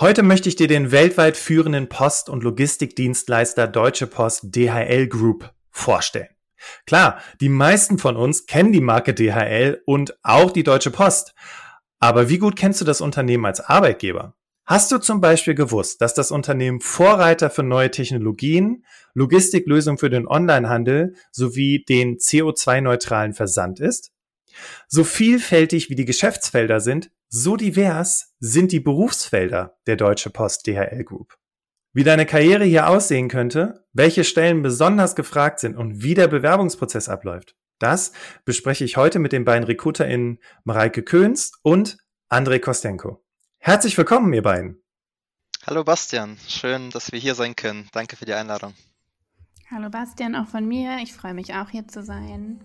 Heute 0.00 0.22
möchte 0.22 0.48
ich 0.48 0.54
dir 0.54 0.68
den 0.68 0.92
weltweit 0.92 1.36
führenden 1.36 1.88
Post- 1.88 2.28
und 2.28 2.44
Logistikdienstleister 2.44 3.66
Deutsche 3.66 4.06
Post 4.06 4.54
DHL 4.54 5.08
Group 5.08 5.52
vorstellen. 5.72 6.28
Klar, 6.86 7.20
die 7.40 7.48
meisten 7.48 7.98
von 7.98 8.16
uns 8.16 8.46
kennen 8.46 8.70
die 8.70 8.80
Marke 8.80 9.12
DHL 9.12 9.82
und 9.86 10.16
auch 10.22 10.52
die 10.52 10.62
Deutsche 10.62 10.92
Post. 10.92 11.34
Aber 11.98 12.28
wie 12.28 12.38
gut 12.38 12.54
kennst 12.54 12.80
du 12.80 12.84
das 12.84 13.00
Unternehmen 13.00 13.44
als 13.44 13.58
Arbeitgeber? 13.58 14.36
Hast 14.66 14.92
du 14.92 14.98
zum 14.98 15.20
Beispiel 15.20 15.56
gewusst, 15.56 16.00
dass 16.00 16.14
das 16.14 16.30
Unternehmen 16.30 16.80
Vorreiter 16.80 17.50
für 17.50 17.64
neue 17.64 17.90
Technologien, 17.90 18.84
Logistiklösungen 19.14 19.98
für 19.98 20.10
den 20.10 20.28
Onlinehandel 20.28 21.16
sowie 21.32 21.84
den 21.88 22.18
CO2-neutralen 22.18 23.32
Versand 23.32 23.80
ist? 23.80 24.12
So 24.86 25.04
vielfältig 25.04 25.90
wie 25.90 25.94
die 25.94 26.04
Geschäftsfelder 26.04 26.80
sind, 26.80 27.10
so 27.28 27.56
divers 27.56 28.34
sind 28.40 28.72
die 28.72 28.80
Berufsfelder 28.80 29.78
der 29.86 29.96
Deutsche 29.96 30.30
Post 30.30 30.66
DHL 30.66 31.04
Group. 31.04 31.36
Wie 31.92 32.04
deine 32.04 32.26
Karriere 32.26 32.64
hier 32.64 32.88
aussehen 32.88 33.28
könnte, 33.28 33.84
welche 33.92 34.24
Stellen 34.24 34.62
besonders 34.62 35.16
gefragt 35.16 35.58
sind 35.60 35.76
und 35.76 36.02
wie 36.02 36.14
der 36.14 36.28
Bewerbungsprozess 36.28 37.08
abläuft, 37.08 37.56
das 37.78 38.12
bespreche 38.44 38.84
ich 38.84 38.96
heute 38.96 39.18
mit 39.18 39.32
den 39.32 39.44
beiden 39.44 39.64
RecruiterInnen 39.64 40.38
Mareike 40.64 41.02
Köhns 41.02 41.52
und 41.62 41.98
André 42.28 42.58
Kostenko. 42.58 43.24
Herzlich 43.58 43.96
willkommen, 43.96 44.32
ihr 44.32 44.42
beiden. 44.42 44.82
Hallo 45.66 45.84
Bastian, 45.84 46.38
schön, 46.48 46.90
dass 46.90 47.12
wir 47.12 47.18
hier 47.18 47.34
sein 47.34 47.56
können. 47.56 47.88
Danke 47.92 48.16
für 48.16 48.24
die 48.24 48.32
Einladung. 48.32 48.74
Hallo 49.70 49.90
Bastian, 49.90 50.34
auch 50.34 50.48
von 50.48 50.66
mir. 50.66 50.98
Ich 51.02 51.12
freue 51.12 51.34
mich 51.34 51.54
auch 51.54 51.68
hier 51.68 51.86
zu 51.86 52.02
sein. 52.02 52.64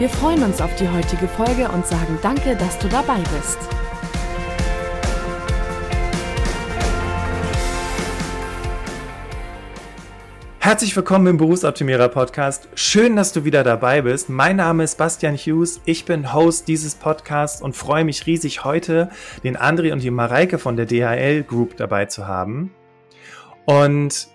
Wir 0.00 0.08
freuen 0.08 0.42
uns 0.42 0.62
auf 0.62 0.74
die 0.76 0.88
heutige 0.88 1.28
Folge 1.28 1.68
und 1.68 1.86
sagen 1.86 2.18
danke, 2.22 2.56
dass 2.56 2.78
du 2.78 2.88
dabei 2.88 3.18
bist. 3.18 3.58
Herzlich 10.58 10.96
willkommen 10.96 11.26
im 11.26 11.36
Berufsoptimierer 11.36 12.08
Podcast. 12.08 12.70
Schön, 12.74 13.14
dass 13.14 13.34
du 13.34 13.44
wieder 13.44 13.62
dabei 13.62 14.00
bist. 14.00 14.30
Mein 14.30 14.56
Name 14.56 14.84
ist 14.84 14.96
Bastian 14.96 15.36
Hughes. 15.36 15.82
Ich 15.84 16.06
bin 16.06 16.32
Host 16.32 16.66
dieses 16.66 16.94
Podcasts 16.94 17.60
und 17.60 17.76
freue 17.76 18.06
mich 18.06 18.24
riesig, 18.24 18.64
heute 18.64 19.10
den 19.44 19.58
André 19.58 19.92
und 19.92 20.02
die 20.02 20.10
Mareike 20.10 20.56
von 20.56 20.78
der 20.78 20.86
DHL 20.86 21.42
Group 21.42 21.76
dabei 21.76 22.06
zu 22.06 22.26
haben. 22.26 22.72
Und 23.66 24.28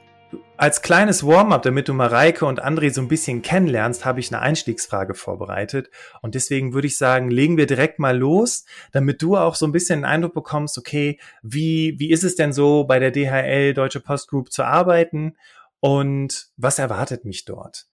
als 0.58 0.81
kleines 0.81 1.25
Warm-up, 1.25 1.64
damit 1.64 1.88
du 1.88 1.94
Mareike 1.94 2.45
und 2.45 2.64
André 2.64 2.94
so 2.94 3.02
ein 3.02 3.08
bisschen 3.08 3.42
kennenlernst, 3.42 4.06
habe 4.06 4.20
ich 4.20 4.31
eine 4.31 4.42
Einstiegsfrage 4.42 5.14
vorbereitet. 5.14 5.89
Und 6.22 6.36
deswegen 6.36 6.73
würde 6.73 6.88
ich 6.88 6.98
sagen, 6.98 7.30
legen 7.30 7.58
wir 7.58 7.66
direkt 7.66 8.00
mal 8.00 8.17
los, 8.17 8.66
damit 8.92 9.22
du 9.22 9.36
auch 9.36 9.56
so 9.56 9.66
ein 9.66 9.72
bisschen 9.72 10.03
einen 10.03 10.14
Eindruck 10.14 10.33
bekommst, 10.33 10.78
okay, 10.78 11.20
wie, 11.42 11.95
wie 12.00 12.11
ist 12.11 12.23
es 12.23 12.36
denn 12.36 12.53
so 12.53 12.86
bei 12.86 13.00
der 13.00 13.11
DHL 13.11 13.73
Deutsche 13.73 14.00
Post 14.00 14.30
Group 14.30 14.52
zu 14.52 14.64
arbeiten 14.64 15.36
und 15.80 16.48
was 16.56 16.80
erwartet 16.80 17.26
mich 17.26 17.45
dort? 17.45 17.88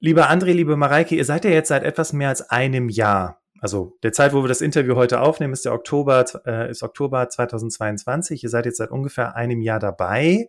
Lieber 0.00 0.30
André, 0.30 0.52
liebe 0.52 0.76
Mareike, 0.76 1.16
ihr 1.16 1.24
seid 1.24 1.44
ja 1.44 1.50
jetzt 1.50 1.68
seit 1.68 1.82
etwas 1.82 2.12
mehr 2.12 2.28
als 2.28 2.48
einem 2.50 2.88
Jahr 2.88 3.40
also 3.60 3.96
der 4.02 4.12
Zeit, 4.12 4.32
wo 4.32 4.42
wir 4.42 4.48
das 4.48 4.60
Interview 4.60 4.94
heute 4.94 5.20
aufnehmen, 5.20 5.52
ist 5.52 5.64
der 5.64 5.72
Oktober, 5.72 6.24
äh, 6.46 6.70
ist 6.70 6.82
Oktober 6.82 7.28
2022. 7.28 8.44
Ihr 8.44 8.50
seid 8.50 8.66
jetzt 8.66 8.76
seit 8.76 8.90
ungefähr 8.90 9.34
einem 9.34 9.60
Jahr 9.60 9.80
dabei. 9.80 10.48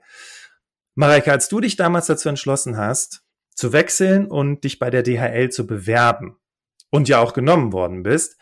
Mareike, 1.00 1.32
als 1.32 1.48
du 1.48 1.62
dich 1.62 1.78
damals 1.78 2.08
dazu 2.08 2.28
entschlossen 2.28 2.76
hast, 2.76 3.24
zu 3.56 3.72
wechseln 3.72 4.26
und 4.28 4.66
dich 4.66 4.80
bei 4.80 4.90
der 4.90 5.02
DHL 5.02 5.48
zu 5.48 5.66
bewerben 5.66 6.36
und 6.90 7.08
ja 7.08 7.20
auch 7.20 7.32
genommen 7.32 7.72
worden 7.72 8.04
bist, 8.04 8.38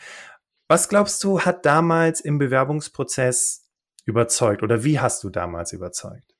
was 0.67 0.89
glaubst 0.89 1.23
du, 1.23 1.41
hat 1.41 1.67
damals 1.67 2.19
im 2.19 2.39
Bewerbungsprozess 2.39 3.69
überzeugt 4.05 4.63
oder 4.63 4.83
wie 4.83 4.99
hast 4.99 5.23
du 5.23 5.29
damals 5.29 5.71
überzeugt? 5.71 6.33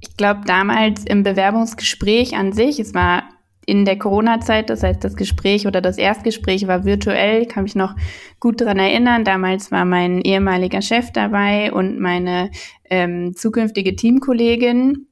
Ich 0.00 0.16
glaube, 0.16 0.40
damals 0.46 1.04
im 1.04 1.24
Bewerbungsgespräch 1.24 2.34
an 2.34 2.54
sich, 2.54 2.80
es 2.80 2.94
war 2.94 3.24
in 3.68 3.84
der 3.84 3.98
Corona-Zeit, 3.98 4.70
das 4.70 4.82
heißt, 4.82 5.04
das 5.04 5.14
Gespräch 5.14 5.66
oder 5.66 5.82
das 5.82 5.98
Erstgespräch 5.98 6.66
war 6.66 6.86
virtuell, 6.86 7.44
kann 7.44 7.64
mich 7.64 7.74
noch 7.74 7.94
gut 8.40 8.62
daran 8.62 8.78
erinnern. 8.78 9.24
Damals 9.24 9.70
war 9.70 9.84
mein 9.84 10.22
ehemaliger 10.22 10.80
Chef 10.80 11.12
dabei 11.12 11.70
und 11.70 12.00
meine 12.00 12.50
ähm, 12.88 13.36
zukünftige 13.36 13.94
Teamkollegin. 13.94 15.06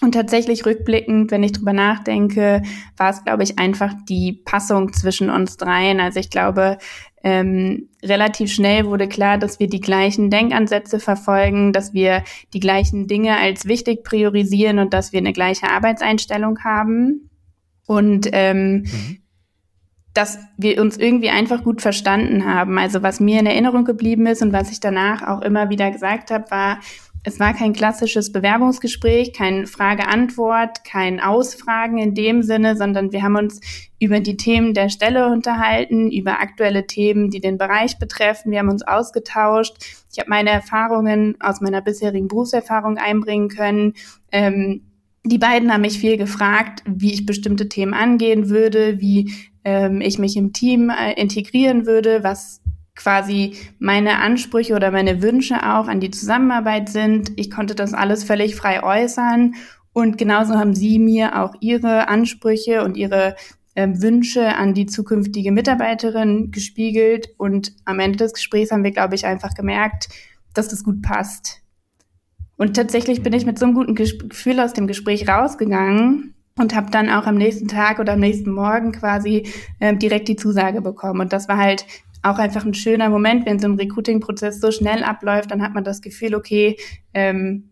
Und 0.00 0.12
tatsächlich 0.12 0.64
rückblickend, 0.64 1.30
wenn 1.30 1.42
ich 1.42 1.52
drüber 1.52 1.74
nachdenke, 1.74 2.62
war 2.96 3.10
es, 3.10 3.24
glaube 3.24 3.42
ich, 3.42 3.58
einfach 3.58 3.92
die 4.08 4.32
Passung 4.32 4.92
zwischen 4.94 5.28
uns 5.28 5.58
dreien. 5.58 6.00
Also 6.00 6.18
ich 6.18 6.30
glaube, 6.30 6.78
ähm, 7.22 7.90
relativ 8.02 8.50
schnell 8.50 8.86
wurde 8.86 9.08
klar, 9.08 9.36
dass 9.36 9.60
wir 9.60 9.66
die 9.66 9.80
gleichen 9.80 10.30
Denkansätze 10.30 10.98
verfolgen, 10.98 11.74
dass 11.74 11.92
wir 11.92 12.22
die 12.54 12.60
gleichen 12.60 13.06
Dinge 13.06 13.36
als 13.36 13.66
wichtig 13.66 14.02
priorisieren 14.02 14.78
und 14.78 14.94
dass 14.94 15.12
wir 15.12 15.18
eine 15.18 15.32
gleiche 15.34 15.68
Arbeitseinstellung 15.68 16.60
haben. 16.64 17.27
Und 17.88 18.28
ähm, 18.32 18.82
mhm. 18.82 19.18
dass 20.12 20.38
wir 20.58 20.80
uns 20.80 20.98
irgendwie 20.98 21.30
einfach 21.30 21.64
gut 21.64 21.80
verstanden 21.80 22.44
haben. 22.44 22.78
Also 22.78 23.02
was 23.02 23.18
mir 23.18 23.40
in 23.40 23.46
Erinnerung 23.46 23.84
geblieben 23.84 24.26
ist 24.26 24.42
und 24.42 24.52
was 24.52 24.70
ich 24.70 24.78
danach 24.78 25.26
auch 25.26 25.40
immer 25.40 25.70
wieder 25.70 25.90
gesagt 25.90 26.30
habe, 26.30 26.50
war, 26.50 26.80
es 27.24 27.40
war 27.40 27.54
kein 27.54 27.72
klassisches 27.72 28.30
Bewerbungsgespräch, 28.30 29.32
kein 29.32 29.66
Frage-Antwort, 29.66 30.84
kein 30.84 31.18
Ausfragen 31.18 31.98
in 31.98 32.14
dem 32.14 32.42
Sinne, 32.42 32.76
sondern 32.76 33.10
wir 33.10 33.22
haben 33.22 33.36
uns 33.36 33.60
über 33.98 34.20
die 34.20 34.36
Themen 34.36 34.74
der 34.74 34.90
Stelle 34.90 35.30
unterhalten, 35.30 36.10
über 36.10 36.40
aktuelle 36.40 36.86
Themen, 36.86 37.30
die 37.30 37.40
den 37.40 37.58
Bereich 37.58 37.98
betreffen. 37.98 38.52
Wir 38.52 38.60
haben 38.60 38.68
uns 38.68 38.82
ausgetauscht. 38.82 39.76
Ich 40.12 40.18
habe 40.18 40.30
meine 40.30 40.50
Erfahrungen 40.50 41.36
aus 41.40 41.60
meiner 41.60 41.80
bisherigen 41.80 42.28
Berufserfahrung 42.28 42.98
einbringen 42.98 43.48
können. 43.48 43.94
Ähm, 44.30 44.82
die 45.24 45.38
beiden 45.38 45.72
haben 45.72 45.82
mich 45.82 45.98
viel 45.98 46.16
gefragt, 46.16 46.82
wie 46.86 47.12
ich 47.12 47.26
bestimmte 47.26 47.68
Themen 47.68 47.94
angehen 47.94 48.48
würde, 48.48 49.00
wie 49.00 49.32
ähm, 49.64 50.00
ich 50.00 50.18
mich 50.18 50.36
im 50.36 50.52
Team 50.52 50.90
äh, 50.90 51.12
integrieren 51.20 51.86
würde, 51.86 52.22
was 52.22 52.60
quasi 52.94 53.56
meine 53.78 54.18
Ansprüche 54.18 54.74
oder 54.74 54.90
meine 54.90 55.22
Wünsche 55.22 55.56
auch 55.56 55.86
an 55.86 56.00
die 56.00 56.10
Zusammenarbeit 56.10 56.88
sind. 56.88 57.32
Ich 57.36 57.50
konnte 57.50 57.74
das 57.74 57.94
alles 57.94 58.24
völlig 58.24 58.56
frei 58.56 58.82
äußern 58.82 59.54
und 59.92 60.18
genauso 60.18 60.54
haben 60.54 60.74
sie 60.74 60.98
mir 60.98 61.40
auch 61.42 61.54
ihre 61.60 62.08
Ansprüche 62.08 62.84
und 62.84 62.96
ihre 62.96 63.36
äh, 63.74 63.88
Wünsche 63.94 64.56
an 64.56 64.74
die 64.74 64.86
zukünftige 64.86 65.52
Mitarbeiterin 65.52 66.50
gespiegelt 66.50 67.28
und 67.36 67.72
am 67.84 68.00
Ende 68.00 68.18
des 68.18 68.32
Gesprächs 68.32 68.72
haben 68.72 68.84
wir, 68.84 68.90
glaube 68.90 69.14
ich, 69.14 69.26
einfach 69.26 69.54
gemerkt, 69.54 70.08
dass 70.54 70.68
das 70.68 70.82
gut 70.82 71.02
passt. 71.02 71.62
Und 72.58 72.74
tatsächlich 72.74 73.22
bin 73.22 73.32
ich 73.32 73.46
mit 73.46 73.58
so 73.58 73.64
einem 73.64 73.74
guten 73.74 73.94
Gefühl 73.94 74.60
aus 74.60 74.72
dem 74.72 74.88
Gespräch 74.88 75.28
rausgegangen 75.28 76.34
und 76.58 76.74
habe 76.74 76.90
dann 76.90 77.08
auch 77.08 77.26
am 77.26 77.36
nächsten 77.36 77.68
Tag 77.68 78.00
oder 78.00 78.14
am 78.14 78.20
nächsten 78.20 78.50
Morgen 78.50 78.90
quasi 78.90 79.46
ähm, 79.80 80.00
direkt 80.00 80.26
die 80.26 80.34
Zusage 80.34 80.82
bekommen. 80.82 81.20
Und 81.20 81.32
das 81.32 81.48
war 81.48 81.56
halt 81.56 81.86
auch 82.22 82.38
einfach 82.38 82.64
ein 82.64 82.74
schöner 82.74 83.08
Moment, 83.10 83.46
wenn 83.46 83.60
so 83.60 83.68
ein 83.68 83.76
Recruiting-Prozess 83.76 84.60
so 84.60 84.72
schnell 84.72 85.04
abläuft, 85.04 85.52
dann 85.52 85.62
hat 85.62 85.72
man 85.72 85.84
das 85.84 86.02
Gefühl, 86.02 86.34
okay, 86.34 86.76
ähm, 87.14 87.70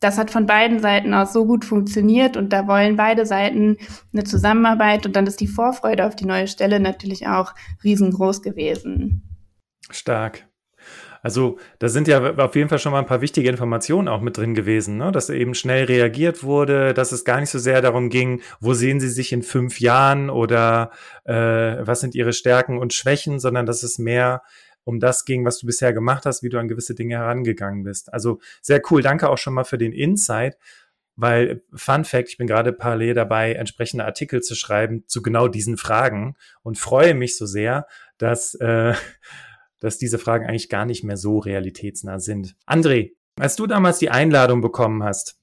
das 0.00 0.18
hat 0.18 0.30
von 0.30 0.46
beiden 0.46 0.80
Seiten 0.80 1.14
aus 1.14 1.32
so 1.32 1.46
gut 1.46 1.64
funktioniert 1.64 2.36
und 2.36 2.52
da 2.52 2.66
wollen 2.66 2.96
beide 2.96 3.24
Seiten 3.24 3.78
eine 4.12 4.24
Zusammenarbeit 4.24 5.06
und 5.06 5.16
dann 5.16 5.26
ist 5.26 5.40
die 5.40 5.46
Vorfreude 5.46 6.06
auf 6.06 6.14
die 6.14 6.26
neue 6.26 6.48
Stelle 6.48 6.78
natürlich 6.78 7.26
auch 7.26 7.54
riesengroß 7.82 8.42
gewesen. 8.42 9.22
Stark. 9.90 10.51
Also 11.22 11.58
da 11.78 11.88
sind 11.88 12.08
ja 12.08 12.34
auf 12.34 12.56
jeden 12.56 12.68
Fall 12.68 12.80
schon 12.80 12.92
mal 12.92 12.98
ein 12.98 13.06
paar 13.06 13.20
wichtige 13.20 13.48
Informationen 13.48 14.08
auch 14.08 14.20
mit 14.20 14.36
drin 14.36 14.54
gewesen, 14.54 14.96
ne? 14.96 15.12
dass 15.12 15.30
eben 15.30 15.54
schnell 15.54 15.84
reagiert 15.84 16.42
wurde, 16.42 16.94
dass 16.94 17.12
es 17.12 17.24
gar 17.24 17.38
nicht 17.38 17.50
so 17.50 17.60
sehr 17.60 17.80
darum 17.80 18.10
ging, 18.10 18.42
wo 18.60 18.74
sehen 18.74 18.98
Sie 18.98 19.08
sich 19.08 19.32
in 19.32 19.42
fünf 19.42 19.80
Jahren 19.80 20.30
oder 20.30 20.90
äh, 21.24 21.34
was 21.34 22.00
sind 22.00 22.16
Ihre 22.16 22.32
Stärken 22.32 22.78
und 22.78 22.92
Schwächen, 22.92 23.38
sondern 23.38 23.66
dass 23.66 23.84
es 23.84 23.98
mehr 23.98 24.42
um 24.84 24.98
das 24.98 25.24
ging, 25.24 25.44
was 25.44 25.58
du 25.58 25.66
bisher 25.66 25.92
gemacht 25.92 26.26
hast, 26.26 26.42
wie 26.42 26.48
du 26.48 26.58
an 26.58 26.66
gewisse 26.66 26.96
Dinge 26.96 27.14
herangegangen 27.16 27.84
bist. 27.84 28.12
Also 28.12 28.40
sehr 28.60 28.82
cool. 28.90 29.00
Danke 29.00 29.30
auch 29.30 29.38
schon 29.38 29.54
mal 29.54 29.64
für 29.64 29.78
den 29.78 29.92
Insight. 29.92 30.56
Weil, 31.14 31.62
Fun 31.74 32.04
Fact, 32.04 32.30
ich 32.30 32.38
bin 32.38 32.46
gerade 32.46 32.72
parallel 32.72 33.12
dabei, 33.14 33.52
entsprechende 33.52 34.06
Artikel 34.06 34.40
zu 34.40 34.54
schreiben 34.54 35.04
zu 35.06 35.20
genau 35.20 35.46
diesen 35.46 35.76
Fragen 35.76 36.36
und 36.62 36.78
freue 36.78 37.14
mich 37.14 37.36
so 37.36 37.44
sehr, 37.44 37.86
dass 38.16 38.54
äh, 38.54 38.94
dass 39.82 39.98
diese 39.98 40.18
Fragen 40.18 40.46
eigentlich 40.46 40.68
gar 40.68 40.86
nicht 40.86 41.02
mehr 41.02 41.16
so 41.16 41.38
realitätsnah 41.38 42.20
sind. 42.20 42.54
André, 42.66 43.12
als 43.38 43.56
du 43.56 43.66
damals 43.66 43.98
die 43.98 44.10
Einladung 44.10 44.60
bekommen 44.60 45.02
hast, 45.02 45.38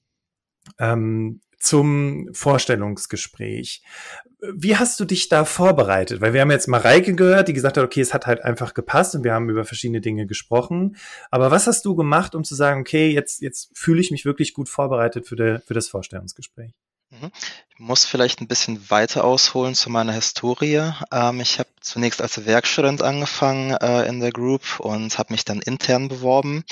ähm, 0.78 1.40
zum 1.58 2.28
Vorstellungsgespräch. 2.32 3.82
Wie 4.54 4.76
hast 4.76 4.98
du 4.98 5.04
dich 5.04 5.28
da 5.28 5.44
vorbereitet? 5.44 6.22
Weil 6.22 6.32
wir 6.32 6.40
haben 6.40 6.50
jetzt 6.50 6.68
Mareike 6.68 7.14
gehört, 7.14 7.48
die 7.48 7.52
gesagt 7.52 7.76
hat, 7.76 7.84
okay, 7.84 8.00
es 8.00 8.14
hat 8.14 8.26
halt 8.26 8.42
einfach 8.42 8.72
gepasst 8.72 9.14
und 9.14 9.24
wir 9.24 9.34
haben 9.34 9.50
über 9.50 9.66
verschiedene 9.66 10.00
Dinge 10.00 10.26
gesprochen. 10.26 10.96
Aber 11.30 11.50
was 11.50 11.66
hast 11.66 11.84
du 11.84 11.94
gemacht, 11.94 12.34
um 12.34 12.42
zu 12.42 12.54
sagen, 12.54 12.80
okay, 12.80 13.10
jetzt, 13.10 13.42
jetzt 13.42 13.70
fühle 13.76 14.00
ich 14.00 14.10
mich 14.10 14.24
wirklich 14.24 14.54
gut 14.54 14.70
vorbereitet 14.70 15.28
für, 15.28 15.36
de, 15.36 15.58
für 15.58 15.74
das 15.74 15.88
Vorstellungsgespräch? 15.88 16.72
Mhm. 17.10 17.32
Ich 17.70 17.78
muss 17.78 18.04
vielleicht 18.04 18.40
ein 18.40 18.46
bisschen 18.48 18.90
weiter 18.90 19.24
ausholen 19.24 19.74
zu 19.74 19.90
meiner 19.90 20.12
Historie. 20.12 20.92
Ähm, 21.12 21.40
ich 21.40 21.58
habe 21.58 21.68
zunächst 21.80 22.22
als 22.22 22.46
Werkstudent 22.46 23.02
angefangen 23.02 23.72
äh, 23.72 24.06
in 24.06 24.20
der 24.20 24.30
Group 24.32 24.78
und 24.80 25.18
habe 25.18 25.32
mich 25.32 25.44
dann 25.44 25.60
intern 25.60 26.08
beworben 26.08 26.64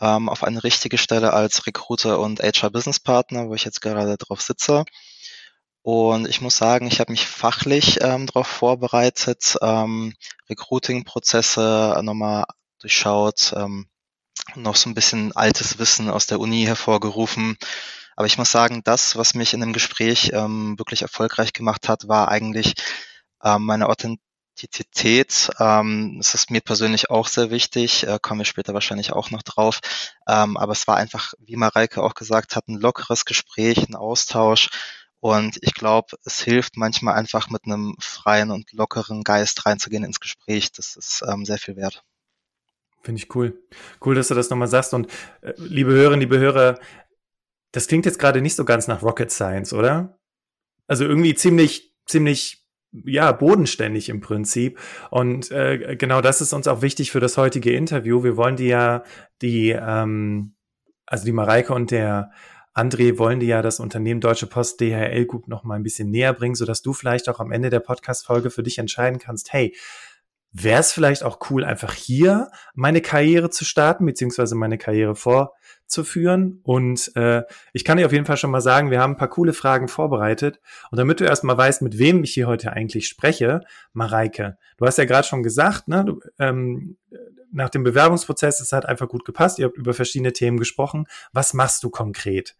ähm, 0.00 0.28
auf 0.28 0.44
eine 0.44 0.64
richtige 0.64 0.98
Stelle 0.98 1.32
als 1.32 1.66
Recruiter 1.66 2.18
und 2.20 2.40
HR 2.40 2.70
Business 2.70 3.00
Partner, 3.00 3.48
wo 3.48 3.54
ich 3.54 3.64
jetzt 3.64 3.80
gerade 3.80 4.16
drauf 4.16 4.42
sitze. 4.42 4.84
Und 5.82 6.28
ich 6.28 6.40
muss 6.40 6.56
sagen, 6.56 6.88
ich 6.88 6.98
habe 7.00 7.12
mich 7.12 7.26
fachlich 7.26 7.98
ähm, 8.02 8.26
darauf 8.26 8.48
vorbereitet, 8.48 9.56
ähm, 9.62 10.14
Recruiting-Prozesse 10.50 12.00
nochmal 12.02 12.44
durchschaut, 12.80 13.54
ähm, 13.56 13.88
noch 14.56 14.76
so 14.76 14.90
ein 14.90 14.94
bisschen 14.94 15.34
altes 15.36 15.78
Wissen 15.78 16.10
aus 16.10 16.26
der 16.26 16.40
Uni 16.40 16.64
hervorgerufen. 16.64 17.56
Aber 18.16 18.26
ich 18.26 18.38
muss 18.38 18.50
sagen, 18.50 18.82
das, 18.84 19.16
was 19.16 19.34
mich 19.34 19.54
in 19.54 19.60
dem 19.60 19.72
Gespräch 19.72 20.30
ähm, 20.32 20.78
wirklich 20.78 21.02
erfolgreich 21.02 21.52
gemacht 21.52 21.88
hat, 21.88 22.08
war 22.08 22.28
eigentlich 22.28 22.74
ähm, 23.44 23.64
meine 23.64 23.88
Authent 23.88 24.20
Authentizität. 24.56 25.50
Ähm, 25.60 26.14
das 26.18 26.34
ist 26.34 26.50
mir 26.50 26.60
persönlich 26.60 27.10
auch 27.10 27.28
sehr 27.28 27.50
wichtig, 27.50 28.06
äh, 28.06 28.18
kommen 28.20 28.40
wir 28.40 28.46
später 28.46 28.72
wahrscheinlich 28.72 29.12
auch 29.12 29.30
noch 29.30 29.42
drauf. 29.42 29.80
Ähm, 30.26 30.56
aber 30.56 30.72
es 30.72 30.86
war 30.86 30.96
einfach, 30.96 31.34
wie 31.38 31.56
Mareike 31.56 32.02
auch 32.02 32.14
gesagt 32.14 32.56
hat, 32.56 32.66
ein 32.68 32.80
lockeres 32.80 33.24
Gespräch, 33.24 33.86
ein 33.88 33.94
Austausch. 33.94 34.70
Und 35.20 35.58
ich 35.60 35.74
glaube, 35.74 36.16
es 36.24 36.40
hilft 36.40 36.76
manchmal 36.76 37.14
einfach 37.14 37.50
mit 37.50 37.64
einem 37.64 37.96
freien 38.00 38.50
und 38.50 38.72
lockeren 38.72 39.24
Geist 39.24 39.66
reinzugehen 39.66 40.04
ins 40.04 40.20
Gespräch. 40.20 40.72
Das 40.72 40.96
ist 40.96 41.22
ähm, 41.26 41.44
sehr 41.44 41.58
viel 41.58 41.76
wert. 41.76 42.02
Finde 43.02 43.22
ich 43.22 43.34
cool. 43.34 43.62
Cool, 44.04 44.14
dass 44.14 44.28
du 44.28 44.34
das 44.34 44.50
nochmal 44.50 44.68
sagst. 44.68 44.94
Und 44.94 45.10
äh, 45.42 45.52
liebe 45.58 45.92
Hörerinnen, 45.92 46.20
liebe 46.20 46.38
Hörer, 46.38 46.78
das 47.72 47.88
klingt 47.88 48.06
jetzt 48.06 48.18
gerade 48.18 48.40
nicht 48.40 48.54
so 48.54 48.64
ganz 48.64 48.88
nach 48.88 49.02
Rocket 49.02 49.30
Science, 49.30 49.72
oder? 49.72 50.18
Also 50.86 51.04
irgendwie 51.04 51.34
ziemlich, 51.34 51.94
ziemlich 52.06 52.66
ja, 53.04 53.32
bodenständig 53.32 54.08
im 54.08 54.20
Prinzip. 54.20 54.78
Und 55.10 55.50
äh, 55.50 55.96
genau 55.96 56.20
das 56.20 56.40
ist 56.40 56.52
uns 56.52 56.68
auch 56.68 56.82
wichtig 56.82 57.10
für 57.10 57.20
das 57.20 57.36
heutige 57.36 57.72
Interview. 57.72 58.22
Wir 58.22 58.36
wollen 58.36 58.56
die 58.56 58.68
ja, 58.68 59.02
die, 59.42 59.70
ähm, 59.70 60.54
also 61.04 61.24
die 61.24 61.32
Mareike 61.32 61.74
und 61.74 61.90
der 61.90 62.30
André 62.74 63.18
wollen 63.18 63.40
die 63.40 63.46
ja 63.46 63.62
das 63.62 63.80
Unternehmen 63.80 64.20
Deutsche 64.20 64.46
Post 64.46 64.80
DHL 64.80 65.24
Group 65.24 65.48
noch 65.48 65.64
mal 65.64 65.76
ein 65.76 65.82
bisschen 65.82 66.10
näher 66.10 66.34
bringen, 66.34 66.54
sodass 66.54 66.82
du 66.82 66.92
vielleicht 66.92 67.28
auch 67.28 67.40
am 67.40 67.50
Ende 67.50 67.70
der 67.70 67.80
Podcast-Folge 67.80 68.50
für 68.50 68.62
dich 68.62 68.78
entscheiden 68.78 69.18
kannst, 69.18 69.52
hey, 69.52 69.74
wäre 70.62 70.80
es 70.80 70.92
vielleicht 70.92 71.22
auch 71.22 71.38
cool, 71.50 71.64
einfach 71.64 71.92
hier 71.92 72.50
meine 72.74 73.00
Karriere 73.00 73.50
zu 73.50 73.64
starten, 73.64 74.06
beziehungsweise 74.06 74.54
meine 74.54 74.78
Karriere 74.78 75.14
vor 75.14 75.54
zu 75.86 76.02
führen. 76.02 76.60
Und 76.62 77.14
äh, 77.14 77.42
ich 77.72 77.84
kann 77.84 77.98
dir 77.98 78.06
auf 78.06 78.12
jeden 78.12 78.24
Fall 78.24 78.36
schon 78.36 78.50
mal 78.50 78.60
sagen, 78.60 78.90
wir 78.90 79.00
haben 79.00 79.12
ein 79.12 79.18
paar 79.18 79.28
coole 79.28 79.52
Fragen 79.52 79.88
vorbereitet. 79.88 80.60
Und 80.90 80.98
damit 80.98 81.20
du 81.20 81.24
erstmal 81.24 81.58
weißt, 81.58 81.82
mit 81.82 81.98
wem 81.98 82.24
ich 82.24 82.32
hier 82.32 82.46
heute 82.46 82.72
eigentlich 82.72 83.06
spreche, 83.06 83.60
Mareike, 83.92 84.56
du 84.78 84.86
hast 84.86 84.98
ja 84.98 85.04
gerade 85.04 85.28
schon 85.28 85.42
gesagt, 85.42 85.88
ne, 85.88 86.04
du, 86.04 86.20
ähm, 86.38 86.96
nach 87.52 87.70
dem 87.70 87.84
Bewerbungsprozess, 87.84 88.60
es 88.60 88.72
hat 88.72 88.86
einfach 88.86 89.08
gut 89.08 89.24
gepasst, 89.24 89.58
ihr 89.58 89.66
habt 89.66 89.76
über 89.76 89.94
verschiedene 89.94 90.32
Themen 90.32 90.58
gesprochen. 90.58 91.06
Was 91.32 91.54
machst 91.54 91.84
du 91.84 91.90
konkret? 91.90 92.56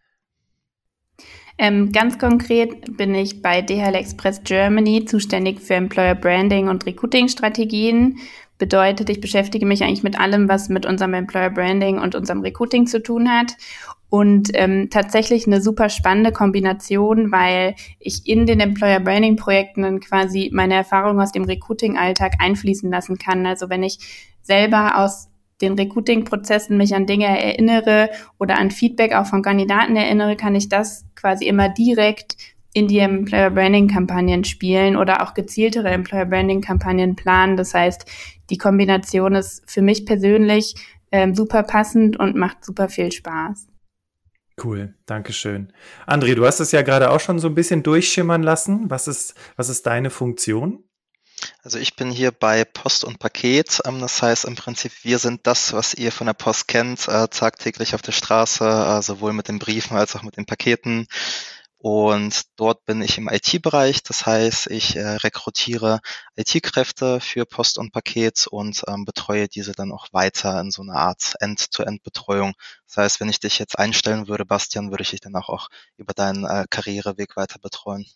Ähm, 1.59 1.91
ganz 1.91 2.19
konkret 2.19 2.97
bin 2.97 3.15
ich 3.15 3.41
bei 3.41 3.63
DHL 3.63 3.95
Express 3.95 4.43
Germany 4.45 5.07
zuständig 5.07 5.61
für 5.61 5.75
Employer 5.75 6.15
Branding 6.15 6.69
und 6.69 6.85
Recruiting 6.85 7.29
Strategien. 7.29 8.19
Bedeutet, 8.59 9.09
ich 9.11 9.21
beschäftige 9.21 9.67
mich 9.67 9.83
eigentlich 9.83 10.03
mit 10.03 10.19
allem, 10.19 10.49
was 10.49 10.69
mit 10.69 10.87
unserem 10.87 11.15
Employer 11.15 11.51
Branding 11.51 11.99
und 11.99 12.15
unserem 12.15 12.41
Recruiting 12.41 12.87
zu 12.87 13.03
tun 13.03 13.31
hat. 13.31 13.55
Und 14.09 14.51
ähm, 14.55 14.89
tatsächlich 14.91 15.47
eine 15.47 15.61
super 15.61 15.89
spannende 15.89 16.31
Kombination, 16.31 17.33
weil 17.33 17.75
ich 17.99 18.27
in 18.27 18.47
den 18.47 18.61
Employer 18.61 19.01
Branding 19.01 19.37
Projekten 19.37 19.83
dann 19.83 20.01
quasi 20.01 20.51
meine 20.53 20.75
Erfahrungen 20.75 21.21
aus 21.21 21.33
dem 21.33 21.45
Recruiting-Alltag 21.45 22.35
einfließen 22.39 22.91
lassen 22.91 23.19
kann. 23.19 23.47
Also 23.47 23.69
wenn 23.69 23.83
ich 23.83 23.99
selber 24.43 24.99
aus 24.99 25.29
den 25.61 25.75
Recruiting-Prozessen 25.75 26.77
mich 26.77 26.95
an 26.95 27.07
Dinge 27.07 27.27
erinnere 27.27 28.11
oder 28.39 28.59
an 28.59 28.71
Feedback 28.71 29.15
auch 29.15 29.27
von 29.27 29.43
Kandidaten 29.43 29.97
erinnere, 29.97 30.37
kann 30.37 30.55
ich 30.55 30.69
das 30.69 31.05
quasi 31.15 31.47
immer 31.47 31.69
direkt 31.69 32.37
in 32.75 32.89
die 32.89 32.99
Employer 32.99 33.51
Branding 33.51 33.89
Kampagnen 33.89 34.45
spielen 34.45 34.97
oder 34.97 35.23
auch 35.23 35.33
gezieltere 35.33 35.89
Employer 35.89 36.27
Branding 36.27 36.61
Kampagnen 36.61 37.17
planen. 37.17 37.57
Das 37.57 37.73
heißt, 37.73 38.05
die 38.51 38.59
Kombination 38.59 39.35
ist 39.35 39.63
für 39.67 39.81
mich 39.81 40.05
persönlich 40.05 40.75
ähm, 41.11 41.35
super 41.35 41.63
passend 41.63 42.19
und 42.19 42.37
macht 42.37 42.65
super 42.65 42.91
viel 42.91 43.11
Spaß. 43.11 43.69
Cool, 44.63 44.95
Dankeschön. 45.07 45.73
André, 46.07 46.35
du 46.35 46.47
hast 46.47 46.61
es 46.61 46.73
ja 46.73 46.83
gerade 46.83 47.11
auch 47.11 47.21
schon 47.21 47.39
so 47.39 47.49
ein 47.49 47.55
bisschen 47.55 47.83
durchschimmern 47.83 48.43
lassen. 48.43 48.91
Was 48.91 49.09
ist, 49.09 49.35
was 49.57 49.69
ist 49.69 49.87
deine 49.87 50.11
Funktion? 50.11 50.86
Also 51.63 51.79
ich 51.79 51.97
bin 51.97 52.11
hier 52.11 52.31
bei 52.33 52.65
Post 52.65 53.05
und 53.05 53.19
Paket. 53.19 53.81
Ähm, 53.85 54.01
das 54.01 54.23
heißt 54.23 54.45
im 54.45 54.55
Prinzip, 54.57 54.93
wir 55.03 55.19
sind 55.19 55.47
das, 55.47 55.73
was 55.73 55.95
ihr 55.95 56.13
von 56.13 56.27
der 56.27 56.35
Post 56.35 56.69
kennt, 56.69 57.09
äh, 57.09 57.29
tagtäglich 57.29 57.95
auf 57.95 58.03
der 58.03 58.13
Straße, 58.13 58.65
äh, 58.65 59.03
sowohl 59.03 59.33
mit 59.33 59.49
den 59.49 59.59
Briefen 59.59 59.97
als 59.97 60.17
auch 60.17 60.23
mit 60.23 60.37
den 60.37 60.47
Paketen. 60.47 61.07
Und 61.79 62.43
dort 62.57 62.85
bin 62.87 63.03
ich 63.03 63.19
im 63.19 63.29
IT-Bereich. 63.29 64.03
Das 64.03 64.27
heißt, 64.27 64.69
ich 64.69 64.97
äh, 64.97 65.17
rekrutiere 65.17 66.01
IT-Kräfte 66.37 67.21
für 67.21 67.45
Post 67.47 67.79
und 67.79 67.93
Paket 67.93 68.47
und 68.47 68.83
ähm, 68.89 69.05
betreue 69.05 69.47
diese 69.49 69.73
dann 69.73 69.93
auch 69.93 70.09
weiter 70.13 70.61
in 70.61 70.71
so 70.71 70.83
einer 70.83 70.97
Art 70.97 71.35
End-to-End-Betreuung. 71.41 72.55
Das 72.87 72.97
heißt, 72.97 73.21
wenn 73.21 73.29
ich 73.29 73.41
dich 73.41 73.59
jetzt 73.59 73.79
einstellen 73.79 74.27
würde, 74.29 74.47
Bastian, 74.47 74.91
würde 74.91 75.03
ich 75.03 75.11
dich 75.11 75.21
dann 75.21 75.37
auch, 75.37 75.69
über 75.97 76.15
deinen 76.15 76.67
Karriereweg 76.71 77.37
weiter 77.37 77.59
betreuen. 77.59 78.07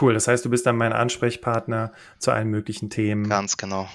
Cool, 0.00 0.14
das 0.14 0.26
heißt, 0.28 0.44
du 0.44 0.50
bist 0.50 0.66
dann 0.66 0.76
mein 0.76 0.92
Ansprechpartner 0.92 1.92
zu 2.18 2.30
allen 2.30 2.48
möglichen 2.48 2.88
Themen. 2.88 3.28
Ganz 3.28 3.56
genau. 3.56 3.88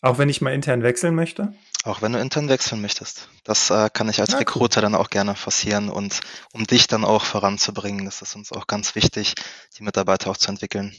Auch 0.00 0.18
wenn 0.18 0.28
ich 0.28 0.40
mal 0.40 0.52
intern 0.52 0.82
wechseln 0.82 1.14
möchte? 1.14 1.52
Auch 1.84 2.02
wenn 2.02 2.12
du 2.12 2.20
intern 2.20 2.48
wechseln 2.48 2.80
möchtest. 2.80 3.28
Das 3.44 3.70
äh, 3.70 3.90
kann 3.92 4.08
ich 4.08 4.20
als 4.20 4.32
ja, 4.32 4.38
Recruiter 4.38 4.80
cool. 4.80 4.82
dann 4.82 4.94
auch 4.94 5.10
gerne 5.10 5.34
forcieren 5.34 5.88
und 5.88 6.20
um 6.52 6.66
dich 6.66 6.86
dann 6.86 7.04
auch 7.04 7.24
voranzubringen. 7.24 8.04
Das 8.04 8.22
ist 8.22 8.36
uns 8.36 8.52
auch 8.52 8.66
ganz 8.66 8.94
wichtig, 8.94 9.34
die 9.78 9.82
Mitarbeiter 9.82 10.30
auch 10.30 10.36
zu 10.36 10.50
entwickeln. 10.50 10.94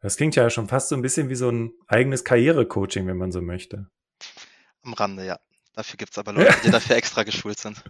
Das 0.00 0.16
klingt 0.16 0.36
ja 0.36 0.48
schon 0.50 0.68
fast 0.68 0.88
so 0.88 0.94
ein 0.94 1.02
bisschen 1.02 1.28
wie 1.28 1.34
so 1.34 1.50
ein 1.50 1.72
eigenes 1.88 2.24
Karrierecoaching, 2.24 3.06
wenn 3.06 3.16
man 3.16 3.32
so 3.32 3.42
möchte. 3.42 3.88
Am 4.82 4.92
Rande, 4.92 5.24
ja. 5.24 5.38
Dafür 5.74 5.96
gibt 5.96 6.12
es 6.12 6.18
aber 6.18 6.32
Leute, 6.32 6.54
die 6.64 6.70
dafür 6.72 6.96
extra 6.96 7.22
geschult 7.22 7.58
sind. 7.58 7.82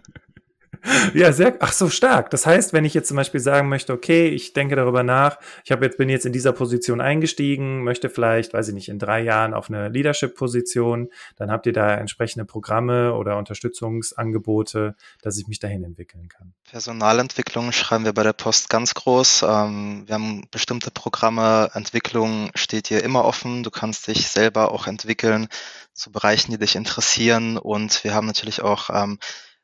Ja, 1.13 1.31
sehr, 1.31 1.57
ach 1.59 1.73
so 1.73 1.89
stark. 1.89 2.29
Das 2.29 2.45
heißt, 2.45 2.73
wenn 2.73 2.85
ich 2.85 2.93
jetzt 2.93 3.07
zum 3.07 3.17
Beispiel 3.17 3.39
sagen 3.39 3.69
möchte, 3.69 3.93
okay, 3.93 4.27
ich 4.27 4.53
denke 4.53 4.75
darüber 4.75 5.03
nach, 5.03 5.37
ich 5.63 5.71
habe 5.71 5.85
jetzt, 5.85 5.97
bin 5.97 6.09
jetzt 6.09 6.25
in 6.25 6.33
dieser 6.33 6.53
Position 6.53 7.01
eingestiegen, 7.01 7.83
möchte 7.83 8.09
vielleicht, 8.09 8.53
weiß 8.53 8.69
ich 8.69 8.73
nicht, 8.73 8.89
in 8.89 8.99
drei 8.99 9.21
Jahren 9.21 9.53
auf 9.53 9.69
eine 9.69 9.89
Leadership-Position, 9.89 11.09
dann 11.35 11.51
habt 11.51 11.65
ihr 11.65 11.73
da 11.73 11.95
entsprechende 11.95 12.45
Programme 12.45 13.13
oder 13.13 13.37
Unterstützungsangebote, 13.37 14.95
dass 15.21 15.37
ich 15.37 15.47
mich 15.47 15.59
dahin 15.59 15.83
entwickeln 15.83 16.29
kann. 16.29 16.53
Personalentwicklung 16.69 17.71
schreiben 17.71 18.05
wir 18.05 18.13
bei 18.13 18.23
der 18.23 18.33
Post 18.33 18.69
ganz 18.69 18.93
groß. 18.93 19.43
Ähm, 19.43 20.03
wir 20.05 20.15
haben 20.15 20.43
bestimmte 20.51 20.91
Programme, 20.91 21.71
Entwicklung 21.73 22.51
steht 22.55 22.87
hier 22.87 23.03
immer 23.03 23.25
offen. 23.25 23.63
Du 23.63 23.71
kannst 23.71 24.07
dich 24.07 24.27
selber 24.27 24.71
auch 24.71 24.87
entwickeln 24.87 25.47
zu 25.93 26.11
Bereichen, 26.11 26.51
die 26.51 26.57
dich 26.57 26.75
interessieren. 26.75 27.57
Und 27.57 28.03
wir 28.03 28.13
haben 28.13 28.27
natürlich 28.27 28.61
auch 28.61 28.89
ähm, 28.91 29.19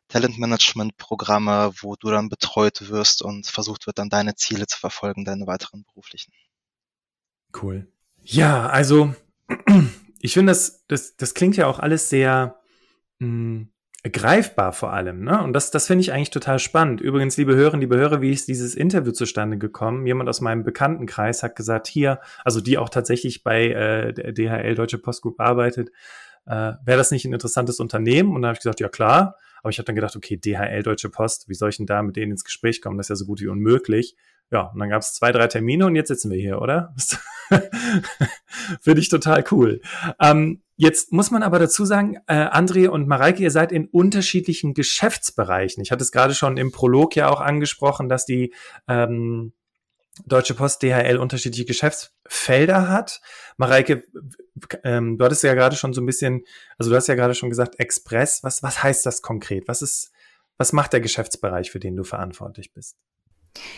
Talentmanagement-Programme, 0.08 1.74
wo 1.82 1.96
du 1.96 2.10
dann 2.10 2.30
betreut 2.30 2.90
wirst 2.90 3.22
und 3.22 3.48
versucht 3.48 3.88
wird, 3.88 3.98
dann 3.98 4.10
deine 4.10 4.36
Ziele 4.36 4.68
zu 4.68 4.80
verfolgen, 4.80 5.26
deine 5.26 5.48
weiteren 5.48 5.84
beruflichen. 5.84 6.32
Cool. 7.62 7.88
Ja, 8.22 8.68
also 8.70 9.14
ich 10.20 10.34
finde, 10.34 10.52
das, 10.52 10.86
das, 10.88 11.16
das 11.18 11.34
klingt 11.34 11.58
ja 11.58 11.68
auch 11.68 11.80
alles 11.80 12.10
sehr 12.10 12.60
mh, 13.20 13.28
hm, 13.28 13.72
greifbar 14.12 14.74
vor 14.74 14.94
allem. 14.94 15.24
Ne? 15.24 15.42
Und 15.42 15.54
das, 15.54 15.72
das 15.72 15.88
finde 15.88 16.02
ich 16.02 16.12
eigentlich 16.12 16.30
total 16.30 16.60
spannend. 16.60 17.02
Übrigens, 17.02 17.38
liebe 17.38 17.56
Hörerinnen, 17.56 17.82
liebe 17.82 17.98
Hörer, 17.98 18.22
wie 18.22 18.32
ist 18.32 18.48
dieses 18.48 18.76
Interview 18.76 19.12
zustande 19.12 19.58
gekommen? 19.58 20.06
Jemand 20.06 20.30
aus 20.30 20.42
meinem 20.42 20.64
Bekanntenkreis 20.64 21.42
hat 21.44 21.56
gesagt, 21.56 21.88
hier, 21.88 22.20
also 22.44 22.62
die 22.62 22.78
auch 22.78 22.90
tatsächlich 22.90 23.44
bei 23.44 23.70
äh, 23.70 24.34
DHL 24.34 24.76
Deutsche 24.76 25.00
Post 25.00 25.24
Group 25.24 25.40
arbeitet, 25.40 25.90
äh, 26.46 26.74
wäre 26.84 26.98
das 26.98 27.12
nicht 27.12 27.26
ein 27.26 27.34
interessantes 27.34 27.80
Unternehmen? 27.80 28.36
Und 28.36 28.42
dann 28.42 28.50
habe 28.50 28.56
ich 28.56 28.62
gesagt, 28.62 28.80
ja 28.80 28.90
klar. 28.90 29.38
Aber 29.66 29.72
ich 29.72 29.80
habe 29.80 29.86
dann 29.86 29.96
gedacht, 29.96 30.16
okay, 30.16 30.38
DHL 30.38 30.84
Deutsche 30.84 31.10
Post, 31.10 31.50
wie 31.50 31.56
soll 31.56 31.70
ich 31.70 31.78
denn 31.78 31.88
da 31.88 32.04
mit 32.04 32.16
denen 32.16 32.34
ins 32.34 32.44
Gespräch 32.44 32.84
kommen? 32.84 32.98
Das 32.98 33.08
ist 33.08 33.10
ja 33.10 33.16
so 33.16 33.26
gut 33.26 33.42
wie 33.42 33.48
unmöglich. 33.48 34.16
Ja, 34.52 34.68
und 34.68 34.78
dann 34.78 34.90
gab 34.90 35.02
es 35.02 35.16
zwei, 35.16 35.32
drei 35.32 35.48
Termine 35.48 35.88
und 35.88 35.96
jetzt 35.96 36.10
sitzen 36.10 36.30
wir 36.30 36.38
hier, 36.38 36.62
oder? 36.62 36.94
Finde 38.80 39.02
ich 39.02 39.10
total 39.10 39.44
cool. 39.50 39.82
Ähm, 40.22 40.62
jetzt 40.76 41.12
muss 41.12 41.32
man 41.32 41.42
aber 41.42 41.58
dazu 41.58 41.84
sagen, 41.84 42.18
äh, 42.28 42.46
André 42.46 42.90
und 42.90 43.08
Mareike, 43.08 43.42
ihr 43.42 43.50
seid 43.50 43.72
in 43.72 43.88
unterschiedlichen 43.88 44.76
Geschäftsbereichen. 44.76 45.82
Ich 45.82 45.92
hatte 45.92 46.04
es 46.04 46.12
gerade 46.12 46.36
schon 46.36 46.58
im 46.58 46.72
Prolog 46.72 47.16
ja 47.16 47.30
auch 47.30 47.42
angesprochen, 47.42 48.08
dass 48.08 48.28
die 48.28 48.54
ähm, 48.88 49.54
Deutsche 50.26 50.54
Post 50.54 50.82
DHL 50.82 51.18
unterschiedliche 51.18 51.66
Geschäftsfelder 51.66 52.88
hat. 52.88 53.22
Mareike, 53.58 54.06
ähm, 54.84 55.18
du 55.18 55.26
hattest 55.26 55.44
ja 55.44 55.54
gerade 55.54 55.76
schon 55.76 55.94
so 55.94 56.02
ein 56.02 56.06
bisschen, 56.06 56.44
also 56.78 56.90
du 56.90 56.96
hast 56.96 57.08
ja 57.08 57.16
gerade 57.16 57.36
schon 57.36 57.50
gesagt, 57.50 57.80
Express. 57.80 58.44
Was, 58.44 58.64
was 58.64 58.82
heißt 58.82 59.06
das 59.06 59.22
konkret? 59.22 59.68
Was 59.68 59.82
ist, 59.82 60.12
was 60.58 60.72
macht 60.72 60.94
der 60.94 61.02
Geschäftsbereich, 61.02 61.70
für 61.70 61.80
den 61.80 61.96
du 61.96 62.04
verantwortlich 62.04 62.72
bist? 62.72 62.96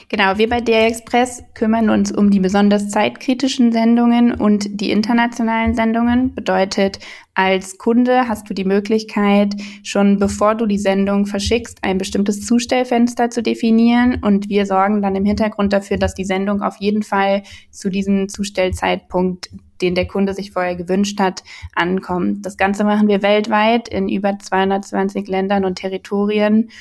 Genau, 0.09 0.37
wir 0.37 0.47
bei 0.47 0.61
DR 0.61 0.87
Express 0.87 1.43
kümmern 1.53 1.89
uns 1.89 2.11
um 2.11 2.31
die 2.31 2.39
besonders 2.39 2.89
zeitkritischen 2.89 3.71
Sendungen 3.71 4.33
und 4.33 4.79
die 4.81 4.91
internationalen 4.91 5.75
Sendungen. 5.75 6.33
Bedeutet, 6.33 6.99
als 7.33 7.77
Kunde 7.77 8.27
hast 8.27 8.49
du 8.49 8.53
die 8.53 8.63
Möglichkeit, 8.63 9.53
schon 9.83 10.17
bevor 10.17 10.55
du 10.55 10.65
die 10.65 10.77
Sendung 10.77 11.25
verschickst, 11.25 11.79
ein 11.81 11.97
bestimmtes 11.97 12.45
Zustellfenster 12.45 13.29
zu 13.29 13.43
definieren 13.43 14.19
und 14.23 14.49
wir 14.49 14.65
sorgen 14.65 15.01
dann 15.01 15.15
im 15.15 15.25
Hintergrund 15.25 15.73
dafür, 15.73 15.97
dass 15.97 16.13
die 16.13 16.25
Sendung 16.25 16.61
auf 16.61 16.77
jeden 16.77 17.03
Fall 17.03 17.43
zu 17.69 17.89
diesem 17.89 18.29
Zustellzeitpunkt 18.29 19.49
den 19.81 19.93
der 19.93 20.07
Kunde 20.07 20.33
sich 20.33 20.51
vorher 20.51 20.75
gewünscht 20.75 21.19
hat, 21.19 21.43
ankommt. 21.75 22.45
Das 22.45 22.57
Ganze 22.57 22.83
machen 22.83 23.07
wir 23.07 23.21
weltweit 23.21 23.87
in 23.87 24.09
über 24.09 24.39
220 24.39 25.27
Ländern 25.27 25.65
und 25.65 25.75
Territorien 25.75 26.71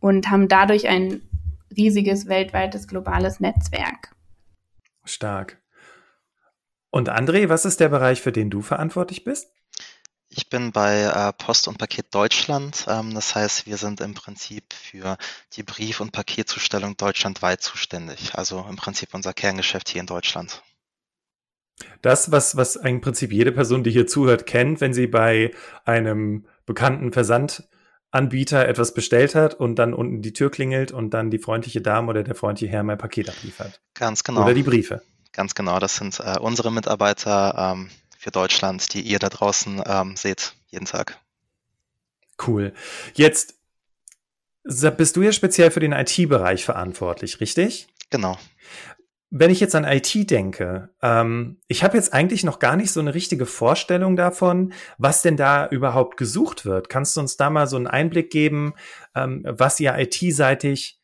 und 0.00 0.30
haben 0.30 0.48
dadurch 0.48 0.88
ein 0.88 1.20
riesiges 1.76 2.26
weltweites 2.26 2.88
globales 2.88 3.40
Netzwerk. 3.40 4.14
Stark. 5.04 5.60
Und 6.90 7.10
André, 7.10 7.48
was 7.48 7.64
ist 7.64 7.80
der 7.80 7.88
Bereich, 7.88 8.22
für 8.22 8.32
den 8.32 8.50
du 8.50 8.62
verantwortlich 8.62 9.24
bist? 9.24 9.50
Ich 10.28 10.48
bin 10.50 10.72
bei 10.72 11.02
äh, 11.02 11.32
Post 11.32 11.68
und 11.68 11.78
Paket 11.78 12.14
Deutschland. 12.14 12.86
Ähm, 12.88 13.14
das 13.14 13.34
heißt, 13.34 13.66
wir 13.66 13.76
sind 13.76 14.00
im 14.00 14.14
Prinzip 14.14 14.72
für 14.72 15.16
die 15.52 15.62
Brief- 15.62 16.00
und 16.00 16.12
Paketzustellung 16.12 16.96
deutschlandweit 16.96 17.62
zuständig. 17.62 18.34
Also 18.34 18.64
im 18.68 18.76
Prinzip 18.76 19.14
unser 19.14 19.32
Kerngeschäft 19.32 19.88
hier 19.88 20.00
in 20.00 20.06
Deutschland. 20.06 20.62
Das, 22.02 22.32
was, 22.32 22.56
was 22.56 22.76
im 22.76 23.00
Prinzip 23.00 23.32
jede 23.32 23.52
Person, 23.52 23.84
die 23.84 23.90
hier 23.90 24.06
zuhört, 24.06 24.46
kennt, 24.46 24.80
wenn 24.80 24.94
sie 24.94 25.06
bei 25.06 25.52
einem 25.84 26.46
bekannten 26.64 27.12
Versand 27.12 27.68
Anbieter 28.10 28.66
etwas 28.66 28.94
bestellt 28.94 29.34
hat 29.34 29.54
und 29.54 29.76
dann 29.76 29.92
unten 29.92 30.22
die 30.22 30.32
Tür 30.32 30.50
klingelt 30.50 30.92
und 30.92 31.10
dann 31.10 31.30
die 31.30 31.38
freundliche 31.38 31.80
Dame 31.80 32.08
oder 32.08 32.22
der 32.22 32.34
freundliche 32.34 32.72
Herr 32.72 32.82
mein 32.82 32.98
Paket 32.98 33.28
abliefert. 33.28 33.80
Ganz 33.94 34.24
genau. 34.24 34.42
Oder 34.42 34.54
die 34.54 34.62
Briefe. 34.62 35.02
Ganz 35.32 35.54
genau, 35.54 35.78
das 35.78 35.96
sind 35.96 36.20
äh, 36.20 36.38
unsere 36.38 36.72
Mitarbeiter 36.72 37.74
ähm, 37.74 37.90
für 38.18 38.30
Deutschland, 38.30 38.94
die 38.94 39.02
ihr 39.02 39.18
da 39.18 39.28
draußen 39.28 39.82
ähm, 39.84 40.16
seht, 40.16 40.54
jeden 40.68 40.86
Tag. 40.86 41.18
Cool. 42.46 42.72
Jetzt 43.14 43.54
bist 44.62 45.16
du 45.16 45.22
ja 45.22 45.32
speziell 45.32 45.70
für 45.70 45.80
den 45.80 45.92
IT-Bereich 45.92 46.64
verantwortlich, 46.64 47.40
richtig? 47.40 47.88
Genau 48.10 48.38
wenn 49.30 49.50
ich 49.50 49.60
jetzt 49.60 49.74
an 49.74 49.84
IT 49.84 50.30
denke, 50.30 50.90
ähm, 51.02 51.60
ich 51.66 51.82
habe 51.82 51.96
jetzt 51.96 52.12
eigentlich 52.12 52.44
noch 52.44 52.58
gar 52.58 52.76
nicht 52.76 52.92
so 52.92 53.00
eine 53.00 53.14
richtige 53.14 53.46
Vorstellung 53.46 54.16
davon, 54.16 54.72
was 54.98 55.22
denn 55.22 55.36
da 55.36 55.66
überhaupt 55.68 56.16
gesucht 56.16 56.64
wird. 56.64 56.88
Kannst 56.88 57.16
du 57.16 57.20
uns 57.20 57.36
da 57.36 57.50
mal 57.50 57.66
so 57.66 57.76
einen 57.76 57.88
Einblick 57.88 58.30
geben, 58.30 58.74
ähm, 59.14 59.42
was 59.46 59.80
ihr 59.80 59.96
IT-seitig 59.98 60.98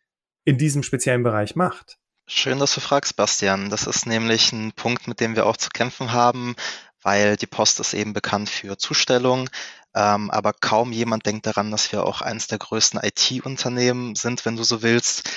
in 0.45 0.57
diesem 0.57 0.83
speziellen 0.83 1.23
Bereich 1.23 1.57
macht? 1.57 1.99
Schön, 2.27 2.61
dass 2.61 2.75
du 2.75 2.81
fragst, 2.81 3.17
Bastian. 3.17 3.71
Das 3.71 3.87
ist 3.87 4.07
nämlich 4.07 4.53
ein 4.53 4.73
Punkt, 4.73 5.09
mit 5.09 5.21
dem 5.21 5.35
wir 5.35 5.45
auch 5.47 5.57
zu 5.57 5.71
kämpfen 5.71 6.13
haben, 6.13 6.55
weil 7.03 7.37
die 7.37 7.47
Post 7.47 7.81
ist 7.81 7.95
eben 7.95 8.13
bekannt 8.13 8.49
für 8.49 8.79
Zustellung. 8.79 9.51
Ähm, 9.95 10.31
aber 10.31 10.53
kaum 10.53 10.93
jemand 10.93 11.27
denkt 11.27 11.47
daran, 11.47 11.71
dass 11.71 11.93
wir 11.93 12.07
auch 12.07 12.23
eines 12.23 12.47
der 12.47 12.59
größten 12.59 13.01
IT-Unternehmen 13.03 14.15
sind, 14.15 14.47
wenn 14.47 14.57
du 14.57 14.63
so 14.63 14.83
willst. 14.83 15.29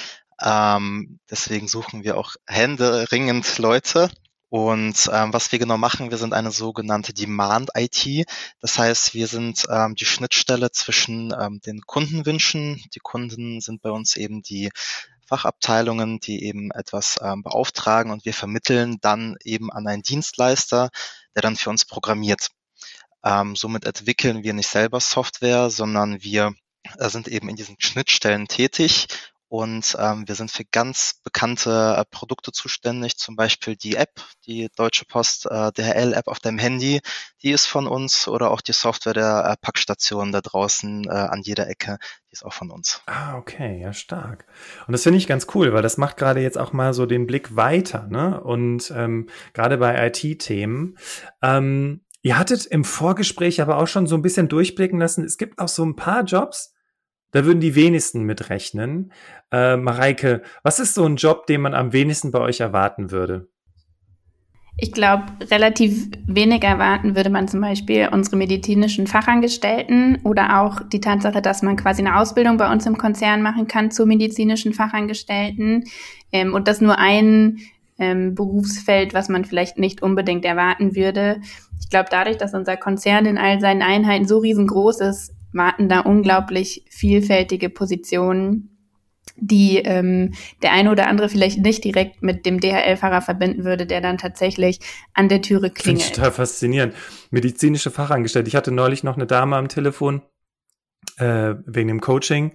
Ähm, 0.41 1.19
deswegen 1.29 1.67
suchen 1.67 2.03
wir 2.03 2.17
auch 2.17 2.35
händeringend 2.45 3.57
Leute. 3.57 4.09
Und 4.49 5.09
ähm, 5.11 5.33
was 5.33 5.51
wir 5.51 5.59
genau 5.59 5.77
machen, 5.77 6.11
wir 6.11 6.17
sind 6.17 6.33
eine 6.33 6.51
sogenannte 6.51 7.13
Demand 7.13 7.71
IT. 7.75 8.25
Das 8.61 8.77
heißt, 8.77 9.13
wir 9.13 9.27
sind 9.27 9.65
ähm, 9.69 9.95
die 9.95 10.05
Schnittstelle 10.05 10.71
zwischen 10.71 11.33
ähm, 11.37 11.59
den 11.65 11.81
Kundenwünschen. 11.81 12.81
Die 12.93 12.99
Kunden 12.99 13.59
sind 13.59 13.81
bei 13.81 13.89
uns 13.89 14.15
eben 14.15 14.43
die 14.43 14.69
Fachabteilungen, 15.27 16.19
die 16.19 16.43
eben 16.45 16.71
etwas 16.71 17.17
ähm, 17.21 17.41
beauftragen 17.41 18.11
und 18.11 18.25
wir 18.25 18.33
vermitteln 18.33 18.97
dann 19.01 19.35
eben 19.43 19.71
an 19.71 19.87
einen 19.87 20.03
Dienstleister, 20.03 20.89
der 21.33 21.41
dann 21.41 21.55
für 21.55 21.71
uns 21.71 21.83
programmiert. 21.83 22.49
Ähm, 23.23 23.55
somit 23.55 23.85
entwickeln 23.85 24.43
wir 24.43 24.53
nicht 24.53 24.69
selber 24.69 24.99
Software, 24.99 25.69
sondern 25.71 26.21
wir 26.21 26.53
äh, 26.99 27.09
sind 27.09 27.27
eben 27.27 27.49
in 27.49 27.55
diesen 27.55 27.75
Schnittstellen 27.79 28.47
tätig 28.47 29.07
und 29.47 29.95
ähm, 29.99 30.27
wir 30.27 30.33
sind 30.33 30.49
für 30.49 30.65
ganz 30.65 31.21
bekannte 31.23 31.95
äh, 31.97 32.05
Produkte 32.09 32.51
zuständig, 32.51 33.17
zum 33.17 33.35
Beispiel 33.35 33.75
die 33.75 33.95
App, 33.95 34.21
die 34.47 34.69
Deutsche 34.75 35.05
Post 35.05 35.45
äh, 35.45 35.71
DHL-App 35.71 36.27
auf 36.27 36.39
deinem 36.39 36.57
Handy, 36.57 36.99
die 37.43 37.51
ist 37.51 37.67
von 37.67 37.85
uns 37.85 38.27
oder 38.27 38.49
auch 38.49 38.61
die 38.61 38.73
Software 38.73 39.13
der 39.13 39.45
äh, 39.51 39.55
Packstation 39.61 40.31
da 40.31 40.41
draußen 40.41 41.05
äh, 41.05 41.09
an 41.09 41.41
jeder 41.43 41.69
Ecke, 41.69 41.99
die 42.29 42.33
ist 42.33 42.43
auch 42.43 42.53
von 42.53 42.71
uns. 42.71 43.01
Ah, 43.05 43.37
okay, 43.37 43.79
ja, 43.79 43.93
stark. 43.93 44.47
Und 44.87 44.93
das 44.93 45.03
finde 45.03 45.17
ich 45.17 45.27
ganz 45.27 45.45
cool, 45.53 45.73
weil 45.73 45.83
das 45.83 45.97
macht 45.97 46.17
gerade 46.17 46.41
jetzt 46.41 46.57
auch 46.57 46.73
mal 46.73 46.93
so 46.93 47.05
den 47.05 47.27
Blick 47.27 47.55
weiter, 47.55 48.07
ne? 48.09 48.41
Und 48.41 48.91
ähm, 48.95 49.29
gerade 49.53 49.77
bei 49.77 50.07
IT-Themen. 50.07 50.97
Ähm, 51.43 52.01
ihr 52.23 52.39
hattet 52.39 52.65
im 52.65 52.83
Vorgespräch 52.83 53.61
aber 53.61 53.77
auch 53.77 53.87
schon 53.87 54.07
so 54.07 54.15
ein 54.15 54.23
bisschen 54.23 54.49
durchblicken 54.49 54.99
lassen, 54.99 55.23
es 55.23 55.37
gibt 55.37 55.59
auch 55.59 55.67
so 55.67 55.85
ein 55.85 55.95
paar 55.95 56.23
Jobs, 56.23 56.74
da 57.31 57.45
würden 57.45 57.59
die 57.59 57.75
wenigsten 57.75 58.23
mitrechnen. 58.23 59.11
Äh, 59.51 59.77
Mareike, 59.77 60.41
was 60.63 60.79
ist 60.79 60.93
so 60.93 61.05
ein 61.05 61.17
Job, 61.17 61.47
den 61.47 61.61
man 61.61 61.73
am 61.73 61.93
wenigsten 61.93 62.31
bei 62.31 62.39
euch 62.39 62.59
erwarten 62.59 63.11
würde? 63.11 63.49
Ich 64.77 64.91
glaube, 64.91 65.23
relativ 65.49 66.09
wenig 66.27 66.63
erwarten 66.63 67.15
würde 67.15 67.29
man 67.29 67.47
zum 67.47 67.61
Beispiel 67.61 68.09
unsere 68.11 68.35
medizinischen 68.35 69.07
Fachangestellten 69.07 70.19
oder 70.25 70.61
auch 70.61 70.81
die 70.81 70.99
Tatsache, 70.99 71.41
dass 71.41 71.61
man 71.61 71.77
quasi 71.77 72.01
eine 72.01 72.17
Ausbildung 72.17 72.57
bei 72.57 72.69
uns 72.69 72.85
im 72.85 72.97
Konzern 72.97 73.41
machen 73.41 73.67
kann 73.67 73.89
zu 73.89 74.05
medizinischen 74.05 74.73
Fachangestellten 74.73 75.85
ähm, 76.33 76.53
und 76.53 76.67
das 76.67 76.81
nur 76.81 76.97
ein 76.97 77.59
ähm, 77.97 78.35
Berufsfeld, 78.35 79.13
was 79.13 79.29
man 79.29 79.45
vielleicht 79.45 79.77
nicht 79.77 80.01
unbedingt 80.01 80.43
erwarten 80.43 80.93
würde. 80.93 81.39
Ich 81.79 81.89
glaube, 81.89 82.09
dadurch, 82.11 82.37
dass 82.37 82.53
unser 82.53 82.75
Konzern 82.75 83.25
in 83.25 83.37
all 83.37 83.61
seinen 83.61 83.81
Einheiten 83.81 84.27
so 84.27 84.39
riesengroß 84.39 84.99
ist, 84.99 85.34
warten 85.55 85.89
da 85.89 86.01
unglaublich 86.01 86.85
vielfältige 86.89 87.69
Positionen, 87.69 88.75
die 89.37 89.77
ähm, 89.77 90.33
der 90.61 90.71
eine 90.71 90.91
oder 90.91 91.07
andere 91.07 91.29
vielleicht 91.29 91.59
nicht 91.59 91.83
direkt 91.83 92.21
mit 92.21 92.45
dem 92.45 92.59
DHL-Fahrer 92.59 93.21
verbinden 93.21 93.65
würde, 93.65 93.85
der 93.85 94.01
dann 94.01 94.17
tatsächlich 94.17 94.79
an 95.13 95.29
der 95.29 95.41
Türe 95.41 95.71
klingelt. 95.71 96.03
Finde 96.03 96.15
total 96.15 96.31
faszinierend. 96.31 96.93
Medizinische 97.31 97.91
Fachangestellte. 97.91 98.47
Ich 98.47 98.55
hatte 98.55 98.71
neulich 98.71 99.03
noch 99.03 99.15
eine 99.15 99.25
Dame 99.25 99.55
am 99.55 99.67
Telefon 99.67 100.21
äh, 101.17 101.55
wegen 101.65 101.87
dem 101.87 102.01
Coaching, 102.01 102.53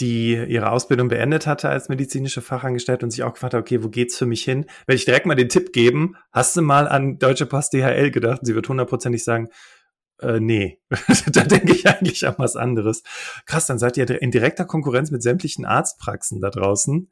die 0.00 0.34
ihre 0.34 0.70
Ausbildung 0.70 1.08
beendet 1.08 1.46
hatte 1.46 1.68
als 1.68 1.88
medizinische 1.88 2.42
Fachangestellte 2.42 3.06
und 3.06 3.10
sich 3.10 3.22
auch 3.22 3.34
gefragt 3.34 3.54
hat, 3.54 3.60
okay, 3.60 3.82
wo 3.82 3.88
geht's 3.88 4.16
für 4.16 4.26
mich 4.26 4.42
hin? 4.44 4.66
Werde 4.86 4.96
ich 4.96 5.04
direkt 5.04 5.26
mal 5.26 5.34
den 5.34 5.48
Tipp 5.48 5.72
geben, 5.72 6.16
hast 6.32 6.56
du 6.56 6.62
mal 6.62 6.88
an 6.88 7.18
Deutsche 7.18 7.46
Post 7.46 7.72
DHL 7.72 8.10
gedacht? 8.10 8.40
Sie 8.42 8.54
wird 8.54 8.68
hundertprozentig 8.68 9.24
sagen, 9.24 9.48
äh, 10.20 10.40
nee, 10.40 10.80
da 11.32 11.42
denke 11.42 11.72
ich 11.72 11.88
eigentlich 11.88 12.26
an 12.26 12.34
was 12.38 12.56
anderes. 12.56 13.02
Krass, 13.46 13.66
dann 13.66 13.78
seid 13.78 13.96
ihr 13.96 14.10
in 14.22 14.30
direkter 14.30 14.64
Konkurrenz 14.64 15.10
mit 15.10 15.22
sämtlichen 15.22 15.64
Arztpraxen 15.64 16.40
da 16.40 16.50
draußen. 16.50 17.08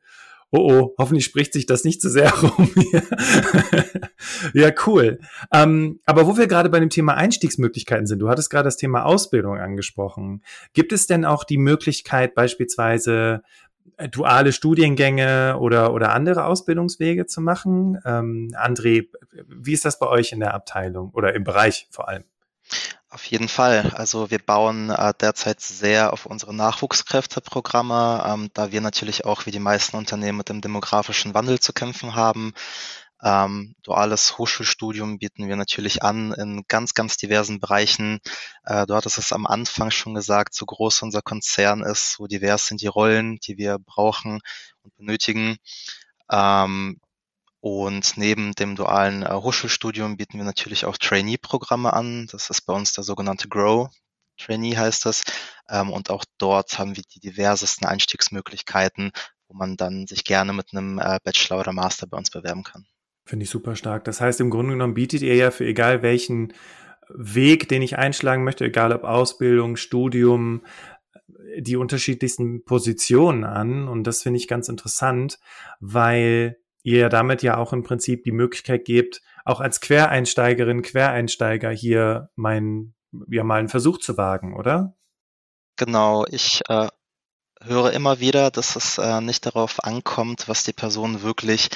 Oh 0.52 0.70
oh, 0.70 0.94
hoffentlich 0.96 1.24
spricht 1.24 1.52
sich 1.52 1.66
das 1.66 1.82
nicht 1.82 2.00
zu 2.00 2.08
sehr 2.08 2.30
rum 2.42 2.70
ja, 4.54 4.70
cool. 4.86 5.18
Ähm, 5.52 6.00
aber 6.06 6.26
wo 6.26 6.36
wir 6.36 6.46
gerade 6.46 6.70
bei 6.70 6.78
dem 6.78 6.90
Thema 6.90 7.14
Einstiegsmöglichkeiten 7.14 8.06
sind, 8.06 8.20
du 8.20 8.28
hattest 8.28 8.50
gerade 8.50 8.64
das 8.66 8.76
Thema 8.76 9.04
Ausbildung 9.04 9.58
angesprochen. 9.58 10.42
Gibt 10.72 10.92
es 10.92 11.08
denn 11.08 11.24
auch 11.24 11.42
die 11.42 11.58
Möglichkeit, 11.58 12.34
beispielsweise 12.36 13.42
äh, 13.96 14.08
duale 14.08 14.52
Studiengänge 14.52 15.58
oder, 15.58 15.92
oder 15.92 16.12
andere 16.12 16.44
Ausbildungswege 16.44 17.26
zu 17.26 17.40
machen? 17.40 17.98
Ähm, 18.04 18.54
André, 18.56 19.08
wie 19.48 19.72
ist 19.72 19.84
das 19.84 19.98
bei 19.98 20.06
euch 20.06 20.30
in 20.30 20.38
der 20.38 20.54
Abteilung 20.54 21.10
oder 21.10 21.34
im 21.34 21.42
Bereich 21.42 21.88
vor 21.90 22.08
allem? 22.08 22.22
Auf 23.08 23.24
jeden 23.24 23.48
Fall. 23.48 23.92
Also 23.94 24.30
wir 24.30 24.38
bauen 24.38 24.90
äh, 24.90 25.14
derzeit 25.18 25.60
sehr 25.60 26.12
auf 26.12 26.26
unsere 26.26 26.54
Nachwuchskräfteprogramme, 26.54 28.24
ähm, 28.26 28.50
da 28.52 28.72
wir 28.72 28.80
natürlich 28.80 29.24
auch 29.24 29.46
wie 29.46 29.52
die 29.52 29.58
meisten 29.58 29.96
Unternehmen 29.96 30.38
mit 30.38 30.48
dem 30.48 30.60
demografischen 30.60 31.32
Wandel 31.32 31.58
zu 31.60 31.72
kämpfen 31.72 32.14
haben. 32.14 32.52
Ähm, 33.22 33.74
duales 33.82 34.36
Hochschulstudium 34.36 35.18
bieten 35.18 35.48
wir 35.48 35.56
natürlich 35.56 36.02
an 36.02 36.32
in 36.32 36.64
ganz, 36.68 36.92
ganz 36.92 37.16
diversen 37.16 37.60
Bereichen. 37.60 38.20
Äh, 38.64 38.86
du 38.86 38.94
hattest 38.94 39.18
es 39.18 39.32
am 39.32 39.46
Anfang 39.46 39.90
schon 39.90 40.14
gesagt, 40.14 40.54
so 40.54 40.66
groß 40.66 41.02
unser 41.02 41.22
Konzern 41.22 41.82
ist, 41.82 42.12
so 42.12 42.26
divers 42.26 42.66
sind 42.66 42.82
die 42.82 42.86
Rollen, 42.86 43.38
die 43.38 43.56
wir 43.56 43.78
brauchen 43.78 44.40
und 44.82 44.96
benötigen. 44.96 45.56
Ähm, 46.30 47.00
und 47.66 48.16
neben 48.16 48.52
dem 48.52 48.76
dualen 48.76 49.24
äh, 49.24 49.32
Hochschulstudium 49.32 50.16
bieten 50.16 50.38
wir 50.38 50.44
natürlich 50.44 50.84
auch 50.84 50.96
Trainee-Programme 50.96 51.92
an. 51.92 52.28
Das 52.30 52.48
ist 52.48 52.60
bei 52.60 52.72
uns 52.72 52.92
der 52.92 53.02
sogenannte 53.02 53.48
Grow. 53.48 53.88
Trainee 54.38 54.76
heißt 54.76 55.04
das. 55.04 55.24
Ähm, 55.68 55.90
und 55.90 56.08
auch 56.10 56.24
dort 56.38 56.78
haben 56.78 56.94
wir 56.94 57.02
die 57.12 57.18
diversesten 57.18 57.84
Einstiegsmöglichkeiten, 57.84 59.10
wo 59.48 59.56
man 59.56 59.76
dann 59.76 60.06
sich 60.06 60.22
gerne 60.22 60.52
mit 60.52 60.68
einem 60.70 61.00
äh, 61.00 61.18
Bachelor 61.24 61.58
oder 61.58 61.72
Master 61.72 62.06
bei 62.06 62.16
uns 62.16 62.30
bewerben 62.30 62.62
kann. 62.62 62.86
Finde 63.24 63.42
ich 63.42 63.50
super 63.50 63.74
stark. 63.74 64.04
Das 64.04 64.20
heißt, 64.20 64.40
im 64.40 64.50
Grunde 64.50 64.74
genommen 64.74 64.94
bietet 64.94 65.22
ihr 65.22 65.34
ja 65.34 65.50
für 65.50 65.66
egal 65.66 66.02
welchen 66.02 66.52
Weg, 67.08 67.68
den 67.68 67.82
ich 67.82 67.98
einschlagen 67.98 68.44
möchte, 68.44 68.66
egal 68.66 68.92
ob 68.92 69.02
Ausbildung, 69.02 69.74
Studium, 69.74 70.62
die 71.58 71.74
unterschiedlichsten 71.74 72.64
Positionen 72.64 73.42
an. 73.42 73.88
Und 73.88 74.04
das 74.04 74.22
finde 74.22 74.38
ich 74.38 74.46
ganz 74.46 74.68
interessant, 74.68 75.40
weil 75.80 76.58
ihr 76.86 76.98
ja 77.00 77.08
damit 77.08 77.42
ja 77.42 77.56
auch 77.56 77.72
im 77.72 77.82
Prinzip 77.82 78.22
die 78.22 78.32
Möglichkeit 78.32 78.84
gebt, 78.84 79.20
auch 79.44 79.60
als 79.60 79.80
Quereinsteigerin, 79.80 80.82
Quereinsteiger 80.82 81.70
hier 81.70 82.30
mein, 82.36 82.94
ja 83.28 83.42
mal 83.42 83.58
einen 83.58 83.68
Versuch 83.68 83.98
zu 83.98 84.16
wagen, 84.16 84.54
oder? 84.56 84.96
Genau, 85.76 86.24
ich 86.30 86.62
äh, 86.68 86.86
höre 87.60 87.92
immer 87.92 88.20
wieder, 88.20 88.52
dass 88.52 88.76
es 88.76 88.98
äh, 88.98 89.20
nicht 89.20 89.46
darauf 89.46 89.82
ankommt, 89.82 90.48
was 90.48 90.62
die 90.62 90.72
Person 90.72 91.22
wirklich 91.22 91.70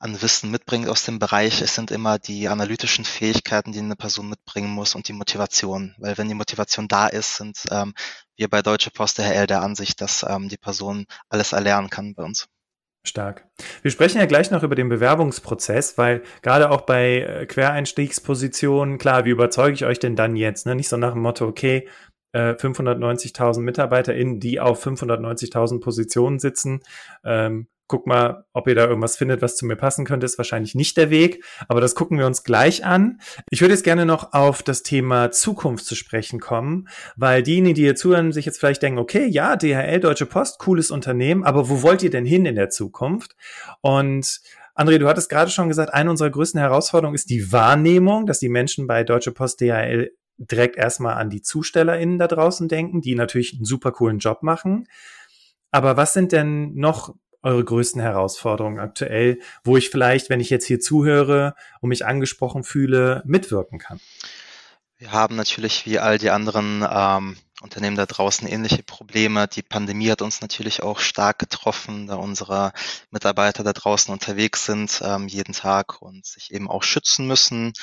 an 0.00 0.20
Wissen 0.20 0.50
mitbringt 0.50 0.88
aus 0.88 1.04
dem 1.04 1.20
Bereich. 1.20 1.62
Es 1.62 1.76
sind 1.76 1.92
immer 1.92 2.18
die 2.18 2.48
analytischen 2.48 3.04
Fähigkeiten, 3.04 3.70
die 3.70 3.78
eine 3.78 3.96
Person 3.96 4.28
mitbringen 4.28 4.70
muss 4.70 4.96
und 4.96 5.06
die 5.06 5.12
Motivation. 5.12 5.94
Weil 5.98 6.18
wenn 6.18 6.28
die 6.28 6.34
Motivation 6.34 6.88
da 6.88 7.06
ist, 7.06 7.36
sind 7.36 7.62
ähm, 7.70 7.94
wir 8.34 8.48
bei 8.50 8.62
Deutsche 8.62 8.90
Post 8.90 9.18
DHL 9.18 9.46
der 9.46 9.62
Ansicht, 9.62 10.00
dass 10.00 10.24
ähm, 10.28 10.48
die 10.48 10.58
Person 10.58 11.06
alles 11.28 11.52
erlernen 11.52 11.88
kann 11.88 12.14
bei 12.14 12.24
uns. 12.24 12.48
Stark. 13.06 13.46
Wir 13.82 13.90
sprechen 13.90 14.18
ja 14.18 14.26
gleich 14.26 14.50
noch 14.50 14.62
über 14.62 14.74
den 14.74 14.88
Bewerbungsprozess, 14.88 15.96
weil 15.98 16.22
gerade 16.42 16.70
auch 16.70 16.82
bei 16.82 17.20
äh, 17.20 17.46
Quereinstiegspositionen, 17.46 18.98
klar, 18.98 19.24
wie 19.24 19.30
überzeuge 19.30 19.74
ich 19.74 19.84
euch 19.84 19.98
denn 19.98 20.16
dann 20.16 20.36
jetzt? 20.36 20.66
Ne? 20.66 20.74
Nicht 20.74 20.88
so 20.88 20.96
nach 20.96 21.12
dem 21.12 21.22
Motto, 21.22 21.46
okay, 21.46 21.88
590.000 22.34 23.58
äh, 23.58 23.60
MitarbeiterInnen, 23.60 24.40
die 24.40 24.60
auf 24.60 24.84
590.000 24.84 25.80
Positionen 25.80 26.38
sitzen. 26.38 26.80
Ähm, 27.24 27.68
guck 27.88 28.06
mal, 28.06 28.44
ob 28.52 28.66
ihr 28.68 28.74
da 28.74 28.86
irgendwas 28.86 29.16
findet, 29.16 29.42
was 29.42 29.56
zu 29.56 29.66
mir 29.66 29.76
passen 29.76 30.04
könnte, 30.04 30.26
ist 30.26 30.38
wahrscheinlich 30.38 30.74
nicht 30.74 30.96
der 30.96 31.10
Weg, 31.10 31.44
aber 31.68 31.80
das 31.80 31.94
gucken 31.94 32.18
wir 32.18 32.26
uns 32.26 32.44
gleich 32.44 32.84
an. 32.84 33.20
Ich 33.50 33.60
würde 33.60 33.74
jetzt 33.74 33.84
gerne 33.84 34.06
noch 34.06 34.32
auf 34.32 34.62
das 34.62 34.82
Thema 34.82 35.30
Zukunft 35.30 35.86
zu 35.86 35.94
sprechen 35.94 36.40
kommen, 36.40 36.88
weil 37.16 37.42
diejenigen, 37.42 37.74
die 37.74 37.82
hier 37.82 37.96
zuhören, 37.96 38.32
sich 38.32 38.46
jetzt 38.46 38.58
vielleicht 38.58 38.82
denken, 38.82 38.98
okay, 38.98 39.26
ja, 39.26 39.56
DHL, 39.56 40.00
Deutsche 40.00 40.26
Post, 40.26 40.58
cooles 40.58 40.90
Unternehmen, 40.90 41.44
aber 41.44 41.68
wo 41.68 41.82
wollt 41.82 42.02
ihr 42.02 42.10
denn 42.10 42.26
hin 42.26 42.46
in 42.46 42.56
der 42.56 42.70
Zukunft? 42.70 43.36
Und 43.80 44.40
André, 44.74 44.98
du 44.98 45.08
hattest 45.08 45.30
gerade 45.30 45.50
schon 45.50 45.68
gesagt, 45.68 45.94
eine 45.94 46.10
unserer 46.10 46.30
größten 46.30 46.60
Herausforderungen 46.60 47.14
ist 47.14 47.30
die 47.30 47.50
Wahrnehmung, 47.50 48.26
dass 48.26 48.40
die 48.40 48.50
Menschen 48.50 48.86
bei 48.86 49.04
Deutsche 49.04 49.32
Post 49.32 49.60
DHL 49.60 50.10
direkt 50.38 50.76
erstmal 50.76 51.14
an 51.14 51.30
die 51.30 51.40
ZustellerInnen 51.40 52.18
da 52.18 52.26
draußen 52.26 52.68
denken, 52.68 53.00
die 53.00 53.14
natürlich 53.14 53.54
einen 53.54 53.64
super 53.64 53.92
coolen 53.92 54.18
Job 54.18 54.42
machen. 54.42 54.86
Aber 55.70 55.96
was 55.96 56.12
sind 56.12 56.32
denn 56.32 56.74
noch 56.74 57.14
eure 57.46 57.64
größten 57.64 58.00
Herausforderungen 58.00 58.80
aktuell, 58.80 59.38
wo 59.62 59.76
ich 59.76 59.88
vielleicht, 59.88 60.28
wenn 60.28 60.40
ich 60.40 60.50
jetzt 60.50 60.66
hier 60.66 60.80
zuhöre 60.80 61.54
und 61.80 61.88
mich 61.88 62.04
angesprochen 62.04 62.64
fühle, 62.64 63.22
mitwirken 63.24 63.78
kann? 63.78 64.00
Wir 64.98 65.12
haben 65.12 65.36
natürlich 65.36 65.86
wie 65.86 65.98
all 65.98 66.18
die 66.18 66.30
anderen 66.30 66.84
ähm, 66.90 67.36
Unternehmen 67.62 67.96
da 67.96 68.06
draußen 68.06 68.48
ähnliche 68.48 68.82
Probleme. 68.82 69.46
Die 69.46 69.62
Pandemie 69.62 70.10
hat 70.10 70.22
uns 70.22 70.40
natürlich 70.40 70.82
auch 70.82 70.98
stark 70.98 71.38
getroffen, 71.38 72.08
da 72.08 72.16
unsere 72.16 72.72
Mitarbeiter 73.10 73.62
da 73.62 73.72
draußen 73.72 74.12
unterwegs 74.12 74.64
sind 74.64 75.00
ähm, 75.04 75.28
jeden 75.28 75.52
Tag 75.52 76.02
und 76.02 76.26
sich 76.26 76.52
eben 76.52 76.68
auch 76.68 76.82
schützen 76.82 77.26
müssen. 77.26 77.74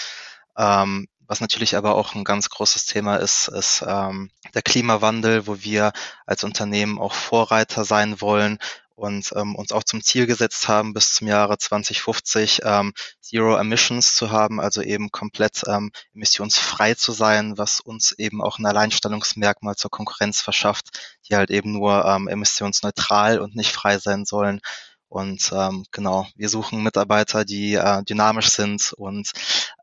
Ähm, 0.58 1.08
was 1.26 1.40
natürlich 1.40 1.78
aber 1.78 1.96
auch 1.96 2.16
ein 2.16 2.26
ganz 2.26 2.50
großes 2.50 2.86
Thema 2.86 3.16
ist, 3.16 3.48
ist 3.48 3.84
ähm, 3.88 4.30
der 4.54 4.62
Klimawandel, 4.62 5.48
wo 5.48 5.62
wir 5.62 5.94
als 6.26 6.44
Unternehmen 6.44 7.00
auch 7.00 7.14
Vorreiter 7.14 7.86
sein 7.86 8.20
wollen 8.20 8.60
und 8.96 9.32
ähm, 9.36 9.56
uns 9.56 9.72
auch 9.72 9.84
zum 9.84 10.02
Ziel 10.04 10.28
gesetzt 10.28 10.68
haben, 10.68 10.94
bis 10.94 11.14
zum 11.14 11.28
Jahre 11.28 11.58
2050 11.58 12.62
ähm, 12.64 12.94
Zero 13.22 13.58
Emissions 13.58 14.16
zu 14.16 14.32
haben, 14.32 14.60
also 14.60 14.82
eben 14.82 15.10
komplett 15.12 15.64
ähm, 15.68 15.92
emissionsfrei 16.14 16.94
zu 16.94 17.12
sein, 17.12 17.58
was 17.58 17.80
uns 17.80 18.12
eben 18.14 18.42
auch 18.42 18.60
ein 18.60 18.66
Alleinstellungsmerkmal 18.66 19.76
zur 19.76 19.92
Konkurrenz 19.92 20.42
verschafft, 20.42 21.18
die 21.28 21.36
halt 21.36 21.50
eben 21.50 21.74
nur 21.74 22.06
ähm, 22.06 22.28
emissionsneutral 22.28 23.40
und 23.40 23.56
nicht 23.56 23.72
frei 23.72 23.98
sein 23.98 24.26
sollen. 24.26 24.62
Und 25.08 25.52
ähm, 25.54 25.86
genau, 25.92 26.28
wir 26.36 26.50
suchen 26.50 26.82
Mitarbeiter, 26.82 27.46
die 27.46 27.76
äh, 27.76 28.04
dynamisch 28.04 28.50
sind 28.50 28.94
und 28.94 29.32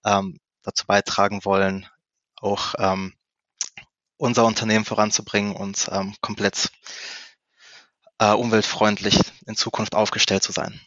ähm, 0.04 0.40
dazu 0.62 0.86
beitragen 0.86 1.44
wollen, 1.44 1.86
auch 2.40 2.74
ähm, 2.78 3.14
unser 4.16 4.44
Unternehmen 4.44 4.84
voranzubringen 4.84 5.54
und 5.54 5.88
ähm, 5.92 6.14
komplett 6.20 6.70
äh, 8.20 8.32
umweltfreundlich 8.32 9.18
in 9.46 9.56
Zukunft 9.56 9.96
aufgestellt 9.96 10.44
zu 10.44 10.52
sein. 10.52 10.80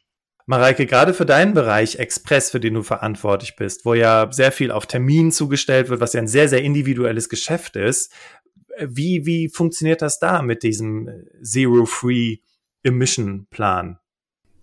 Mareike, 0.46 0.86
gerade 0.86 1.14
für 1.14 1.26
deinen 1.26 1.54
Bereich 1.54 1.98
Express, 2.00 2.52
für 2.52 2.60
den 2.60 2.74
du 2.74 2.84
verantwortlich 2.84 3.56
bist, 3.56 3.86
wo 3.86 3.94
ja 3.94 4.30
sehr 4.32 4.52
viel 4.52 4.72
auf 4.72 4.86
Termin 4.86 5.32
zugestellt 5.32 5.90
wird, 5.90 6.02
was 6.02 6.14
ja 6.14 6.22
ein 6.22 6.28
sehr, 6.28 6.50
sehr 6.50 6.62
individuelles 6.64 7.30
Geschäft 7.30 7.76
ist, 7.76 8.14
wie, 8.80 9.26
wie 9.26 9.50
funktioniert 9.50 10.02
das 10.02 10.20
da 10.20 10.42
mit 10.42 10.64
diesem 10.64 11.10
Zero-Free 11.42 12.38
Emission 12.84 13.48
Plan? 13.50 14.00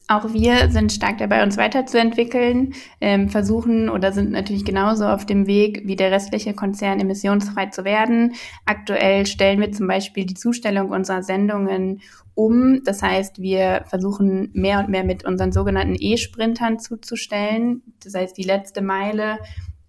Auch 0.08 0.32
wir 0.32 0.72
sind 0.72 0.92
stark 0.92 1.18
dabei, 1.18 1.44
uns 1.44 1.56
weiterzuentwickeln, 1.56 2.74
ähm, 3.00 3.28
versuchen 3.28 3.88
oder 3.88 4.10
sind 4.12 4.32
natürlich 4.32 4.64
genauso 4.64 5.06
auf 5.06 5.24
dem 5.24 5.46
Weg 5.46 5.82
wie 5.84 5.94
der 5.94 6.10
restliche 6.10 6.52
Konzern 6.52 6.98
emissionsfrei 6.98 7.66
zu 7.66 7.84
werden. 7.84 8.34
Aktuell 8.66 9.24
stellen 9.26 9.60
wir 9.60 9.70
zum 9.70 9.86
Beispiel 9.86 10.26
die 10.26 10.34
Zustellung 10.34 10.90
unserer 10.90 11.22
Sendungen 11.22 12.00
um. 12.40 12.82
Das 12.84 13.02
heißt, 13.02 13.40
wir 13.40 13.84
versuchen 13.86 14.50
mehr 14.52 14.80
und 14.80 14.88
mehr 14.88 15.04
mit 15.04 15.24
unseren 15.24 15.52
sogenannten 15.52 15.96
E-Sprintern 15.98 16.78
zuzustellen. 16.78 17.82
Das 18.02 18.14
heißt, 18.14 18.36
die 18.36 18.42
letzte 18.42 18.80
Meile 18.82 19.38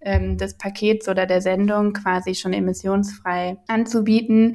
ähm, 0.00 0.36
des 0.36 0.58
Pakets 0.58 1.08
oder 1.08 1.26
der 1.26 1.40
Sendung 1.40 1.92
quasi 1.92 2.34
schon 2.34 2.52
emissionsfrei 2.52 3.56
anzubieten. 3.68 4.54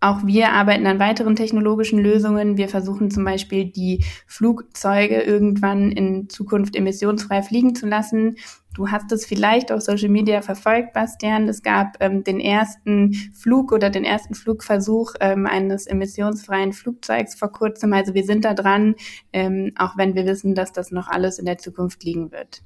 Auch 0.00 0.26
wir 0.26 0.52
arbeiten 0.52 0.86
an 0.86 0.98
weiteren 0.98 1.34
technologischen 1.34 1.98
Lösungen. 1.98 2.58
Wir 2.58 2.68
versuchen 2.68 3.10
zum 3.10 3.24
Beispiel 3.24 3.70
die 3.70 4.04
Flugzeuge 4.26 5.22
irgendwann 5.22 5.92
in 5.92 6.28
Zukunft 6.28 6.76
emissionsfrei 6.76 7.42
fliegen 7.42 7.74
zu 7.74 7.86
lassen. 7.86 8.36
Du 8.74 8.90
hast 8.90 9.12
es 9.12 9.24
vielleicht 9.24 9.70
auf 9.70 9.82
Social 9.82 10.08
Media 10.08 10.42
verfolgt, 10.42 10.92
Bastian. 10.92 11.48
Es 11.48 11.62
gab 11.62 11.96
ähm, 12.00 12.24
den 12.24 12.40
ersten 12.40 13.14
Flug 13.32 13.70
oder 13.70 13.88
den 13.88 14.04
ersten 14.04 14.34
Flugversuch 14.34 15.14
ähm, 15.20 15.46
eines 15.46 15.86
emissionsfreien 15.86 16.72
Flugzeugs 16.72 17.36
vor 17.36 17.52
kurzem. 17.52 17.92
Also 17.92 18.14
wir 18.14 18.24
sind 18.24 18.44
da 18.44 18.52
dran, 18.52 18.96
ähm, 19.32 19.72
auch 19.76 19.96
wenn 19.96 20.16
wir 20.16 20.26
wissen, 20.26 20.56
dass 20.56 20.72
das 20.72 20.90
noch 20.90 21.06
alles 21.06 21.38
in 21.38 21.46
der 21.46 21.58
Zukunft 21.58 22.02
liegen 22.02 22.32
wird. 22.32 22.62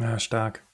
Ja, 0.00 0.18
stark. 0.18 0.66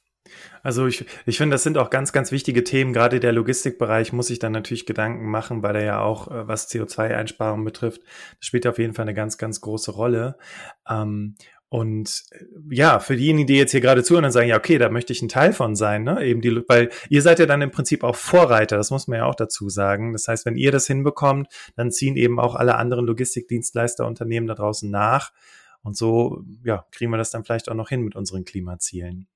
Also 0.62 0.86
ich, 0.86 1.06
ich 1.26 1.38
finde, 1.38 1.54
das 1.54 1.62
sind 1.62 1.78
auch 1.78 1.90
ganz, 1.90 2.12
ganz 2.12 2.30
wichtige 2.30 2.62
Themen. 2.62 2.92
Gerade 2.92 3.18
der 3.18 3.32
Logistikbereich 3.32 4.12
muss 4.12 4.28
sich 4.28 4.38
dann 4.38 4.52
natürlich 4.52 4.86
Gedanken 4.86 5.28
machen, 5.28 5.62
weil 5.62 5.76
er 5.76 5.84
ja 5.84 6.00
auch, 6.00 6.28
äh, 6.28 6.46
was 6.46 6.70
CO2-Einsparungen 6.70 7.64
betrifft, 7.64 8.02
das 8.02 8.46
spielt 8.46 8.66
auf 8.66 8.78
jeden 8.78 8.94
Fall 8.94 9.04
eine 9.04 9.14
ganz, 9.14 9.38
ganz 9.38 9.60
große 9.60 9.90
Rolle. 9.90 10.36
Ähm, 10.88 11.36
und 11.70 12.24
äh, 12.31 12.44
ja, 12.70 12.98
für 12.98 13.16
diejenigen, 13.16 13.46
die 13.46 13.57
jetzt 13.57 13.72
hier 13.72 13.81
gerade 13.81 14.02
zuhören 14.02 14.24
und 14.24 14.31
sagen, 14.31 14.48
ja, 14.48 14.57
okay, 14.57 14.78
da 14.78 14.88
möchte 14.88 15.12
ich 15.12 15.20
ein 15.20 15.28
Teil 15.28 15.52
von 15.52 15.76
sein, 15.76 16.02
ne? 16.02 16.24
Eben 16.24 16.40
die, 16.40 16.62
weil 16.68 16.90
ihr 17.11 17.22
seid 17.22 17.38
ja 17.38 17.46
dann 17.46 17.61
im 17.61 17.70
Prinzip 17.70 18.04
auch 18.04 18.16
Vorreiter, 18.16 18.76
das 18.76 18.90
muss 18.90 19.07
man 19.07 19.18
ja 19.18 19.26
auch 19.26 19.35
dazu 19.35 19.68
sagen. 19.68 20.12
Das 20.12 20.28
heißt, 20.28 20.46
wenn 20.46 20.57
ihr 20.57 20.72
das 20.72 20.87
hinbekommt, 20.87 21.48
dann 21.76 21.90
ziehen 21.90 22.16
eben 22.16 22.40
auch 22.40 22.54
alle 22.54 22.76
anderen 22.76 23.07
Logistikdienstleisterunternehmen 23.07 24.46
da 24.46 24.54
draußen 24.54 24.90
nach. 24.90 25.33
Und 25.83 25.96
so, 25.96 26.42
ja, 26.64 26.87
kriegen 26.90 27.11
wir 27.11 27.18
das 27.18 27.31
dann 27.31 27.44
vielleicht 27.44 27.70
auch 27.70 27.74
noch 27.74 27.90
hin 27.90 28.02
mit 28.02 28.16
unseren 28.16 28.44
Klimazielen. 28.44 29.28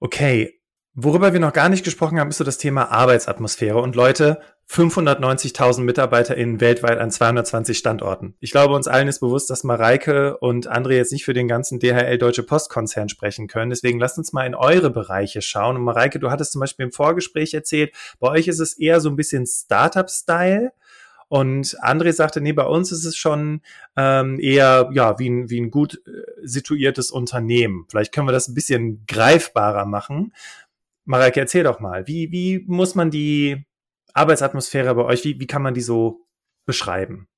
Okay, 0.00 0.60
worüber 0.94 1.32
wir 1.32 1.40
noch 1.40 1.52
gar 1.52 1.68
nicht 1.68 1.84
gesprochen 1.84 2.18
haben, 2.18 2.30
ist 2.30 2.38
so 2.38 2.44
das 2.44 2.58
Thema 2.58 2.90
Arbeitsatmosphäre. 2.90 3.80
Und 3.80 3.94
Leute, 3.96 4.40
590.000 4.72 5.82
MitarbeiterInnen 5.82 6.58
weltweit 6.62 6.98
an 6.98 7.10
220 7.10 7.76
Standorten. 7.76 8.34
Ich 8.40 8.52
glaube, 8.52 8.74
uns 8.74 8.88
allen 8.88 9.06
ist 9.06 9.20
bewusst, 9.20 9.50
dass 9.50 9.64
Mareike 9.64 10.38
und 10.38 10.70
André 10.70 10.94
jetzt 10.94 11.12
nicht 11.12 11.26
für 11.26 11.34
den 11.34 11.46
ganzen 11.46 11.78
DHL 11.78 12.16
Deutsche 12.16 12.42
Postkonzern 12.42 13.10
sprechen 13.10 13.48
können. 13.48 13.68
Deswegen 13.68 14.00
lasst 14.00 14.16
uns 14.16 14.32
mal 14.32 14.46
in 14.46 14.54
eure 14.54 14.88
Bereiche 14.88 15.42
schauen. 15.42 15.76
Und 15.76 15.82
Mareike, 15.82 16.18
du 16.18 16.30
hattest 16.30 16.52
zum 16.52 16.60
Beispiel 16.60 16.86
im 16.86 16.92
Vorgespräch 16.92 17.52
erzählt, 17.52 17.92
bei 18.18 18.28
euch 18.30 18.48
ist 18.48 18.60
es 18.60 18.78
eher 18.78 19.00
so 19.00 19.10
ein 19.10 19.16
bisschen 19.16 19.46
Startup-Style. 19.46 20.72
Und 21.28 21.76
André 21.82 22.12
sagte, 22.12 22.40
nee, 22.40 22.52
bei 22.54 22.64
uns 22.64 22.92
ist 22.92 23.04
es 23.04 23.14
schon 23.14 23.60
ähm, 23.96 24.40
eher 24.40 24.88
ja 24.94 25.18
wie 25.18 25.28
ein, 25.28 25.50
wie 25.50 25.60
ein 25.60 25.70
gut 25.70 26.00
äh, 26.06 26.10
situiertes 26.42 27.10
Unternehmen. 27.10 27.84
Vielleicht 27.90 28.14
können 28.14 28.28
wir 28.28 28.32
das 28.32 28.48
ein 28.48 28.54
bisschen 28.54 29.04
greifbarer 29.06 29.84
machen. 29.84 30.32
Mareike, 31.04 31.40
erzähl 31.40 31.64
doch 31.64 31.78
mal, 31.78 32.06
wie, 32.06 32.32
wie 32.32 32.64
muss 32.66 32.94
man 32.94 33.10
die 33.10 33.66
Arbeitsatmosphäre 34.14 34.94
bei 34.94 35.04
euch, 35.04 35.24
wie, 35.24 35.40
wie 35.40 35.46
kann 35.46 35.62
man 35.62 35.74
die 35.74 35.80
so 35.80 36.26
beschreiben? 36.66 37.28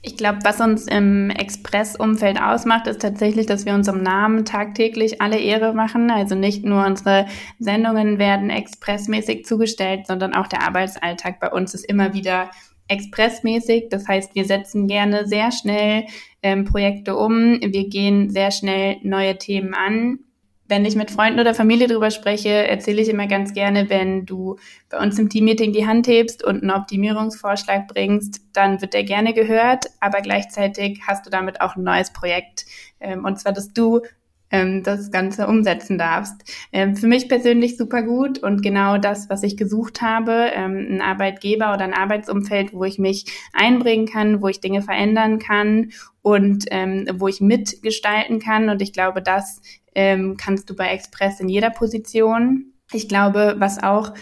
Ich 0.00 0.16
glaube, 0.16 0.38
was 0.44 0.60
uns 0.60 0.86
im 0.86 1.28
Express-Umfeld 1.30 2.40
ausmacht, 2.40 2.86
ist 2.86 3.02
tatsächlich, 3.02 3.46
dass 3.46 3.66
wir 3.66 3.74
unserem 3.74 4.02
Namen 4.02 4.44
tagtäglich 4.44 5.20
alle 5.20 5.38
Ehre 5.38 5.74
machen. 5.74 6.10
Also 6.10 6.36
nicht 6.36 6.64
nur 6.64 6.86
unsere 6.86 7.26
Sendungen 7.58 8.18
werden 8.18 8.48
expressmäßig 8.48 9.44
zugestellt, 9.44 10.06
sondern 10.06 10.34
auch 10.34 10.46
der 10.46 10.62
Arbeitsalltag 10.62 11.40
bei 11.40 11.50
uns 11.50 11.74
ist 11.74 11.84
immer 11.84 12.14
wieder 12.14 12.50
expressmäßig. 12.86 13.88
Das 13.90 14.06
heißt, 14.06 14.36
wir 14.36 14.44
setzen 14.44 14.86
gerne 14.86 15.26
sehr 15.26 15.50
schnell 15.50 16.04
ähm, 16.42 16.64
Projekte 16.64 17.16
um. 17.16 17.60
Wir 17.60 17.88
gehen 17.88 18.30
sehr 18.30 18.52
schnell 18.52 18.98
neue 19.02 19.36
Themen 19.36 19.74
an 19.74 20.20
wenn 20.68 20.84
ich 20.84 20.96
mit 20.96 21.10
Freunden 21.10 21.40
oder 21.40 21.54
Familie 21.54 21.88
drüber 21.88 22.10
spreche, 22.10 22.50
erzähle 22.50 23.00
ich 23.00 23.08
immer 23.08 23.26
ganz 23.26 23.54
gerne, 23.54 23.88
wenn 23.88 24.26
du 24.26 24.56
bei 24.90 24.98
uns 24.98 25.18
im 25.18 25.30
Teammeeting 25.30 25.72
die 25.72 25.86
Hand 25.86 26.06
hebst 26.06 26.44
und 26.44 26.62
einen 26.62 26.70
Optimierungsvorschlag 26.70 27.88
bringst, 27.88 28.42
dann 28.52 28.80
wird 28.82 28.92
der 28.92 29.04
gerne 29.04 29.32
gehört, 29.32 29.86
aber 30.00 30.20
gleichzeitig 30.20 31.00
hast 31.06 31.24
du 31.24 31.30
damit 31.30 31.62
auch 31.62 31.76
ein 31.76 31.84
neues 31.84 32.12
Projekt. 32.12 32.66
Ähm, 33.00 33.24
und 33.24 33.40
zwar, 33.40 33.52
dass 33.52 33.72
du 33.72 34.02
ähm, 34.50 34.82
das 34.82 35.10
Ganze 35.10 35.46
umsetzen 35.46 35.96
darfst. 35.96 36.34
Ähm, 36.70 36.96
für 36.96 37.06
mich 37.06 37.28
persönlich 37.30 37.78
super 37.78 38.02
gut 38.02 38.38
und 38.38 38.62
genau 38.62 38.98
das, 38.98 39.30
was 39.30 39.42
ich 39.42 39.56
gesucht 39.56 40.02
habe, 40.02 40.32
ein 40.54 41.00
Arbeitgeber 41.00 41.72
oder 41.72 41.84
ein 41.84 41.94
Arbeitsumfeld, 41.94 42.74
wo 42.74 42.84
ich 42.84 42.98
mich 42.98 43.24
einbringen 43.54 44.06
kann, 44.06 44.42
wo 44.42 44.48
ich 44.48 44.60
Dinge 44.60 44.82
verändern 44.82 45.38
kann 45.38 45.92
und 46.20 46.66
wo 46.66 47.28
ich 47.28 47.40
mitgestalten 47.40 48.38
kann. 48.38 48.68
Und 48.68 48.82
ich 48.82 48.92
glaube, 48.92 49.22
das 49.22 49.62
ähm, 49.98 50.36
kannst 50.36 50.70
du 50.70 50.76
bei 50.76 50.90
Express 50.90 51.40
in 51.40 51.48
jeder 51.48 51.70
Position. 51.70 52.72
Ich 52.92 53.08
glaube, 53.08 53.56
was 53.58 53.82
auch 53.82 54.14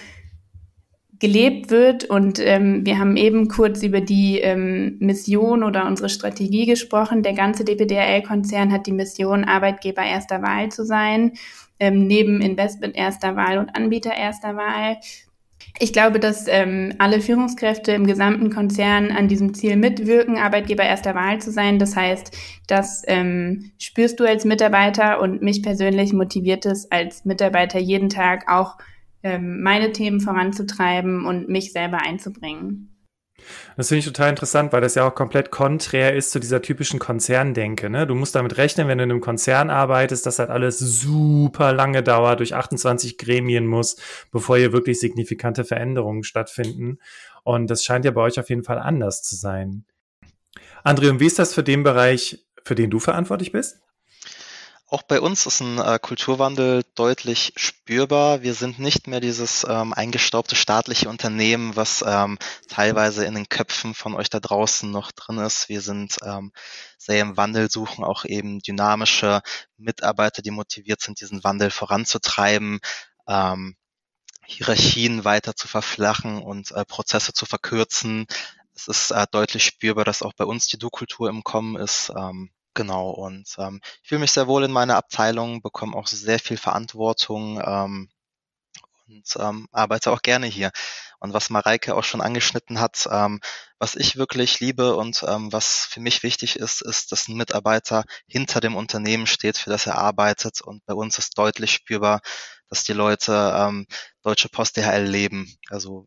gelebt 1.19 1.71
wird 1.71 2.05
und 2.05 2.39
ähm, 2.39 2.87
wir 2.87 2.99
haben 2.99 3.19
eben 3.19 3.49
kurz 3.49 3.83
über 3.83 4.01
die 4.01 4.39
ähm, 4.39 4.97
Mission 5.01 5.63
oder 5.63 5.87
unsere 5.87 6.09
Strategie 6.09 6.65
gesprochen. 6.65 7.23
Der 7.23 7.35
ganze 7.35 7.63
DPDRL-Konzern 7.65 8.73
hat 8.73 8.87
die 8.87 8.93
Mission, 8.93 9.45
Arbeitgeber 9.45 10.03
erster 10.03 10.41
Wahl 10.41 10.71
zu 10.71 10.87
sein, 10.87 11.33
ähm, 11.79 12.07
neben 12.07 12.41
Investment 12.41 12.97
erster 12.97 13.37
Wahl 13.37 13.59
und 13.59 13.77
Anbieter 13.77 14.15
erster 14.17 14.57
Wahl. 14.57 14.97
Ich 15.79 15.93
glaube, 15.93 16.19
dass 16.19 16.47
ähm, 16.49 16.95
alle 16.99 17.21
Führungskräfte 17.21 17.93
im 17.93 18.07
gesamten 18.07 18.51
Konzern 18.51 19.11
an 19.11 19.29
diesem 19.29 19.53
Ziel 19.53 19.77
mitwirken, 19.77 20.39
Arbeitgeber 20.39 20.85
erster 20.85 21.15
Wahl 21.15 21.41
zu 21.41 21.51
sein. 21.51 21.79
Das 21.79 21.95
heißt, 21.95 22.35
das 22.67 23.03
ähm, 23.07 23.73
spürst 23.79 24.19
du 24.19 24.25
als 24.25 24.45
Mitarbeiter 24.47 25.21
und 25.21 25.43
mich 25.43 25.63
persönlich 25.63 26.15
motiviert 26.15 26.65
es 26.65 26.91
als 26.91 27.27
Mitarbeiter 27.27 27.79
jeden 27.79 28.09
Tag 28.09 28.51
auch 28.51 28.79
ähm, 29.23 29.63
meine 29.63 29.93
Themen 29.93 30.21
voranzutreiben 30.21 31.27
und 31.27 31.49
mich 31.49 31.73
selber 31.73 31.99
einzubringen. 31.99 32.96
Das 33.77 33.89
finde 33.89 34.01
ich 34.01 34.05
total 34.07 34.31
interessant, 34.31 34.73
weil 34.73 34.81
das 34.81 34.95
ja 34.95 35.07
auch 35.07 35.15
komplett 35.15 35.51
konträr 35.51 36.15
ist 36.15 36.31
zu 36.31 36.39
dieser 36.39 36.63
typischen 36.63 36.99
Konzerndenke. 36.99 37.91
Ne? 37.91 38.07
Du 38.07 38.15
musst 38.15 38.35
damit 38.35 38.57
rechnen, 38.57 38.89
wenn 38.89 38.99
du 38.99 39.05
in 39.05 39.11
einem 39.11 39.21
Konzern 39.21 39.71
arbeitest, 39.71 40.27
dass 40.27 40.39
halt 40.39 40.51
alles 40.51 40.79
super 40.79 41.73
lange 41.73 42.03
dauert, 42.03 42.41
durch 42.41 42.55
28 42.55 43.19
Gremien 43.19 43.67
muss, 43.67 43.97
bevor 44.33 44.57
hier 44.57 44.73
wirklich 44.73 45.01
signifikante 45.01 45.65
Veränderungen 45.65 46.25
stattfinden. 46.25 46.99
Und 47.45 47.71
das 47.71 47.85
scheint 47.85 48.05
ja 48.05 48.11
bei 48.11 48.23
euch 48.23 48.41
auf 48.41 48.49
jeden 48.49 48.65
Fall 48.65 48.79
anders 48.79 49.23
zu 49.23 49.37
sein. 49.37 49.85
André, 50.85 51.11
und 51.11 51.21
wie 51.21 51.27
ist 51.27 51.39
das 51.39 51.55
für 51.55 51.63
den 51.63 51.83
Bereich, 51.83 52.47
für 52.65 52.75
den 52.75 52.91
du 52.91 52.99
verantwortlich 52.99 53.53
bist? 53.53 53.81
Auch 54.89 55.03
bei 55.03 55.21
uns 55.21 55.47
ist 55.47 55.61
ein 55.61 55.79
äh, 55.79 55.99
Kulturwandel 56.01 56.85
deutlich 56.95 57.53
spürbar. 57.57 58.43
Wir 58.43 58.55
sind 58.55 58.79
nicht 58.79 59.09
mehr 59.09 59.19
dieses 59.19 59.67
ähm, 59.69 59.93
eingestaubte 59.93 60.55
staatliche 60.55 61.09
Unternehmen, 61.09 61.75
was 61.75 62.05
ähm, 62.07 62.39
teilweise 62.69 63.25
in 63.25 63.35
den 63.35 63.49
Köpfen 63.49 63.95
von 63.95 64.15
euch 64.15 64.31
da 64.31 64.39
draußen 64.39 64.89
noch 64.89 65.11
drin 65.11 65.39
ist. 65.39 65.69
Wir 65.69 65.81
sind 65.81 66.19
ähm, 66.25 66.53
sehr 66.99 67.21
im 67.21 67.37
Wandel, 67.37 67.69
suchen 67.69 68.05
auch 68.05 68.25
eben 68.25 68.61
dynamische 68.61 69.41
Mitarbeiter, 69.77 70.41
die 70.41 70.53
motiviert 70.53 71.01
sind, 71.01 71.21
diesen 71.21 71.43
Wandel 71.43 71.71
voranzutreiben. 71.71 72.79
Ähm, 73.27 73.77
Hierarchien 74.45 75.25
weiter 75.25 75.57
zu 75.57 75.67
verflachen 75.67 76.41
und 76.41 76.71
äh, 76.71 76.85
Prozesse 76.85 77.33
zu 77.33 77.45
verkürzen. 77.45 78.27
Es 78.73 78.87
ist 78.87 79.11
äh, 79.11 79.27
deutlich 79.33 79.65
spürbar, 79.65 80.05
dass 80.05 80.23
auch 80.23 80.35
bei 80.35 80.45
uns 80.45 80.69
die 80.69 80.79
Du-Kultur 80.79 81.29
im 81.29 81.43
Kommen 81.43 81.75
ist. 81.75 82.13
Ähm, 82.17 82.51
Genau, 82.77 83.11
und 83.11 83.57
ähm, 83.59 83.81
ich 84.03 84.09
fühle 84.11 84.21
mich 84.21 84.33
sehr 84.33 84.47
wohl 84.49 84.63
in 84.65 84.71
meiner 84.71 84.97
Abteilung, 84.97 85.63
bekomme 85.63 85.97
auch 85.97 86.07
sehr 86.07 86.39
viel 86.39 86.59
Verantwortung 86.59 87.59
ähm, 87.65 88.11
und 89.09 89.37
ähm, 89.39 89.69
arbeite 89.73 90.11
auch 90.13 90.23
gerne 90.23 90.47
hier. 90.47 90.71
Und 91.21 91.33
was 91.33 91.51
Mareike 91.51 91.95
auch 91.97 92.05
schon 92.05 92.21
angeschnitten 92.21 92.81
hat, 92.81 93.09
ähm, 93.11 93.41
was 93.79 93.95
ich 93.97 94.17
wirklich 94.17 94.61
liebe 94.61 94.97
und 94.97 95.25
ähm, 95.27 95.53
was 95.53 95.87
für 95.87 96.01
mich 96.01 96.23
wichtig 96.23 96.57
ist, 96.57 96.83
ist, 96.83 97.13
dass 97.13 97.29
ein 97.29 97.37
Mitarbeiter 97.37 98.05
hinter 98.27 98.61
dem 98.61 98.77
Unternehmen 98.77 99.27
steht, 99.27 99.59
für 99.59 99.71
das 99.71 99.87
er 99.87 99.97
arbeitet. 99.99 100.61
Und 100.61 100.85
bei 100.87 100.95
uns 100.95 101.19
ist 101.19 101.39
deutlich 101.39 101.73
spürbar, 101.73 102.21
dass 102.69 102.85
die 102.85 102.93
Leute 102.95 103.55
ähm, 103.59 103.87
Deutsche 104.23 104.49
Post 104.51 104.77
DHL 104.77 105.05
leben. 105.05 105.57
Also 105.71 106.07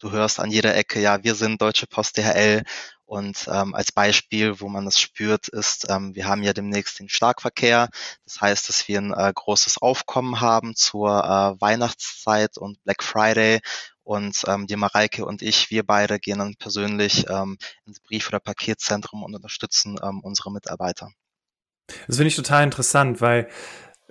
du 0.00 0.10
hörst 0.12 0.40
an 0.40 0.50
jeder 0.50 0.74
Ecke, 0.76 1.00
ja, 1.00 1.22
wir 1.24 1.34
sind 1.34 1.60
Deutsche 1.62 1.86
Post 1.86 2.16
DHL 2.18 2.64
und 3.12 3.46
ähm, 3.52 3.74
als 3.74 3.92
Beispiel, 3.92 4.58
wo 4.58 4.70
man 4.70 4.86
das 4.86 4.98
spürt, 4.98 5.48
ist, 5.48 5.90
ähm, 5.90 6.14
wir 6.14 6.24
haben 6.24 6.42
ja 6.42 6.54
demnächst 6.54 6.98
den 6.98 7.10
Starkverkehr. 7.10 7.90
Das 8.24 8.40
heißt, 8.40 8.70
dass 8.70 8.88
wir 8.88 8.98
ein 8.98 9.12
äh, 9.12 9.30
großes 9.34 9.82
Aufkommen 9.82 10.40
haben 10.40 10.74
zur 10.74 11.10
äh, 11.10 11.60
Weihnachtszeit 11.60 12.56
und 12.56 12.82
Black 12.84 13.02
Friday. 13.02 13.60
Und 14.02 14.44
ähm, 14.48 14.66
die 14.66 14.76
Mareike 14.76 15.26
und 15.26 15.42
ich, 15.42 15.70
wir 15.70 15.82
beide 15.82 16.18
gehen 16.20 16.38
dann 16.38 16.54
persönlich 16.56 17.28
ähm, 17.28 17.58
ins 17.84 18.00
Brief- 18.00 18.28
oder 18.28 18.40
Paketzentrum 18.40 19.22
und 19.22 19.34
unterstützen 19.34 20.00
ähm, 20.02 20.20
unsere 20.20 20.50
Mitarbeiter. 20.50 21.10
Das 22.06 22.16
finde 22.16 22.28
ich 22.28 22.36
total 22.36 22.64
interessant, 22.64 23.20
weil 23.20 23.50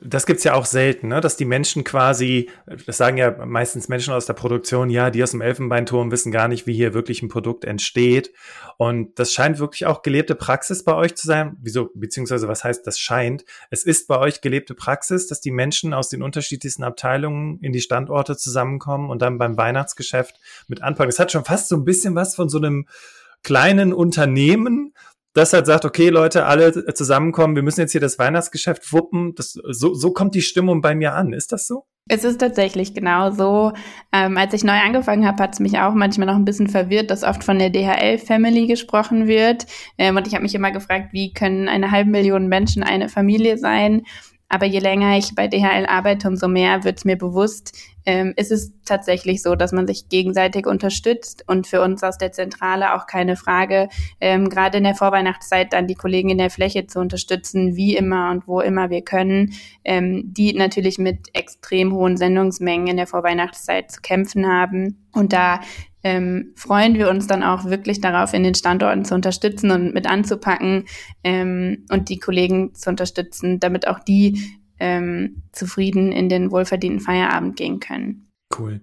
das 0.04 0.26
gibt's 0.26 0.44
ja 0.44 0.56
auch 0.56 0.66
selten, 0.66 1.10
ne? 1.10 1.22
dass 1.22 1.38
die 1.38 1.46
Menschen 1.46 1.84
quasi, 1.84 2.50
das 2.88 2.98
sagen 2.98 3.18
ja 3.18 3.46
meistens 3.46 3.88
Menschen 3.88 4.14
aus 4.14 4.26
der 4.26 4.34
Produktion, 4.34 4.90
ja, 4.90 5.12
die 5.12 5.22
aus 5.22 5.32
dem 5.32 5.42
Elfenbeinturm 5.42 6.12
wissen 6.12 6.32
gar 6.32 6.48
nicht, 6.48 6.66
wie 6.66 6.74
hier 6.74 6.96
wirklich 6.96 7.22
ein 7.22 7.30
Produkt 7.30 7.66
entsteht. 7.66 8.34
Und 8.78 9.20
das 9.20 9.32
scheint 9.32 9.60
wirklich 9.60 9.86
auch 9.86 10.02
gelebte 10.02 10.34
Praxis 10.34 10.84
bei 10.84 10.96
euch 10.96 11.16
zu 11.16 11.28
sein. 11.28 11.56
Wieso, 11.62 11.92
beziehungsweise 11.94 12.48
was 12.48 12.64
heißt 12.64 12.86
das 12.88 13.00
scheint? 13.00 13.46
Es 13.70 13.84
ist 13.84 14.08
bei 14.08 14.18
euch 14.18 14.42
gelebte 14.42 14.74
Praxis, 14.74 15.28
dass 15.28 15.40
die 15.40 15.52
Menschen 15.52 15.94
aus 15.94 16.10
den 16.10 16.24
unterschiedlichsten 16.24 16.84
Abteilungen 16.84 17.60
in 17.62 17.72
die 17.72 17.82
Standorte 17.82 18.36
zusammenkommen 18.36 19.12
und 19.12 19.22
dann 19.22 19.38
beim 19.38 19.56
Weihnachtsgeschäft 19.56 20.40
mit 20.68 20.82
anfangen. 20.82 21.10
Es 21.10 21.20
hat 21.20 21.32
schon 21.32 21.46
fast 21.46 21.70
so 21.70 21.76
ein 21.76 21.86
bisschen 21.86 22.16
was 22.16 22.36
von 22.36 22.50
so 22.50 22.58
einem 22.58 22.88
kleinen 23.44 23.94
Unternehmen, 23.94 24.94
das 25.34 25.54
halt 25.54 25.66
sagt, 25.66 25.86
okay, 25.86 26.10
Leute, 26.10 26.46
alle 26.46 26.94
zusammenkommen, 26.94 27.56
wir 27.56 27.64
müssen 27.64 27.82
jetzt 27.82 27.92
hier 27.94 28.02
das 28.02 28.20
Weihnachtsgeschäft 28.20 28.92
wuppen. 28.92 29.34
Das, 29.36 29.54
so, 29.54 29.94
so 29.94 30.12
kommt 30.12 30.36
die 30.36 30.42
Stimmung 30.42 30.82
bei 30.82 30.94
mir 30.96 31.14
an. 31.14 31.34
Ist 31.34 31.52
das 31.52 31.68
so? 31.68 31.86
Es 32.10 32.24
ist 32.24 32.40
tatsächlich 32.40 32.94
genau 32.94 33.32
so. 33.32 33.72
Ähm, 34.12 34.38
als 34.38 34.54
ich 34.54 34.64
neu 34.64 34.74
angefangen 34.74 35.26
habe, 35.26 35.42
hat 35.42 35.54
es 35.54 35.60
mich 35.60 35.80
auch 35.80 35.94
manchmal 35.94 36.28
noch 36.28 36.36
ein 36.36 36.46
bisschen 36.46 36.68
verwirrt, 36.68 37.10
dass 37.10 37.24
oft 37.24 37.44
von 37.44 37.60
der 37.60 37.70
DHL-Family 37.70 38.68
gesprochen 38.68 39.28
wird. 39.28 39.66
Ähm, 39.98 40.18
und 40.18 40.28
ich 40.28 40.34
habe 40.34 40.44
mich 40.44 40.56
immer 40.56 40.72
gefragt, 40.72 41.14
wie 41.14 41.32
können 41.32 41.70
eine 41.70 41.92
halbe 41.92 42.10
Million 42.10 42.48
Menschen 42.48 42.84
eine 42.84 43.08
Familie 43.08 43.58
sein? 43.58 44.02
Aber 44.54 44.66
je 44.66 44.80
länger 44.80 45.18
ich 45.18 45.34
bei 45.34 45.48
DHL 45.48 45.86
arbeite, 45.86 46.28
umso 46.28 46.50
mehr 46.50 46.84
wird 46.84 46.98
es 46.98 47.06
mir 47.06 47.18
bewusst, 47.18 47.74
ähm, 48.06 48.34
ist 48.36 48.52
es 48.52 48.74
tatsächlich 48.84 49.42
so, 49.42 49.56
dass 49.56 49.72
man 49.72 49.88
sich 49.88 50.10
gegenseitig 50.10 50.68
unterstützt 50.68 51.46
und 51.48 51.68
für 51.68 51.82
uns 51.82 52.04
aus 52.04 52.18
der 52.18 52.34
Zentrale 52.34 52.94
auch 52.94 53.08
keine 53.08 53.38
Frage, 53.38 53.88
ähm, 54.20 54.50
gerade 54.50 54.80
in 54.80 54.84
der 54.84 54.96
Vorweihnachtszeit 54.96 55.72
dann 55.72 55.88
die 55.88 55.96
Kollegen 55.96 56.30
in 56.30 56.38
der 56.38 56.50
Fläche 56.50 56.86
zu 56.86 57.00
unterstützen, 57.00 57.78
wie 57.78 57.96
immer 57.96 58.30
und 58.32 58.46
wo 58.46 58.60
immer 58.60 58.90
wir 58.90 59.04
können, 59.04 59.54
ähm, 59.86 60.34
die 60.34 60.52
natürlich 60.52 60.98
mit 60.98 61.30
extrem 61.32 61.94
hohen 61.94 62.18
Sendungsmengen 62.18 62.88
in 62.88 62.98
der 62.98 63.08
Vorweihnachtszeit 63.08 63.90
zu 63.90 64.02
kämpfen 64.02 64.48
haben. 64.48 65.08
Und 65.14 65.32
da 65.32 65.62
ähm, 66.04 66.54
freuen 66.56 66.96
wir 66.96 67.10
uns 67.10 67.28
dann 67.28 67.44
auch 67.44 67.66
wirklich 67.66 68.02
darauf, 68.02 68.34
in 68.34 68.44
den 68.44 68.56
Standorten 68.56 69.06
zu 69.06 69.16
unterstützen 69.16 69.72
und 69.72 69.94
mit 69.94 70.08
anzupacken 70.08 70.86
ähm, 71.24 71.86
und 71.90 72.10
die 72.10 72.20
Kollegen 72.20 72.74
zu 72.74 72.90
unterstützen, 72.90 73.60
damit 73.60 73.88
auch 73.88 74.00
die 74.00 74.40
ähm, 74.80 75.44
zufrieden 75.52 76.12
in 76.12 76.28
den 76.28 76.52
wohlverdienten 76.52 77.02
Feierabend 77.02 77.56
gehen 77.56 77.80
können. 77.80 78.28
Cool. 78.58 78.82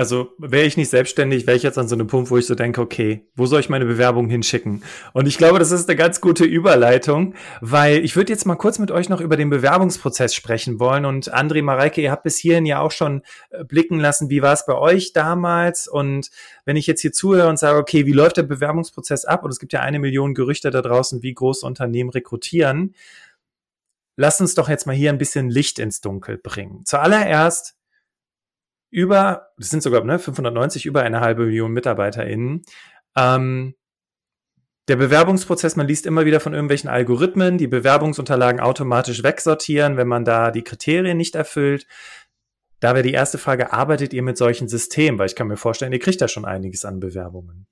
Also 0.00 0.32
wäre 0.38 0.64
ich 0.64 0.78
nicht 0.78 0.88
selbstständig, 0.88 1.46
wäre 1.46 1.58
ich 1.58 1.62
jetzt 1.62 1.76
an 1.76 1.86
so 1.86 1.94
einem 1.94 2.06
Punkt, 2.06 2.30
wo 2.30 2.38
ich 2.38 2.46
so 2.46 2.54
denke, 2.54 2.80
okay, 2.80 3.28
wo 3.34 3.44
soll 3.44 3.60
ich 3.60 3.68
meine 3.68 3.84
Bewerbung 3.84 4.30
hinschicken? 4.30 4.82
Und 5.12 5.28
ich 5.28 5.36
glaube, 5.36 5.58
das 5.58 5.72
ist 5.72 5.90
eine 5.90 5.96
ganz 5.96 6.22
gute 6.22 6.46
Überleitung, 6.46 7.34
weil 7.60 8.02
ich 8.02 8.16
würde 8.16 8.32
jetzt 8.32 8.46
mal 8.46 8.56
kurz 8.56 8.78
mit 8.78 8.90
euch 8.90 9.10
noch 9.10 9.20
über 9.20 9.36
den 9.36 9.50
Bewerbungsprozess 9.50 10.34
sprechen 10.34 10.80
wollen. 10.80 11.04
Und 11.04 11.34
André 11.34 11.62
Mareike, 11.62 12.00
ihr 12.00 12.10
habt 12.12 12.22
bis 12.22 12.38
hierhin 12.38 12.64
ja 12.64 12.80
auch 12.80 12.92
schon 12.92 13.20
äh, 13.50 13.62
blicken 13.62 14.00
lassen, 14.00 14.30
wie 14.30 14.40
war 14.40 14.54
es 14.54 14.64
bei 14.64 14.74
euch 14.74 15.12
damals? 15.12 15.86
Und 15.86 16.30
wenn 16.64 16.76
ich 16.78 16.86
jetzt 16.86 17.02
hier 17.02 17.12
zuhöre 17.12 17.50
und 17.50 17.58
sage, 17.58 17.76
okay, 17.78 18.06
wie 18.06 18.14
läuft 18.14 18.38
der 18.38 18.44
Bewerbungsprozess 18.44 19.26
ab? 19.26 19.44
Und 19.44 19.50
es 19.50 19.58
gibt 19.58 19.74
ja 19.74 19.80
eine 19.80 19.98
Million 19.98 20.32
Gerüchte 20.32 20.70
da 20.70 20.80
draußen, 20.80 21.22
wie 21.22 21.34
große 21.34 21.66
Unternehmen 21.66 22.08
rekrutieren. 22.08 22.94
Lasst 24.16 24.40
uns 24.40 24.54
doch 24.54 24.70
jetzt 24.70 24.86
mal 24.86 24.96
hier 24.96 25.10
ein 25.10 25.18
bisschen 25.18 25.50
Licht 25.50 25.78
ins 25.78 26.00
Dunkel 26.00 26.38
bringen. 26.38 26.86
Zuallererst, 26.86 27.74
über, 28.90 29.48
das 29.56 29.70
sind 29.70 29.82
sogar 29.82 30.04
ne, 30.04 30.18
590, 30.18 30.86
über 30.86 31.02
eine 31.02 31.20
halbe 31.20 31.46
Million 31.46 31.72
MitarbeiterInnen. 31.72 32.62
Ähm, 33.16 33.74
der 34.88 34.96
Bewerbungsprozess, 34.96 35.76
man 35.76 35.86
liest 35.86 36.06
immer 36.06 36.24
wieder 36.24 36.40
von 36.40 36.52
irgendwelchen 36.52 36.90
Algorithmen, 36.90 37.58
die 37.58 37.68
Bewerbungsunterlagen 37.68 38.60
automatisch 38.60 39.22
wegsortieren, 39.22 39.96
wenn 39.96 40.08
man 40.08 40.24
da 40.24 40.50
die 40.50 40.64
Kriterien 40.64 41.16
nicht 41.16 41.36
erfüllt. 41.36 41.86
Da 42.80 42.94
wäre 42.94 43.04
die 43.04 43.12
erste 43.12 43.38
Frage, 43.38 43.72
arbeitet 43.72 44.12
ihr 44.12 44.22
mit 44.22 44.36
solchen 44.36 44.66
Systemen? 44.66 45.18
Weil 45.18 45.26
ich 45.26 45.36
kann 45.36 45.46
mir 45.46 45.56
vorstellen, 45.56 45.92
ihr 45.92 46.00
kriegt 46.00 46.20
da 46.20 46.28
schon 46.28 46.44
einiges 46.44 46.84
an 46.84 46.98
Bewerbungen. 46.98 47.66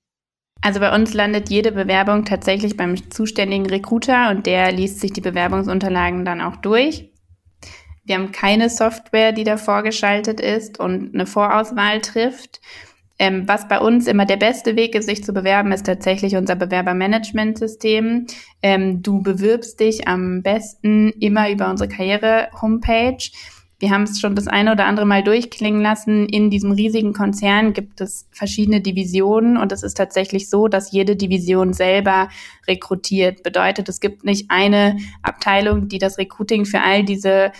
Also 0.61 0.79
bei 0.79 0.93
uns 0.93 1.13
landet 1.13 1.49
jede 1.49 1.71
Bewerbung 1.71 2.25
tatsächlich 2.25 2.77
beim 2.77 3.11
zuständigen 3.11 3.65
Recruiter 3.65 4.29
und 4.29 4.45
der 4.45 4.71
liest 4.71 4.99
sich 4.99 5.11
die 5.11 5.21
Bewerbungsunterlagen 5.21 6.25
dann 6.25 6.41
auch 6.41 6.57
durch. 6.57 7.11
Wir 8.09 8.15
haben 8.15 8.31
keine 8.31 8.71
Software, 8.71 9.33
die 9.33 9.43
da 9.43 9.55
vorgeschaltet 9.55 10.39
ist 10.41 10.79
und 10.79 11.13
eine 11.13 11.27
Vorauswahl 11.27 12.01
trifft. 12.01 12.59
Ähm, 13.19 13.47
was 13.47 13.67
bei 13.67 13.79
uns 13.79 14.07
immer 14.07 14.25
der 14.25 14.37
beste 14.37 14.75
Weg 14.75 14.95
ist, 14.95 15.05
sich 15.05 15.23
zu 15.23 15.31
bewerben, 15.31 15.71
ist 15.71 15.85
tatsächlich 15.85 16.35
unser 16.35 16.55
Bewerbermanagementsystem. 16.55 18.25
Ähm, 18.63 19.03
du 19.03 19.21
bewirbst 19.21 19.79
dich 19.79 20.07
am 20.07 20.41
besten 20.41 21.09
immer 21.19 21.51
über 21.51 21.69
unsere 21.69 21.87
Karriere-Homepage. 21.87 23.29
Wir 23.77 23.91
haben 23.91 24.03
es 24.03 24.19
schon 24.19 24.33
das 24.33 24.47
eine 24.47 24.71
oder 24.71 24.85
andere 24.85 25.05
Mal 25.05 25.23
durchklingen 25.23 25.83
lassen. 25.83 26.25
In 26.25 26.49
diesem 26.49 26.71
riesigen 26.71 27.13
Konzern 27.13 27.73
gibt 27.73 28.01
es 28.01 28.27
verschiedene 28.31 28.81
Divisionen 28.81 29.55
und 29.55 29.71
es 29.71 29.83
ist 29.83 29.97
tatsächlich 29.97 30.49
so, 30.49 30.67
dass 30.67 30.91
jede 30.91 31.15
Division 31.15 31.73
selber 31.73 32.29
rekrutiert. 32.67 33.43
Bedeutet, 33.43 33.87
es 33.87 33.99
gibt 33.99 34.25
nicht 34.25 34.49
eine 34.49 34.97
Abteilung, 35.21 35.89
die 35.89 35.99
das 35.99 36.17
Recruiting 36.17 36.65
für 36.65 36.81
all 36.81 37.03
diese 37.03 37.51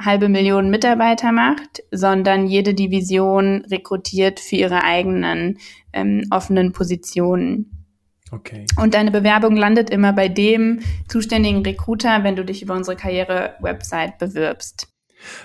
halbe 0.00 0.28
Million 0.28 0.70
Mitarbeiter 0.70 1.32
macht, 1.32 1.82
sondern 1.90 2.46
jede 2.46 2.74
Division 2.74 3.64
rekrutiert 3.70 4.40
für 4.40 4.56
ihre 4.56 4.84
eigenen 4.84 5.58
ähm, 5.92 6.24
offenen 6.30 6.72
Positionen. 6.72 7.86
Okay. 8.30 8.66
Und 8.80 8.94
deine 8.94 9.10
Bewerbung 9.10 9.56
landet 9.56 9.90
immer 9.90 10.12
bei 10.12 10.28
dem 10.28 10.80
zuständigen 11.06 11.62
Recruiter, 11.62 12.24
wenn 12.24 12.34
du 12.34 12.44
dich 12.44 12.62
über 12.62 12.74
unsere 12.74 12.96
Karriere-Website 12.96 14.18
bewirbst. 14.18 14.88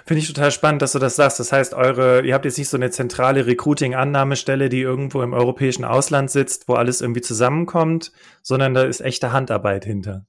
Finde 0.05 0.21
ich 0.21 0.27
total 0.27 0.51
spannend, 0.51 0.81
dass 0.81 0.93
du 0.93 0.99
das 0.99 1.15
sagst. 1.15 1.39
Das 1.39 1.51
heißt, 1.51 1.73
eure, 1.73 2.25
ihr 2.25 2.33
habt 2.33 2.45
jetzt 2.45 2.57
nicht 2.57 2.69
so 2.69 2.77
eine 2.77 2.89
zentrale 2.89 3.45
Recruiting-Annahmestelle, 3.45 4.69
die 4.69 4.81
irgendwo 4.81 5.21
im 5.21 5.33
europäischen 5.33 5.86
Ausland 5.86 6.31
sitzt, 6.31 6.67
wo 6.67 6.73
alles 6.73 7.01
irgendwie 7.01 7.21
zusammenkommt, 7.21 8.12
sondern 8.41 8.73
da 8.73 8.83
ist 8.83 9.01
echte 9.01 9.33
Handarbeit 9.33 9.86
hinter. 9.86 10.25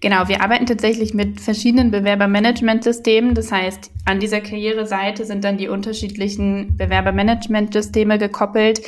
Genau, 0.00 0.28
wir 0.28 0.42
arbeiten 0.42 0.66
tatsächlich 0.66 1.14
mit 1.14 1.40
verschiedenen 1.40 1.90
Bewerbermanagementsystemen. 1.90 3.34
Das 3.34 3.52
heißt, 3.52 3.90
an 4.04 4.20
dieser 4.20 4.40
Karriereseite 4.40 5.24
sind 5.24 5.44
dann 5.44 5.56
die 5.56 5.68
unterschiedlichen 5.68 6.76
Bewerbermanagementsysteme 6.76 8.18
gekoppelt, 8.18 8.82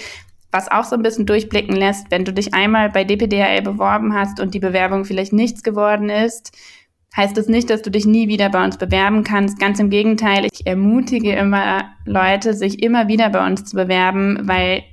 was 0.52 0.70
auch 0.70 0.84
so 0.84 0.96
ein 0.96 1.02
bisschen 1.02 1.26
durchblicken 1.26 1.76
lässt, 1.76 2.10
wenn 2.10 2.24
du 2.24 2.32
dich 2.32 2.54
einmal 2.54 2.90
bei 2.90 3.04
DPDHL 3.04 3.62
beworben 3.62 4.14
hast 4.14 4.40
und 4.40 4.54
die 4.54 4.60
Bewerbung 4.60 5.04
vielleicht 5.04 5.32
nichts 5.32 5.62
geworden 5.62 6.08
ist, 6.08 6.56
heißt 7.16 7.36
das 7.36 7.48
nicht, 7.48 7.70
dass 7.70 7.82
du 7.82 7.90
dich 7.90 8.06
nie 8.06 8.28
wieder 8.28 8.50
bei 8.50 8.64
uns 8.64 8.76
bewerben 8.76 9.24
kannst. 9.24 9.58
Ganz 9.58 9.80
im 9.80 9.90
Gegenteil, 9.90 10.46
ich 10.52 10.66
ermutige 10.66 11.32
immer 11.32 11.84
Leute, 12.04 12.54
sich 12.54 12.82
immer 12.82 13.08
wieder 13.08 13.30
bei 13.30 13.46
uns 13.46 13.64
zu 13.64 13.76
bewerben, 13.76 14.40
weil 14.42 14.84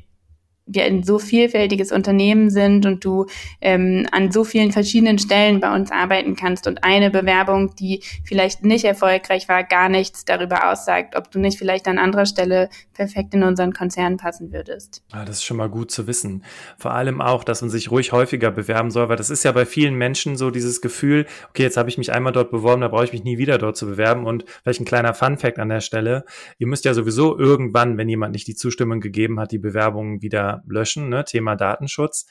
wir 0.65 0.85
ein 0.85 1.03
so 1.03 1.19
vielfältiges 1.19 1.91
Unternehmen 1.91 2.49
sind 2.49 2.85
und 2.85 3.03
du 3.03 3.25
ähm, 3.59 4.07
an 4.11 4.31
so 4.31 4.43
vielen 4.43 4.71
verschiedenen 4.71 5.19
Stellen 5.19 5.59
bei 5.59 5.73
uns 5.75 5.91
arbeiten 5.91 6.35
kannst 6.35 6.67
und 6.67 6.83
eine 6.83 7.11
Bewerbung, 7.11 7.75
die 7.75 8.01
vielleicht 8.23 8.63
nicht 8.63 8.85
erfolgreich 8.85 9.49
war, 9.49 9.63
gar 9.63 9.89
nichts 9.89 10.23
darüber 10.25 10.71
aussagt, 10.71 11.15
ob 11.15 11.29
du 11.31 11.39
nicht 11.39 11.57
vielleicht 11.57 11.87
an 11.87 11.97
anderer 11.97 12.25
Stelle 12.25 12.69
perfekt 12.93 13.33
in 13.33 13.43
unseren 13.43 13.73
Konzern 13.73 14.17
passen 14.17 14.53
würdest. 14.53 15.03
Ah, 15.11 15.25
das 15.25 15.37
ist 15.37 15.43
schon 15.43 15.57
mal 15.57 15.69
gut 15.69 15.91
zu 15.91 16.07
wissen. 16.07 16.43
Vor 16.77 16.93
allem 16.93 17.21
auch, 17.21 17.43
dass 17.43 17.61
man 17.61 17.69
sich 17.69 17.91
ruhig 17.91 18.13
häufiger 18.13 18.51
bewerben 18.51 18.91
soll, 18.91 19.09
weil 19.09 19.17
das 19.17 19.29
ist 19.29 19.43
ja 19.43 19.51
bei 19.51 19.65
vielen 19.65 19.95
Menschen 19.95 20.37
so 20.37 20.49
dieses 20.49 20.79
Gefühl, 20.79 21.25
okay, 21.49 21.63
jetzt 21.63 21.77
habe 21.77 21.89
ich 21.89 21.97
mich 21.97 22.13
einmal 22.13 22.31
dort 22.31 22.51
beworben, 22.51 22.81
da 22.81 22.87
brauche 22.87 23.05
ich 23.05 23.13
mich 23.13 23.23
nie 23.23 23.37
wieder 23.37 23.57
dort 23.57 23.75
zu 23.75 23.85
bewerben 23.85 24.25
und 24.25 24.45
vielleicht 24.63 24.79
ein 24.79 24.85
kleiner 24.85 25.13
Fun-Fact 25.13 25.59
an 25.59 25.69
der 25.69 25.81
Stelle. 25.81 26.23
Ihr 26.57 26.67
müsst 26.67 26.85
ja 26.85 26.93
sowieso 26.93 27.37
irgendwann, 27.37 27.97
wenn 27.97 28.07
jemand 28.07 28.33
nicht 28.33 28.47
die 28.47 28.55
Zustimmung 28.55 29.01
gegeben 29.01 29.39
hat, 29.39 29.51
die 29.51 29.57
Bewerbung 29.57 30.21
wieder 30.21 30.52
löschen, 30.67 31.09
ne? 31.09 31.23
Thema 31.23 31.55
Datenschutz. 31.55 32.25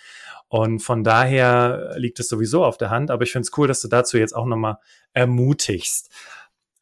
Und 0.48 0.80
von 0.80 1.02
daher 1.02 1.94
liegt 1.96 2.20
es 2.20 2.28
sowieso 2.28 2.64
auf 2.64 2.76
der 2.76 2.90
Hand. 2.90 3.10
Aber 3.10 3.22
ich 3.22 3.32
finde 3.32 3.46
es 3.46 3.58
cool, 3.58 3.66
dass 3.66 3.80
du 3.80 3.88
dazu 3.88 4.18
jetzt 4.18 4.34
auch 4.34 4.46
nochmal 4.46 4.76
ermutigst. 5.14 6.10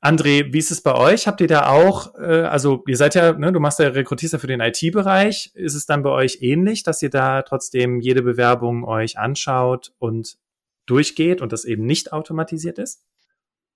André, 0.02 0.50
wie 0.52 0.58
ist 0.58 0.70
es 0.70 0.82
bei 0.82 0.94
euch? 0.94 1.26
Habt 1.26 1.42
ihr 1.42 1.46
da 1.46 1.68
auch, 1.68 2.14
äh, 2.14 2.42
also 2.42 2.82
ihr 2.86 2.96
seid 2.96 3.14
ja, 3.14 3.34
ne, 3.34 3.52
du 3.52 3.60
machst 3.60 3.78
ja 3.80 3.88
Rekrutierst 3.88 4.36
für 4.38 4.46
den 4.46 4.60
IT-Bereich. 4.60 5.52
Ist 5.54 5.74
es 5.74 5.84
dann 5.84 6.02
bei 6.02 6.10
euch 6.10 6.38
ähnlich, 6.40 6.82
dass 6.82 7.02
ihr 7.02 7.10
da 7.10 7.42
trotzdem 7.42 8.00
jede 8.00 8.22
Bewerbung 8.22 8.84
euch 8.84 9.18
anschaut 9.18 9.92
und 9.98 10.38
durchgeht 10.86 11.42
und 11.42 11.52
das 11.52 11.66
eben 11.66 11.84
nicht 11.84 12.14
automatisiert 12.14 12.78
ist? 12.78 13.04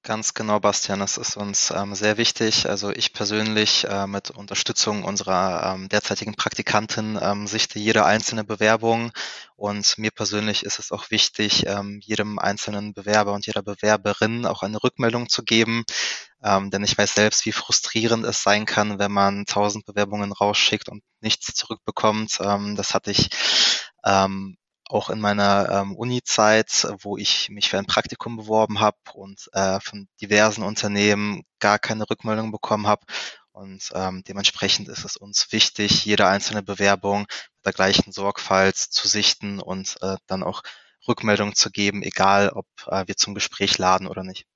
Ganz 0.06 0.34
genau, 0.34 0.60
Bastian, 0.60 0.98
das 1.00 1.16
ist 1.16 1.34
uns 1.34 1.70
ähm, 1.70 1.94
sehr 1.94 2.18
wichtig. 2.18 2.68
Also 2.68 2.90
ich 2.90 3.14
persönlich 3.14 3.84
äh, 3.88 4.06
mit 4.06 4.30
Unterstützung 4.30 5.02
unserer 5.02 5.74
ähm, 5.74 5.88
derzeitigen 5.88 6.34
Praktikantin 6.34 7.18
ähm, 7.22 7.46
sichte 7.46 7.78
jede 7.78 8.04
einzelne 8.04 8.44
Bewerbung 8.44 9.12
und 9.56 9.96
mir 9.96 10.10
persönlich 10.10 10.62
ist 10.62 10.78
es 10.78 10.92
auch 10.92 11.10
wichtig, 11.10 11.64
ähm, 11.66 12.00
jedem 12.02 12.38
einzelnen 12.38 12.92
Bewerber 12.92 13.32
und 13.32 13.46
jeder 13.46 13.62
Bewerberin 13.62 14.44
auch 14.44 14.62
eine 14.62 14.82
Rückmeldung 14.84 15.30
zu 15.30 15.42
geben, 15.42 15.84
ähm, 16.42 16.70
denn 16.70 16.84
ich 16.84 16.98
weiß 16.98 17.14
selbst, 17.14 17.46
wie 17.46 17.52
frustrierend 17.52 18.26
es 18.26 18.42
sein 18.42 18.66
kann, 18.66 18.98
wenn 18.98 19.12
man 19.12 19.46
tausend 19.46 19.86
Bewerbungen 19.86 20.32
rausschickt 20.32 20.90
und 20.90 21.02
nichts 21.22 21.54
zurückbekommt. 21.54 22.40
Ähm, 22.42 22.76
das 22.76 22.92
hatte 22.92 23.10
ich 23.10 23.30
ähm, 24.04 24.58
auch 24.88 25.10
in 25.10 25.20
meiner 25.20 25.68
ähm, 25.70 25.96
Uni-Zeit, 25.96 26.86
wo 27.00 27.16
ich 27.16 27.48
mich 27.50 27.70
für 27.70 27.78
ein 27.78 27.86
Praktikum 27.86 28.36
beworben 28.36 28.80
habe 28.80 28.98
und 29.14 29.48
äh, 29.52 29.80
von 29.80 30.08
diversen 30.20 30.62
Unternehmen 30.62 31.44
gar 31.58 31.78
keine 31.78 32.08
Rückmeldung 32.08 32.52
bekommen 32.52 32.86
habe. 32.86 33.02
Und 33.52 33.90
ähm, 33.94 34.24
dementsprechend 34.26 34.88
ist 34.88 35.04
es 35.04 35.16
uns 35.16 35.52
wichtig, 35.52 36.04
jede 36.04 36.26
einzelne 36.26 36.62
Bewerbung 36.62 37.20
mit 37.20 37.66
der 37.66 37.72
gleichen 37.72 38.12
Sorgfalt 38.12 38.76
zu 38.76 39.08
sichten 39.08 39.60
und 39.60 39.96
äh, 40.02 40.16
dann 40.26 40.42
auch 40.42 40.62
Rückmeldung 41.06 41.54
zu 41.54 41.70
geben, 41.70 42.02
egal 42.02 42.50
ob 42.50 42.66
äh, 42.86 43.06
wir 43.06 43.16
zum 43.16 43.34
Gespräch 43.34 43.78
laden 43.78 44.06
oder 44.06 44.24
nicht. 44.24 44.46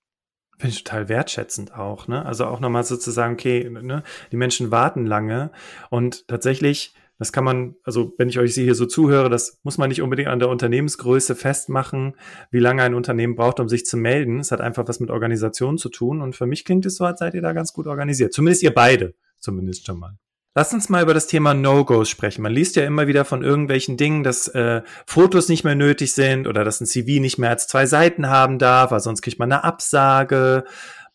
Finde 0.58 0.74
ich 0.74 0.82
total 0.82 1.08
wertschätzend 1.08 1.72
auch, 1.72 2.08
ne? 2.08 2.26
Also 2.26 2.46
auch 2.46 2.58
nochmal 2.58 2.82
sozusagen, 2.82 3.34
okay, 3.34 3.70
ne, 3.70 4.02
die 4.32 4.36
Menschen 4.36 4.72
warten 4.72 5.06
lange 5.06 5.52
und 5.88 6.26
tatsächlich 6.26 6.94
das 7.18 7.32
kann 7.32 7.42
man, 7.42 7.74
also 7.82 8.14
wenn 8.16 8.28
ich 8.28 8.38
euch 8.38 8.54
hier 8.54 8.76
so 8.76 8.86
zuhöre, 8.86 9.28
das 9.28 9.58
muss 9.64 9.76
man 9.76 9.88
nicht 9.88 10.02
unbedingt 10.02 10.28
an 10.28 10.38
der 10.38 10.48
Unternehmensgröße 10.48 11.34
festmachen, 11.34 12.14
wie 12.50 12.60
lange 12.60 12.82
ein 12.82 12.94
Unternehmen 12.94 13.34
braucht, 13.34 13.58
um 13.58 13.68
sich 13.68 13.84
zu 13.84 13.96
melden. 13.96 14.38
Es 14.38 14.52
hat 14.52 14.60
einfach 14.60 14.86
was 14.86 15.00
mit 15.00 15.10
Organisation 15.10 15.78
zu 15.78 15.88
tun. 15.88 16.22
Und 16.22 16.36
für 16.36 16.46
mich 16.46 16.64
klingt 16.64 16.86
es 16.86 16.96
so, 16.96 17.04
als 17.04 17.18
seid 17.18 17.34
ihr 17.34 17.42
da 17.42 17.52
ganz 17.52 17.72
gut 17.72 17.88
organisiert. 17.88 18.32
Zumindest 18.32 18.62
ihr 18.62 18.72
beide, 18.72 19.14
zumindest 19.40 19.84
schon 19.84 19.98
mal. 19.98 20.16
Lass 20.54 20.72
uns 20.72 20.88
mal 20.88 21.02
über 21.02 21.14
das 21.14 21.26
Thema 21.26 21.54
No-Gos 21.54 22.08
sprechen. 22.08 22.42
Man 22.42 22.52
liest 22.52 22.76
ja 22.76 22.84
immer 22.84 23.06
wieder 23.06 23.24
von 23.24 23.42
irgendwelchen 23.42 23.96
Dingen, 23.96 24.22
dass 24.22 24.48
äh, 24.48 24.82
Fotos 25.06 25.48
nicht 25.48 25.64
mehr 25.64 25.74
nötig 25.74 26.12
sind 26.12 26.46
oder 26.46 26.64
dass 26.64 26.80
ein 26.80 26.86
CV 26.86 27.20
nicht 27.20 27.38
mehr 27.38 27.50
als 27.50 27.66
zwei 27.66 27.86
Seiten 27.86 28.28
haben 28.28 28.58
darf, 28.58 28.90
weil 28.90 29.00
sonst 29.00 29.22
kriegt 29.22 29.38
man 29.38 29.52
eine 29.52 29.64
Absage. 29.64 30.64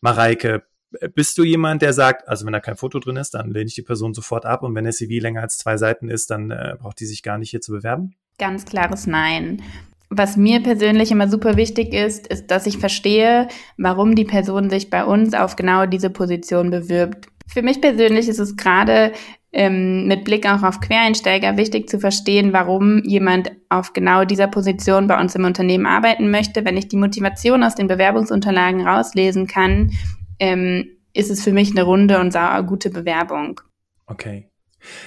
Mareike, 0.00 0.62
bist 1.14 1.38
du 1.38 1.44
jemand, 1.44 1.82
der 1.82 1.92
sagt, 1.92 2.28
also 2.28 2.46
wenn 2.46 2.52
da 2.52 2.60
kein 2.60 2.76
Foto 2.76 2.98
drin 2.98 3.16
ist, 3.16 3.34
dann 3.34 3.50
lehne 3.50 3.66
ich 3.66 3.74
die 3.74 3.82
Person 3.82 4.14
sofort 4.14 4.46
ab 4.46 4.62
und 4.62 4.74
wenn 4.74 4.84
der 4.84 4.92
CV 4.92 5.22
länger 5.22 5.42
als 5.42 5.58
zwei 5.58 5.76
Seiten 5.76 6.08
ist, 6.08 6.30
dann 6.30 6.50
äh, 6.50 6.76
braucht 6.78 7.00
die 7.00 7.06
sich 7.06 7.22
gar 7.22 7.38
nicht 7.38 7.50
hier 7.50 7.60
zu 7.60 7.72
bewerben? 7.72 8.14
Ganz 8.38 8.64
klares 8.64 9.06
Nein. 9.06 9.62
Was 10.10 10.36
mir 10.36 10.62
persönlich 10.62 11.10
immer 11.10 11.28
super 11.28 11.56
wichtig 11.56 11.92
ist, 11.92 12.26
ist, 12.26 12.50
dass 12.50 12.66
ich 12.66 12.78
verstehe, 12.78 13.48
warum 13.76 14.14
die 14.14 14.24
Person 14.24 14.70
sich 14.70 14.90
bei 14.90 15.04
uns 15.04 15.34
auf 15.34 15.56
genau 15.56 15.86
diese 15.86 16.10
Position 16.10 16.70
bewirbt. 16.70 17.26
Für 17.46 17.62
mich 17.62 17.80
persönlich 17.80 18.28
ist 18.28 18.38
es 18.38 18.56
gerade 18.56 19.12
ähm, 19.54 20.06
mit 20.06 20.24
Blick 20.24 20.46
auch 20.46 20.62
auf 20.62 20.80
Quereinsteiger 20.80 21.56
wichtig 21.56 21.88
zu 21.88 21.98
verstehen, 22.00 22.52
warum 22.52 23.02
jemand 23.04 23.52
auf 23.68 23.92
genau 23.92 24.24
dieser 24.24 24.48
Position 24.48 25.06
bei 25.06 25.18
uns 25.18 25.34
im 25.34 25.44
Unternehmen 25.44 25.86
arbeiten 25.86 26.30
möchte. 26.30 26.64
Wenn 26.64 26.76
ich 26.76 26.88
die 26.88 26.96
Motivation 26.96 27.62
aus 27.62 27.74
den 27.74 27.86
Bewerbungsunterlagen 27.86 28.86
rauslesen 28.86 29.46
kann, 29.46 29.92
ähm, 30.38 30.86
ist 31.12 31.30
es 31.30 31.42
für 31.42 31.52
mich 31.52 31.70
eine 31.70 31.82
runde 31.82 32.18
und 32.20 32.34
gute 32.66 32.90
Bewerbung. 32.90 33.60
Okay. 34.06 34.48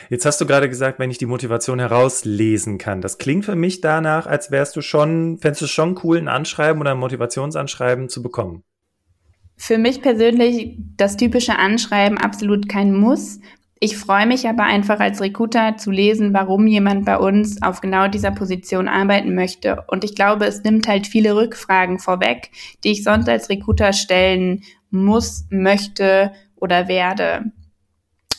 Jetzt 0.10 0.26
hast 0.26 0.42
du 0.42 0.46
gerade 0.46 0.70
gesagt, 0.70 1.00
wenn 1.00 1.12
ich 1.12 1.18
die 1.18 1.26
Motivation 1.26 1.80
herauslesen 1.80 2.78
kann. 2.78 3.02
Das 3.02 3.18
klingt 3.18 3.46
für 3.46 3.56
mich 3.56 3.82
danach, 3.82 4.26
als 4.26 4.52
wärst 4.52 4.76
du 4.76 4.82
schon, 4.82 5.38
fändest 5.38 5.62
du 5.62 5.68
schon 5.68 6.00
cool, 6.04 6.18
ein 6.18 6.28
Anschreiben 6.28 6.82
oder 6.82 6.92
ein 6.92 7.00
Motivationsanschreiben 7.00 8.10
zu 8.10 8.24
bekommen. 8.24 8.64
Für 9.56 9.78
mich 9.78 10.02
persönlich 10.02 10.78
das 10.98 11.18
typische 11.18 11.58
Anschreiben 11.58 12.18
absolut 12.18 12.70
kein 12.70 12.96
Muss. 12.96 13.40
Ich 13.80 13.98
freue 13.98 14.26
mich 14.26 14.48
aber 14.48 14.64
einfach 14.64 15.00
als 15.00 15.22
Recruiter 15.22 15.78
zu 15.78 15.92
lesen, 15.92 16.34
warum 16.34 16.66
jemand 16.66 17.06
bei 17.06 17.18
uns 17.18 17.62
auf 17.62 17.80
genau 17.82 18.08
dieser 18.08 18.32
Position 18.32 18.88
arbeiten 18.88 19.36
möchte. 19.36 19.84
Und 19.88 20.04
ich 20.04 20.16
glaube, 20.16 20.46
es 20.46 20.64
nimmt 20.64 20.88
halt 20.88 21.06
viele 21.06 21.36
Rückfragen 21.36 22.00
vorweg, 22.00 22.50
die 22.84 22.92
ich 22.92 23.04
sonst 23.04 23.30
als 23.30 23.50
Recruiter 23.50 23.94
stellen 23.94 24.64
muss, 24.90 25.46
möchte 25.50 26.32
oder 26.56 26.88
werde. 26.88 27.52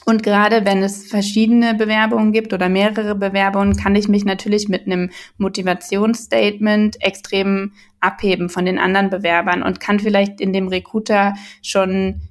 Und 0.09 0.23
gerade 0.23 0.65
wenn 0.65 0.83
es 0.83 1.07
verschiedene 1.07 1.75
Bewerbungen 1.75 2.33
gibt 2.33 2.55
oder 2.55 2.71
mehrere 2.71 3.15
Bewerbungen, 3.15 3.77
kann 3.77 3.95
ich 3.95 4.09
mich 4.09 4.25
natürlich 4.25 4.69
mit 4.69 4.87
einem 4.87 5.11
Motivationsstatement 5.37 7.03
extrem 7.03 7.73
abheben 8.01 8.49
von 8.49 8.65
den 8.65 8.79
anderen 8.79 9.11
Bewerbern 9.11 9.63
und 9.63 9.81
kann 9.81 10.01
vielleicht 10.01 10.41
in 10.41 10.55
dem 10.55 10.69
Recruiter 10.69 11.35
schon 11.63 12.23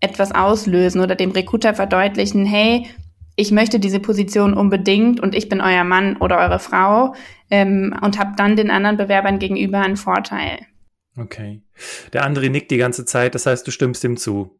etwas 0.00 0.32
auslösen 0.32 1.00
oder 1.00 1.14
dem 1.14 1.30
Recruiter 1.30 1.74
verdeutlichen, 1.74 2.44
hey, 2.44 2.86
ich 3.34 3.50
möchte 3.50 3.80
diese 3.80 4.00
Position 4.00 4.52
unbedingt 4.52 5.20
und 5.20 5.34
ich 5.34 5.48
bin 5.48 5.60
euer 5.60 5.84
Mann 5.84 6.16
oder 6.18 6.38
eure 6.38 6.58
Frau 6.58 7.14
ähm, 7.50 7.96
und 8.02 8.18
habe 8.18 8.32
dann 8.36 8.56
den 8.56 8.70
anderen 8.70 8.96
Bewerbern 8.96 9.38
gegenüber 9.38 9.80
einen 9.80 9.96
Vorteil. 9.96 10.58
Okay. 11.18 11.62
Der 12.12 12.24
andere 12.24 12.48
nickt 12.48 12.70
die 12.70 12.76
ganze 12.76 13.04
Zeit, 13.04 13.34
das 13.34 13.46
heißt, 13.46 13.66
du 13.66 13.70
stimmst 13.70 14.04
ihm 14.04 14.16
zu 14.16 14.58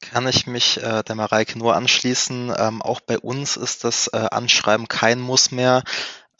kann 0.00 0.28
ich 0.28 0.46
mich 0.46 0.82
äh, 0.82 1.02
der 1.02 1.14
Mareike 1.14 1.58
nur 1.58 1.74
anschließen. 1.74 2.52
Ähm, 2.56 2.82
auch 2.82 3.00
bei 3.00 3.18
uns 3.18 3.56
ist 3.56 3.84
das 3.84 4.08
äh, 4.08 4.16
Anschreiben 4.16 4.88
kein 4.88 5.20
Muss 5.20 5.50
mehr. 5.50 5.82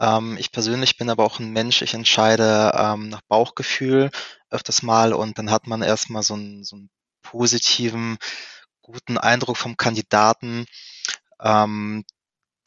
Ähm, 0.01 0.37
ich 0.39 0.53
persönlich 0.53 0.97
bin 0.97 1.11
aber 1.11 1.25
auch 1.25 1.41
ein 1.41 1.51
Mensch, 1.51 1.83
ich 1.83 1.95
entscheide 1.95 2.73
ähm, 2.77 3.09
nach 3.09 3.23
Bauchgefühl 3.29 4.11
öfters 4.51 4.83
mal 4.83 5.13
und 5.13 5.39
dann 5.39 5.51
hat 5.51 5.67
man 5.67 5.83
erstmal 5.83 6.23
so 6.23 6.35
einen, 6.35 6.65
so 6.65 6.77
einen 6.77 6.91
positiven, 7.23 8.19
guten 8.83 9.19
Eindruck 9.19 9.57
vom 9.57 9.77
Kandidaten, 9.77 10.67
ähm, 11.43 12.05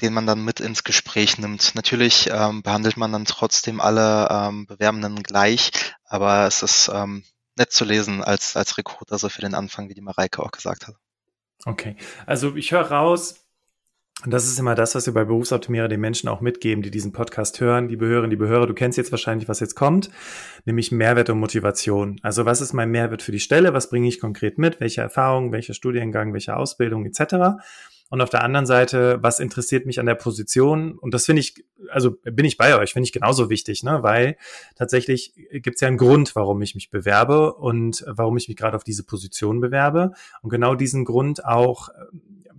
den 0.02 0.14
man 0.14 0.26
dann 0.26 0.44
mit 0.44 0.60
ins 0.60 0.84
Gespräch 0.84 1.38
nimmt. 1.38 1.76
Natürlich 1.76 2.30
ähm, 2.32 2.62
behandelt 2.64 2.98
man 2.98 3.12
dann 3.12 3.26
trotzdem 3.26 3.82
alle 3.82 4.28
ähm, 4.30 4.66
Bewerbenden 4.66 5.24
gleich, 5.24 5.72
aber 6.06 6.48
es 6.48 6.64
ist 6.64 6.90
ähm, 6.94 7.24
nett 7.58 7.72
zu 7.72 7.86
lesen 7.86 8.24
als, 8.24 8.56
als 8.56 8.78
Recruiter, 8.78 9.18
so 9.18 9.30
für 9.30 9.42
den 9.42 9.54
Anfang, 9.54 9.90
wie 9.90 9.94
die 9.94 10.02
Mareike 10.02 10.42
auch 10.42 10.52
gesagt 10.52 10.88
hat. 10.88 10.96
Okay, 11.66 11.98
also 12.26 12.56
ich 12.56 12.72
höre 12.72 12.90
raus, 12.90 13.36
und 14.26 14.32
das 14.32 14.46
ist 14.46 14.60
immer 14.60 14.76
das, 14.76 14.96
was 14.96 15.06
wir 15.06 15.14
bei 15.14 15.24
Berufsoptimierer 15.24 15.88
den 15.88 16.02
Menschen 16.02 16.28
auch 16.28 16.42
mitgeben, 16.42 16.82
die 16.82 16.92
diesen 16.92 17.14
Podcast 17.14 17.62
hören, 17.62 17.88
die 17.88 17.96
Behörden, 17.96 18.30
die 18.30 18.36
Behörde. 18.36 18.68
Du 18.68 18.74
kennst 18.74 18.98
jetzt 18.98 19.12
wahrscheinlich, 19.12 19.48
was 19.48 19.62
jetzt 19.62 19.76
kommt, 19.76 20.10
nämlich 20.66 20.92
Mehrwert 20.92 21.30
und 21.30 21.40
Motivation. 21.40 22.20
Also 22.22 22.46
was 22.46 22.60
ist 22.60 22.74
mein 22.74 22.92
Mehrwert 22.92 23.22
für 23.22 23.32
die 23.32 23.40
Stelle? 23.40 23.74
Was 23.74 23.90
bringe 23.90 24.10
ich 24.10 24.20
konkret 24.20 24.58
mit? 24.58 24.82
Welche 24.82 25.00
Erfahrungen, 25.00 25.54
welcher 25.54 25.74
Studiengang, 25.74 26.34
welche 26.34 26.58
Ausbildung 26.58 27.06
etc. 27.06 27.62
Und 28.10 28.22
auf 28.22 28.30
der 28.30 28.44
anderen 28.44 28.66
Seite, 28.66 29.20
was 29.22 29.40
interessiert 29.40 29.86
mich 29.86 30.00
an 30.00 30.08
der 30.08 30.16
Position? 30.16 30.98
Und 30.98 31.14
das 31.14 31.26
finde 31.26 31.42
ich, 31.42 31.64
also 31.92 32.18
bin 32.24 32.46
ich 32.46 32.58
bei 32.58 32.76
euch, 32.76 32.94
finde 32.94 33.06
ich 33.06 33.14
genauso 33.14 33.50
wichtig, 33.50 33.84
ne? 33.84 34.02
weil 34.02 34.36
tatsächlich 34.76 35.34
gibt 35.52 35.76
es 35.76 35.82
ja 35.82 35.88
einen 35.88 35.98
Grund, 35.98 36.36
warum 36.36 36.62
ich 36.64 36.74
mich 36.74 36.90
bewerbe 36.90 37.54
und 37.54 38.04
warum 38.08 38.36
ich 38.38 38.48
mich 38.48 38.58
gerade 38.58 38.76
auf 38.76 38.84
diese 38.84 39.04
Position 39.04 39.62
bewerbe. 39.62 40.14
Und 40.42 40.50
genau 40.50 40.74
diesen 40.74 41.06
Grund 41.06 41.46
auch 41.46 41.90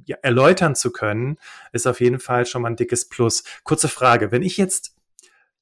ja, 0.07 0.17
erläutern 0.23 0.77
zu 0.77 0.93
können, 0.93 1.37
ist 1.73 1.87
auf 1.87 2.01
jeden 2.01 2.21
Fall 2.21 2.47
schon 2.47 2.63
mal 2.63 2.69
ein 2.69 2.77
dickes 2.77 3.09
Plus. 3.09 3.43
Kurze 3.65 3.89
Frage, 3.89 4.31
wenn 4.31 4.43
ich 4.43 4.57
jetzt 4.57 4.95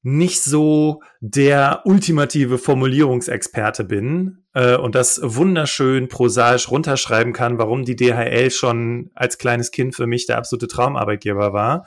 nicht 0.03 0.43
so 0.43 1.03
der 1.21 1.83
ultimative 1.85 2.59
Formulierungsexperte 2.59 3.85
bin 3.85 4.45
äh, 4.55 4.77
und 4.77 4.95
das 4.95 5.21
wunderschön 5.23 6.09
prosaisch 6.09 6.71
runterschreiben 6.71 7.33
kann, 7.33 7.59
warum 7.59 7.85
die 7.85 7.97
DHL 7.97 8.51
schon 8.51 9.11
als 9.15 9.39
kleines 9.39 9.71
Kind 9.71 9.95
für 9.95 10.07
mich 10.07 10.27
der 10.27 10.39
absolute 10.39 10.69
Traumarbeitgeber 10.69 11.53
war. 11.53 11.87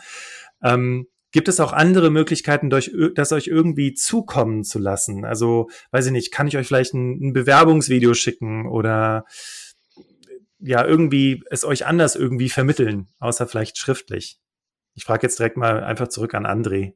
Ähm, 0.62 1.08
gibt 1.32 1.48
es 1.48 1.60
auch 1.60 1.72
andere 1.72 2.10
Möglichkeiten, 2.10 2.70
durch, 2.70 2.92
das 3.16 3.32
euch 3.32 3.48
irgendwie 3.48 3.94
zukommen 3.94 4.64
zu 4.64 4.80
lassen? 4.80 5.24
Also, 5.24 5.70
weiß 5.92 6.08
ich 6.08 6.12
nicht, 6.12 6.32
kann 6.32 6.48
ich 6.48 6.58
euch 6.58 6.68
vielleicht 6.68 6.94
ein, 6.94 7.30
ein 7.30 7.34
Bewerbungsvideo 7.34 8.14
schicken 8.14 8.68
oder 8.68 9.26
ja, 10.60 10.86
irgendwie 10.86 11.44
es 11.50 11.64
euch 11.64 11.86
anders 11.86 12.16
irgendwie 12.16 12.50
vermitteln, 12.50 13.08
außer 13.20 13.48
vielleicht 13.48 13.78
schriftlich? 13.78 14.40
Ich 14.94 15.06
frage 15.06 15.26
jetzt 15.26 15.40
direkt 15.40 15.58
mal 15.58 15.84
einfach 15.84 16.10
zurück 16.10 16.34
an 16.34 16.46
André. 16.46 16.94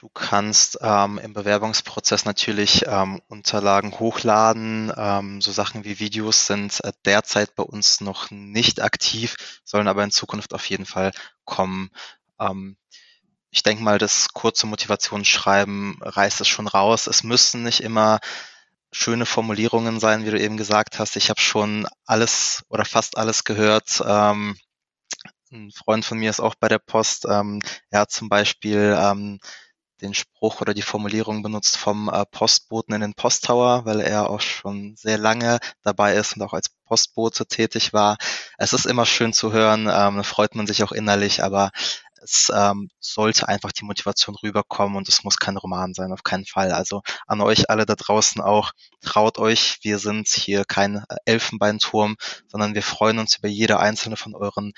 Du 0.00 0.08
kannst 0.08 0.78
ähm, 0.80 1.18
im 1.18 1.34
Bewerbungsprozess 1.34 2.24
natürlich 2.24 2.86
ähm, 2.86 3.20
Unterlagen 3.28 3.98
hochladen. 3.98 4.90
Ähm, 4.96 5.42
so 5.42 5.52
Sachen 5.52 5.84
wie 5.84 5.98
Videos 5.98 6.46
sind 6.46 6.82
äh, 6.84 6.92
derzeit 7.04 7.54
bei 7.54 7.64
uns 7.64 8.00
noch 8.00 8.30
nicht 8.30 8.80
aktiv, 8.80 9.60
sollen 9.62 9.88
aber 9.88 10.02
in 10.02 10.10
Zukunft 10.10 10.54
auf 10.54 10.64
jeden 10.70 10.86
Fall 10.86 11.10
kommen. 11.44 11.90
Ähm, 12.38 12.78
ich 13.50 13.62
denke 13.62 13.82
mal, 13.82 13.98
das 13.98 14.30
kurze 14.32 14.66
Motivationsschreiben 14.66 15.98
reißt 16.00 16.40
es 16.40 16.48
schon 16.48 16.66
raus. 16.66 17.06
Es 17.06 17.22
müssen 17.22 17.62
nicht 17.62 17.82
immer 17.82 18.20
schöne 18.92 19.26
Formulierungen 19.26 20.00
sein, 20.00 20.24
wie 20.24 20.30
du 20.30 20.40
eben 20.40 20.56
gesagt 20.56 20.98
hast. 20.98 21.16
Ich 21.16 21.28
habe 21.28 21.42
schon 21.42 21.86
alles 22.06 22.64
oder 22.70 22.86
fast 22.86 23.18
alles 23.18 23.44
gehört. 23.44 24.02
Ähm, 24.06 24.56
ein 25.52 25.70
Freund 25.72 26.06
von 26.06 26.16
mir 26.16 26.30
ist 26.30 26.40
auch 26.40 26.54
bei 26.54 26.68
der 26.68 26.78
Post. 26.78 27.26
Ähm, 27.28 27.60
er 27.90 28.00
hat 28.00 28.10
zum 28.10 28.30
Beispiel 28.30 28.96
ähm, 28.98 29.40
den 30.00 30.14
Spruch 30.14 30.60
oder 30.60 30.74
die 30.74 30.82
Formulierung 30.82 31.42
benutzt 31.42 31.76
vom 31.76 32.08
äh, 32.08 32.24
Postboten 32.26 32.94
in 32.94 33.00
den 33.00 33.14
Posttower, 33.14 33.84
weil 33.84 34.00
er 34.00 34.30
auch 34.30 34.40
schon 34.40 34.96
sehr 34.96 35.18
lange 35.18 35.58
dabei 35.82 36.14
ist 36.14 36.36
und 36.36 36.42
auch 36.42 36.52
als 36.52 36.68
Postbote 36.86 37.46
tätig 37.46 37.92
war. 37.92 38.16
Es 38.58 38.72
ist 38.72 38.86
immer 38.86 39.06
schön 39.06 39.32
zu 39.32 39.52
hören, 39.52 39.88
ähm, 39.90 40.24
freut 40.24 40.54
man 40.54 40.66
sich 40.66 40.82
auch 40.82 40.92
innerlich, 40.92 41.42
aber 41.42 41.70
es 42.22 42.50
ähm, 42.54 42.90
sollte 43.00 43.48
einfach 43.48 43.72
die 43.72 43.84
Motivation 43.84 44.36
rüberkommen 44.36 44.96
und 44.96 45.08
es 45.08 45.24
muss 45.24 45.38
kein 45.38 45.56
Roman 45.56 45.94
sein, 45.94 46.12
auf 46.12 46.22
keinen 46.22 46.44
Fall. 46.44 46.72
Also 46.72 47.02
an 47.26 47.40
euch 47.40 47.70
alle 47.70 47.86
da 47.86 47.94
draußen 47.94 48.40
auch, 48.42 48.72
traut 49.00 49.38
euch, 49.38 49.78
wir 49.82 49.98
sind 49.98 50.28
hier 50.28 50.64
kein 50.64 50.96
äh, 50.96 51.16
Elfenbeinturm, 51.24 52.16
sondern 52.48 52.74
wir 52.74 52.82
freuen 52.82 53.18
uns 53.18 53.38
über 53.38 53.48
jede 53.48 53.80
einzelne 53.80 54.16
von 54.16 54.34
euren 54.34 54.72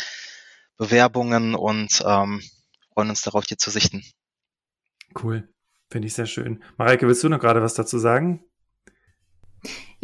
Bewerbungen 0.76 1.54
und 1.54 2.02
ähm, 2.06 2.42
freuen 2.94 3.10
uns 3.10 3.22
darauf, 3.22 3.44
die 3.44 3.56
zu 3.56 3.70
sichten. 3.70 4.04
Cool. 5.20 5.48
Finde 5.90 6.08
ich 6.08 6.14
sehr 6.14 6.26
schön. 6.26 6.62
Mareike, 6.78 7.06
willst 7.06 7.22
du 7.22 7.28
noch 7.28 7.40
gerade 7.40 7.62
was 7.62 7.74
dazu 7.74 7.98
sagen? 7.98 8.44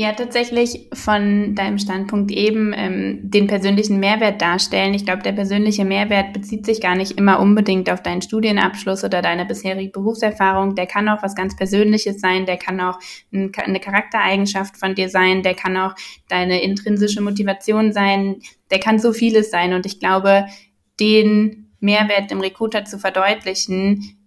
Ja, 0.01 0.13
tatsächlich 0.13 0.89
von 0.93 1.57
deinem 1.57 1.79
Standpunkt 1.79 2.31
eben 2.31 2.73
ähm, 2.73 3.19
den 3.25 3.49
persönlichen 3.49 3.99
Mehrwert 3.99 4.41
darstellen. 4.41 4.95
Ich 4.95 5.05
glaube, 5.05 5.25
der 5.25 5.33
persönliche 5.33 5.85
Mehrwert 5.85 6.33
bezieht 6.33 6.67
sich 6.67 6.81
gar 6.81 6.95
nicht 6.95 7.19
immer 7.19 7.41
unbedingt 7.41 7.91
auf 7.91 8.01
deinen 8.01 8.23
Studienabschluss 8.23 9.03
oder 9.03 9.23
deine 9.23 9.45
bisherige 9.45 9.91
Berufserfahrung. 9.91 10.77
Der 10.77 10.87
kann 10.87 11.09
auch 11.09 11.25
was 11.25 11.35
ganz 11.35 11.57
Persönliches 11.57 12.21
sein, 12.21 12.47
der 12.47 12.59
kann 12.59 12.81
auch 12.81 13.01
ein, 13.33 13.51
eine 13.57 13.81
Charaktereigenschaft 13.81 14.77
von 14.77 14.95
dir 14.95 15.09
sein, 15.09 15.43
der 15.43 15.55
kann 15.55 15.77
auch 15.77 15.97
deine 16.29 16.63
intrinsische 16.63 17.21
Motivation 17.21 17.93
sein, 17.93 18.37
der 18.71 18.79
kann 18.79 19.01
so 19.01 19.13
vieles 19.13 19.51
sein. 19.51 19.73
Und 19.73 19.85
ich 19.85 19.99
glaube, 19.99 20.47
den 21.01 21.73
Mehrwert 21.81 22.31
dem 22.31 22.41
Recruiter 22.41 22.85
zu 22.85 23.01
verdeutlichen, 23.01 24.18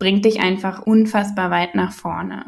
bringt 0.00 0.24
dich 0.24 0.40
einfach 0.40 0.82
unfassbar 0.82 1.52
weit 1.52 1.76
nach 1.76 1.92
vorne. 1.92 2.44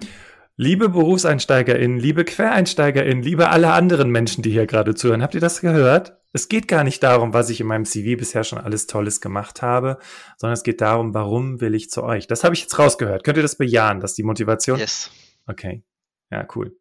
Liebe 0.57 0.89
BerufseinsteigerInnen, 0.89 1.99
liebe 1.99 2.25
QuereinsteigerInnen, 2.25 3.23
liebe 3.23 3.51
alle 3.51 3.73
anderen 3.73 4.11
Menschen, 4.11 4.43
die 4.43 4.51
hier 4.51 4.67
gerade 4.67 4.95
zuhören, 4.95 5.23
habt 5.23 5.35
ihr 5.35 5.41
das 5.41 5.61
gehört? 5.61 6.19
Es 6.33 6.49
geht 6.49 6.67
gar 6.67 6.83
nicht 6.83 7.03
darum, 7.03 7.35
was 7.35 7.51
ich 7.51 7.61
in 7.61 7.67
meinem 7.67 7.85
CV 7.85 8.19
bisher 8.19 8.43
schon 8.43 8.59
alles 8.59 8.87
Tolles 8.87 9.21
gemacht 9.21 9.61
habe, 9.61 9.99
sondern 10.39 10.55
es 10.55 10.63
geht 10.63 10.81
darum, 10.81 11.15
warum 11.15 11.61
will 11.61 11.75
ich 11.75 11.91
zu 11.91 12.03
euch? 12.03 12.27
Das 12.27 12.43
habe 12.43 12.55
ich 12.55 12.63
jetzt 12.63 12.79
rausgehört. 12.79 13.23
Könnt 13.23 13.37
ihr 13.37 13.43
das 13.43 13.57
bejahen, 13.57 14.01
dass 14.01 14.15
die 14.15 14.23
Motivation? 14.23 14.79
Yes. 14.79 15.11
Okay. 15.47 15.85
Ja, 16.31 16.47
cool. 16.57 16.75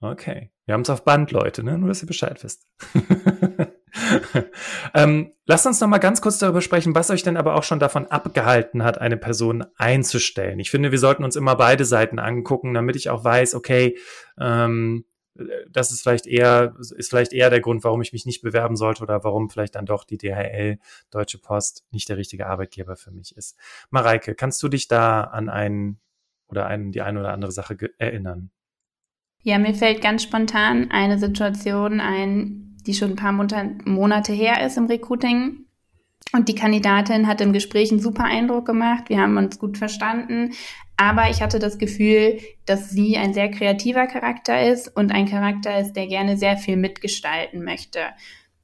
Okay. 0.00 0.50
Wir 0.64 0.72
haben 0.72 0.82
es 0.82 0.90
auf 0.90 1.04
Band, 1.04 1.32
Leute, 1.32 1.62
ne? 1.62 1.76
Nur, 1.76 1.88
dass 1.88 2.02
ihr 2.02 2.06
Bescheid 2.06 2.42
wisst. 2.42 2.66
ähm, 4.94 5.32
lasst 5.46 5.66
uns 5.66 5.80
noch 5.80 5.88
mal 5.88 5.98
ganz 5.98 6.20
kurz 6.20 6.38
darüber 6.38 6.60
sprechen, 6.60 6.94
was 6.94 7.10
euch 7.10 7.22
denn 7.22 7.36
aber 7.36 7.54
auch 7.54 7.62
schon 7.62 7.78
davon 7.78 8.06
abgehalten 8.06 8.82
hat, 8.84 9.00
eine 9.00 9.16
Person 9.16 9.64
einzustellen. 9.76 10.58
Ich 10.58 10.70
finde, 10.70 10.92
wir 10.92 10.98
sollten 10.98 11.24
uns 11.24 11.36
immer 11.36 11.56
beide 11.56 11.84
Seiten 11.84 12.18
angucken, 12.18 12.74
damit 12.74 12.96
ich 12.96 13.10
auch 13.10 13.24
weiß, 13.24 13.54
okay, 13.54 13.96
ähm, 14.38 15.04
das 15.70 15.92
ist 15.92 16.02
vielleicht 16.02 16.26
eher, 16.26 16.74
ist 16.78 17.10
vielleicht 17.10 17.32
eher 17.32 17.50
der 17.50 17.60
Grund, 17.60 17.84
warum 17.84 18.00
ich 18.00 18.12
mich 18.12 18.26
nicht 18.26 18.42
bewerben 18.42 18.76
sollte 18.76 19.02
oder 19.02 19.22
warum 19.24 19.50
vielleicht 19.50 19.74
dann 19.74 19.86
doch 19.86 20.04
die 20.04 20.18
DHL 20.18 20.78
Deutsche 21.10 21.38
Post 21.38 21.84
nicht 21.90 22.08
der 22.08 22.16
richtige 22.16 22.46
Arbeitgeber 22.46 22.96
für 22.96 23.10
mich 23.10 23.36
ist. 23.36 23.56
Mareike, 23.90 24.34
kannst 24.34 24.62
du 24.62 24.68
dich 24.68 24.88
da 24.88 25.22
an 25.22 25.48
einen 25.48 26.00
oder 26.48 26.66
einen, 26.66 26.92
die 26.92 27.02
eine 27.02 27.20
oder 27.20 27.32
andere 27.32 27.52
Sache 27.52 27.76
erinnern? 27.98 28.50
Ja, 29.42 29.58
mir 29.58 29.74
fällt 29.74 30.00
ganz 30.00 30.22
spontan 30.22 30.90
eine 30.90 31.18
Situation 31.18 32.00
ein, 32.00 32.65
die 32.86 32.94
schon 32.94 33.10
ein 33.10 33.16
paar 33.16 33.32
Monate 33.32 34.32
her 34.32 34.64
ist 34.64 34.76
im 34.76 34.86
Recruiting. 34.86 35.66
Und 36.32 36.48
die 36.48 36.54
Kandidatin 36.54 37.26
hat 37.26 37.40
im 37.40 37.52
Gespräch 37.52 37.90
einen 37.90 38.00
super 38.00 38.24
Eindruck 38.24 38.66
gemacht. 38.66 39.08
Wir 39.08 39.20
haben 39.20 39.36
uns 39.36 39.58
gut 39.58 39.78
verstanden. 39.78 40.52
Aber 40.96 41.30
ich 41.30 41.42
hatte 41.42 41.58
das 41.58 41.78
Gefühl, 41.78 42.38
dass 42.64 42.90
sie 42.90 43.16
ein 43.16 43.34
sehr 43.34 43.50
kreativer 43.50 44.06
Charakter 44.06 44.70
ist 44.70 44.94
und 44.96 45.12
ein 45.12 45.28
Charakter 45.28 45.78
ist, 45.78 45.92
der 45.92 46.06
gerne 46.06 46.36
sehr 46.36 46.56
viel 46.56 46.76
mitgestalten 46.76 47.62
möchte. 47.62 48.00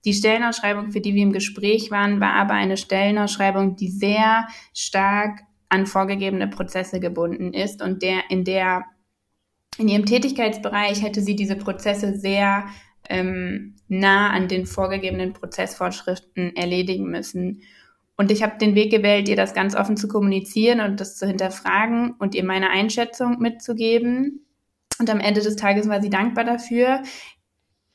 Die 0.04 0.14
Stellenausschreibung, 0.14 0.90
für 0.90 1.00
die 1.00 1.14
wir 1.14 1.22
im 1.22 1.32
Gespräch 1.32 1.90
waren, 1.90 2.20
war 2.20 2.32
aber 2.32 2.54
eine 2.54 2.76
Stellenausschreibung, 2.76 3.76
die 3.76 3.90
sehr 3.90 4.46
stark 4.74 5.40
an 5.68 5.86
vorgegebene 5.86 6.48
Prozesse 6.48 7.00
gebunden 7.00 7.54
ist 7.54 7.82
und 7.82 8.02
der, 8.02 8.30
in 8.30 8.44
der, 8.44 8.84
in 9.78 9.88
ihrem 9.88 10.04
Tätigkeitsbereich 10.04 11.02
hätte 11.02 11.22
sie 11.22 11.36
diese 11.36 11.56
Prozesse 11.56 12.18
sehr 12.18 12.66
ähm, 13.12 13.76
nah 13.88 14.30
an 14.30 14.48
den 14.48 14.66
vorgegebenen 14.66 15.34
Prozessvorschriften 15.34 16.56
erledigen 16.56 17.10
müssen. 17.10 17.62
Und 18.16 18.30
ich 18.30 18.42
habe 18.42 18.58
den 18.58 18.74
Weg 18.74 18.90
gewählt, 18.90 19.28
ihr 19.28 19.36
das 19.36 19.54
ganz 19.54 19.74
offen 19.74 19.96
zu 19.96 20.08
kommunizieren 20.08 20.80
und 20.80 21.00
das 21.00 21.16
zu 21.16 21.26
hinterfragen 21.26 22.14
und 22.18 22.34
ihr 22.34 22.44
meine 22.44 22.70
Einschätzung 22.70 23.38
mitzugeben. 23.38 24.46
Und 24.98 25.10
am 25.10 25.20
Ende 25.20 25.40
des 25.40 25.56
Tages 25.56 25.88
war 25.88 26.00
sie 26.00 26.10
dankbar 26.10 26.44
dafür. 26.44 27.02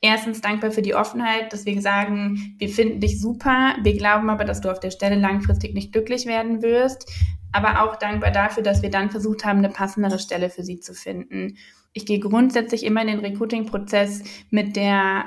Erstens 0.00 0.40
dankbar 0.40 0.70
für 0.70 0.82
die 0.82 0.94
Offenheit, 0.94 1.52
dass 1.52 1.66
wir 1.66 1.80
sagen, 1.82 2.54
wir 2.58 2.68
finden 2.68 3.00
dich 3.00 3.20
super, 3.20 3.74
wir 3.82 3.96
glauben 3.96 4.30
aber, 4.30 4.44
dass 4.44 4.60
du 4.60 4.70
auf 4.70 4.78
der 4.78 4.92
Stelle 4.92 5.16
langfristig 5.16 5.74
nicht 5.74 5.92
glücklich 5.92 6.26
werden 6.26 6.62
wirst. 6.62 7.10
Aber 7.52 7.82
auch 7.82 7.96
dankbar 7.96 8.30
dafür, 8.30 8.62
dass 8.62 8.82
wir 8.82 8.90
dann 8.90 9.10
versucht 9.10 9.44
haben, 9.44 9.58
eine 9.58 9.70
passendere 9.70 10.18
Stelle 10.18 10.50
für 10.50 10.62
sie 10.62 10.80
zu 10.80 10.94
finden. 10.94 11.56
Ich 11.92 12.06
gehe 12.06 12.20
grundsätzlich 12.20 12.84
immer 12.84 13.02
in 13.02 13.08
den 13.08 13.20
Recruiting-Prozess 13.20 14.22
mit 14.50 14.76
der 14.76 15.24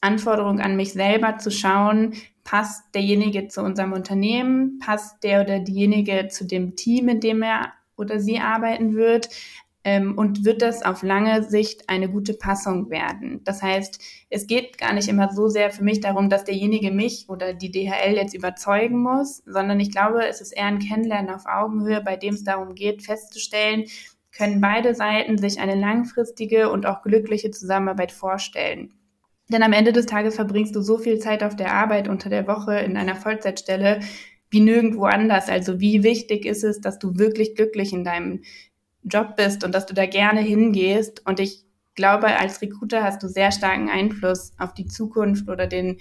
Anforderung 0.00 0.60
an 0.60 0.76
mich 0.76 0.92
selber 0.92 1.38
zu 1.38 1.50
schauen, 1.50 2.14
passt 2.44 2.94
derjenige 2.94 3.48
zu 3.48 3.62
unserem 3.62 3.92
Unternehmen, 3.92 4.78
passt 4.80 5.22
der 5.22 5.42
oder 5.42 5.60
diejenige 5.60 6.28
zu 6.28 6.44
dem 6.44 6.76
Team, 6.76 7.08
in 7.08 7.20
dem 7.20 7.42
er 7.42 7.72
oder 7.96 8.18
sie 8.18 8.38
arbeiten 8.38 8.94
wird 8.94 9.28
ähm, 9.84 10.16
und 10.16 10.44
wird 10.44 10.62
das 10.62 10.82
auf 10.82 11.02
lange 11.02 11.42
Sicht 11.42 11.88
eine 11.88 12.08
gute 12.08 12.34
Passung 12.34 12.90
werden. 12.90 13.40
Das 13.44 13.62
heißt, 13.62 14.00
es 14.30 14.46
geht 14.46 14.78
gar 14.78 14.92
nicht 14.92 15.08
immer 15.08 15.32
so 15.32 15.48
sehr 15.48 15.70
für 15.70 15.82
mich 15.82 16.00
darum, 16.00 16.30
dass 16.30 16.44
derjenige 16.44 16.90
mich 16.90 17.26
oder 17.28 17.52
die 17.52 17.70
DHL 17.70 18.14
jetzt 18.14 18.34
überzeugen 18.34 19.00
muss, 19.02 19.42
sondern 19.46 19.80
ich 19.80 19.90
glaube, 19.90 20.26
es 20.26 20.40
ist 20.40 20.52
eher 20.52 20.66
ein 20.66 20.78
Kennenlernen 20.78 21.34
auf 21.34 21.46
Augenhöhe, 21.46 22.00
bei 22.00 22.16
dem 22.16 22.34
es 22.34 22.44
darum 22.44 22.74
geht, 22.74 23.02
festzustellen, 23.02 23.84
können 24.36 24.60
beide 24.60 24.94
Seiten 24.94 25.36
sich 25.36 25.60
eine 25.60 25.74
langfristige 25.74 26.70
und 26.70 26.86
auch 26.86 27.02
glückliche 27.02 27.50
Zusammenarbeit 27.50 28.12
vorstellen. 28.12 28.94
Denn 29.50 29.62
am 29.62 29.74
Ende 29.74 29.92
des 29.92 30.06
Tages 30.06 30.36
verbringst 30.36 30.74
du 30.74 30.80
so 30.80 30.96
viel 30.96 31.18
Zeit 31.18 31.42
auf 31.42 31.56
der 31.56 31.74
Arbeit 31.74 32.08
unter 32.08 32.30
der 32.30 32.46
Woche 32.46 32.78
in 32.78 32.96
einer 32.96 33.16
Vollzeitstelle 33.16 34.00
wie 34.48 34.60
nirgendwo 34.60 35.04
anders. 35.04 35.48
Also 35.48 35.80
wie 35.80 36.02
wichtig 36.02 36.46
ist 36.46 36.64
es, 36.64 36.80
dass 36.80 36.98
du 36.98 37.18
wirklich 37.18 37.54
glücklich 37.54 37.92
in 37.92 38.04
deinem 38.04 38.42
Job 39.02 39.36
bist 39.36 39.64
und 39.64 39.74
dass 39.74 39.86
du 39.86 39.94
da 39.94 40.06
gerne 40.06 40.40
hingehst. 40.40 41.26
Und 41.26 41.40
ich 41.40 41.64
glaube, 41.94 42.38
als 42.38 42.62
Recruiter 42.62 43.02
hast 43.02 43.22
du 43.22 43.28
sehr 43.28 43.52
starken 43.52 43.90
Einfluss 43.90 44.52
auf 44.58 44.74
die 44.74 44.86
Zukunft 44.86 45.48
oder 45.48 45.66
den 45.66 45.98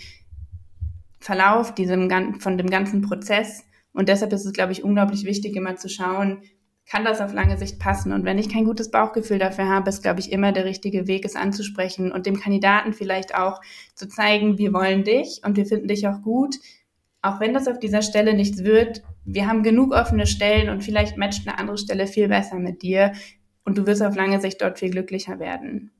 Verlauf 1.19 1.73
diesem, 1.75 2.09
von 2.39 2.57
dem 2.57 2.69
ganzen 2.69 3.01
Prozess. 3.01 3.63
Und 3.93 4.09
deshalb 4.09 4.33
ist 4.33 4.45
es, 4.45 4.53
glaube 4.53 4.71
ich, 4.71 4.83
unglaublich 4.83 5.25
wichtig, 5.25 5.55
immer 5.55 5.75
zu 5.75 5.89
schauen, 5.89 6.43
kann 6.89 7.05
das 7.05 7.21
auf 7.21 7.33
lange 7.33 7.57
Sicht 7.57 7.79
passen. 7.79 8.11
Und 8.11 8.25
wenn 8.25 8.37
ich 8.37 8.49
kein 8.49 8.65
gutes 8.65 8.91
Bauchgefühl 8.91 9.39
dafür 9.39 9.67
habe, 9.69 9.89
ist, 9.89 10.01
glaube 10.01 10.19
ich, 10.19 10.31
immer 10.31 10.51
der 10.51 10.65
richtige 10.65 11.07
Weg, 11.07 11.25
es 11.25 11.35
anzusprechen 11.35 12.11
und 12.11 12.25
dem 12.25 12.39
Kandidaten 12.39 12.93
vielleicht 12.93 13.35
auch 13.35 13.61
zu 13.95 14.07
zeigen, 14.07 14.57
wir 14.57 14.73
wollen 14.73 15.03
dich 15.03 15.41
und 15.45 15.55
wir 15.55 15.65
finden 15.65 15.87
dich 15.87 16.07
auch 16.07 16.21
gut. 16.21 16.55
Auch 17.21 17.39
wenn 17.39 17.53
das 17.53 17.67
auf 17.67 17.79
dieser 17.79 18.01
Stelle 18.01 18.33
nichts 18.33 18.63
wird, 18.63 19.03
wir 19.25 19.47
haben 19.47 19.63
genug 19.63 19.93
offene 19.93 20.25
Stellen 20.25 20.69
und 20.69 20.83
vielleicht 20.83 21.17
matcht 21.17 21.47
eine 21.47 21.59
andere 21.59 21.77
Stelle 21.77 22.07
viel 22.07 22.27
besser 22.27 22.57
mit 22.57 22.81
dir 22.81 23.13
und 23.63 23.77
du 23.77 23.85
wirst 23.85 24.01
auf 24.01 24.15
lange 24.15 24.41
Sicht 24.41 24.61
dort 24.61 24.79
viel 24.79 24.89
glücklicher 24.89 25.39
werden. 25.39 25.91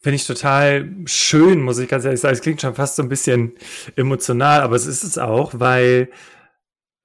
Finde 0.00 0.16
ich 0.16 0.26
total 0.26 0.90
schön, 1.06 1.62
muss 1.62 1.78
ich 1.78 1.88
ganz 1.88 2.04
ehrlich 2.04 2.20
sagen. 2.20 2.34
Es 2.34 2.40
klingt 2.42 2.60
schon 2.60 2.74
fast 2.74 2.96
so 2.96 3.02
ein 3.02 3.08
bisschen 3.08 3.52
emotional, 3.96 4.60
aber 4.60 4.76
es 4.76 4.86
ist 4.86 5.04
es 5.04 5.16
auch, 5.16 5.52
weil 5.54 6.10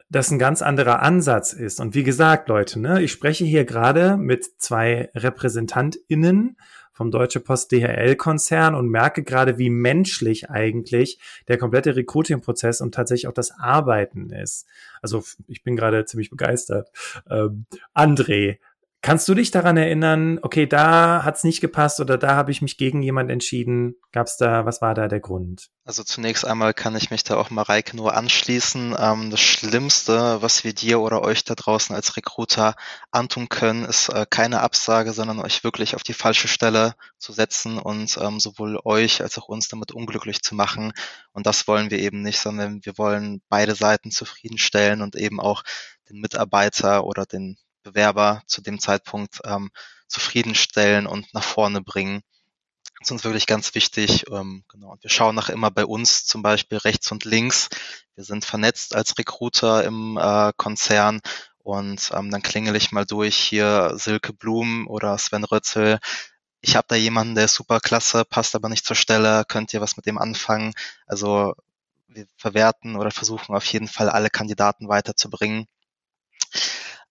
das 0.10 0.32
ein 0.32 0.40
ganz 0.40 0.62
anderer 0.62 1.02
Ansatz 1.02 1.54
ist. 1.54 1.80
Und 1.80 1.94
wie 1.94 2.04
gesagt, 2.04 2.50
Leute, 2.50 2.80
ne, 2.80 3.02
ich 3.02 3.12
spreche 3.12 3.46
hier 3.46 3.66
gerade 3.66 4.18
mit 4.18 4.46
zwei 4.58 5.10
RepräsentantInnen 5.16 6.58
vom 6.98 7.12
Deutsche 7.12 7.40
Post 7.40 7.72
DHL 7.72 8.16
Konzern 8.16 8.74
und 8.74 8.90
merke 8.90 9.24
gerade, 9.24 9.60
wie 9.60 9.70
menschlich 9.70 10.50
eigentlich 10.50 11.20
der 11.48 11.60
komplette 11.60 11.96
Recruiting-Prozess 11.96 12.82
und 12.82 12.96
tatsächlich 12.96 13.28
auch 13.28 13.34
das 13.34 13.52
Arbeiten 13.52 14.32
ist. 14.32 14.66
Also 15.04 15.24
ich 15.48 15.64
bin 15.64 15.76
gerade 15.76 16.06
ziemlich 16.06 16.32
begeistert. 16.32 16.90
Ähm, 17.30 17.68
André, 17.94 18.58
Kannst 19.02 19.28
du 19.30 19.36
dich 19.36 19.52
daran 19.52 19.78
erinnern, 19.78 20.40
okay, 20.42 20.66
da 20.66 21.24
hat's 21.24 21.44
nicht 21.44 21.62
gepasst 21.62 22.00
oder 22.00 22.18
da 22.18 22.36
habe 22.36 22.52
ich 22.52 22.64
mich 22.64 22.78
gegen 22.78 23.04
jemand 23.04 23.30
entschieden? 23.30 23.96
Gab's 24.12 24.38
da, 24.38 24.66
was 24.66 24.82
war 24.82 24.96
da 24.96 25.08
der 25.08 25.20
Grund? 25.20 25.70
Also 25.86 26.04
zunächst 26.04 26.46
einmal 26.46 26.74
kann 26.74 26.96
ich 26.96 27.12
mich 27.12 27.24
da 27.24 27.38
auch 27.38 27.52
Mareike 27.52 27.96
nur 27.96 28.16
anschließen. 28.16 28.96
Ähm, 29.00 29.30
das 29.30 29.40
Schlimmste, 29.40 30.42
was 30.42 30.64
wir 30.64 30.74
dir 30.74 31.00
oder 31.00 31.22
euch 31.22 31.46
da 31.46 31.54
draußen 31.54 31.96
als 31.96 32.18
Recruiter 32.18 32.76
antun 33.12 33.50
können, 33.50 33.86
ist 33.86 34.10
äh, 34.10 34.26
keine 34.28 34.62
Absage, 34.62 35.14
sondern 35.14 35.40
euch 35.40 35.64
wirklich 35.64 35.96
auf 35.96 36.04
die 36.04 36.14
falsche 36.14 36.48
Stelle 36.48 36.96
zu 37.20 37.32
setzen 37.32 37.78
und 37.78 38.18
ähm, 38.20 38.40
sowohl 38.40 38.80
euch 38.84 39.22
als 39.22 39.38
auch 39.38 39.48
uns 39.48 39.68
damit 39.68 39.92
unglücklich 39.92 40.42
zu 40.42 40.56
machen. 40.56 40.92
Und 41.32 41.46
das 41.46 41.68
wollen 41.68 41.92
wir 41.92 42.00
eben 42.00 42.24
nicht, 42.24 42.40
sondern 42.40 42.84
wir 42.84 42.98
wollen 42.98 43.42
beide 43.48 43.76
Seiten 43.76 44.10
zufriedenstellen 44.10 45.04
und 45.04 45.16
eben 45.16 45.40
auch 45.40 45.64
den 46.10 46.20
Mitarbeiter 46.20 47.06
oder 47.06 47.26
den 47.26 47.58
Bewerber 47.88 48.42
zu 48.48 48.62
dem 48.62 48.80
Zeitpunkt 48.80 49.40
ähm, 49.46 49.72
zufriedenstellen 50.08 51.08
und 51.08 51.34
nach 51.34 51.44
vorne 51.44 51.82
bringen. 51.82 52.22
Das 53.00 53.08
ist 53.08 53.12
uns 53.12 53.24
wirklich 53.24 53.48
ganz 53.48 53.76
wichtig. 53.76 54.26
Ähm, 54.32 54.64
genau. 54.70 54.92
Und 54.92 55.04
wir 55.04 55.10
schauen 55.10 55.36
nach 55.36 55.50
immer 55.50 55.72
bei 55.72 55.86
uns 55.86 56.26
zum 56.26 56.42
Beispiel 56.42 56.80
rechts 56.80 57.12
und 57.12 57.26
links. 57.26 57.70
Wir 58.16 58.24
sind 58.24 58.44
vernetzt 58.44 58.96
als 58.96 59.18
Recruiter 59.18 59.84
im 59.84 60.18
äh, 60.18 60.52
Konzern 60.58 61.22
und 61.60 62.12
ähm, 62.14 62.32
dann 62.32 62.42
klingel 62.42 62.76
ich 62.76 62.92
mal 62.92 63.06
durch 63.06 63.36
hier 63.36 63.94
Silke 63.96 64.34
Blum 64.34 64.88
oder 64.88 65.18
Sven 65.18 65.44
Rötzel. 65.44 66.00
Ich 66.62 66.76
habe 66.76 66.88
da 66.90 66.96
jemanden, 66.96 67.36
der 67.36 67.46
ist 67.46 67.54
super 67.54 67.80
klasse, 67.80 68.26
passt 68.26 68.56
aber 68.56 68.68
nicht 68.70 68.86
zur 68.86 68.96
Stelle. 68.96 69.44
Könnt 69.48 69.74
ihr 69.74 69.82
was 69.82 69.96
mit 69.96 70.06
dem 70.06 70.18
anfangen? 70.18 70.74
Also 71.06 71.54
wir 72.08 72.26
verwerten 72.36 72.96
oder 72.96 73.12
versuchen 73.12 73.56
auf 73.56 73.66
jeden 73.66 73.88
Fall 73.88 74.10
alle 74.10 74.30
Kandidaten 74.30 74.88
weiterzubringen. 74.88 75.68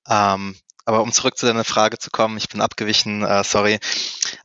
Ähm, 0.09 0.57
aber 0.87 1.03
um 1.03 1.13
zurück 1.13 1.37
zu 1.37 1.47
deiner 1.47 1.65
Frage 1.65 1.99
zu 1.99 2.11
kommen, 2.11 2.37
ich 2.39 2.49
bin 2.49 2.61
abgewichen, 2.61 3.25
äh, 3.25 3.43
sorry. 3.43 3.81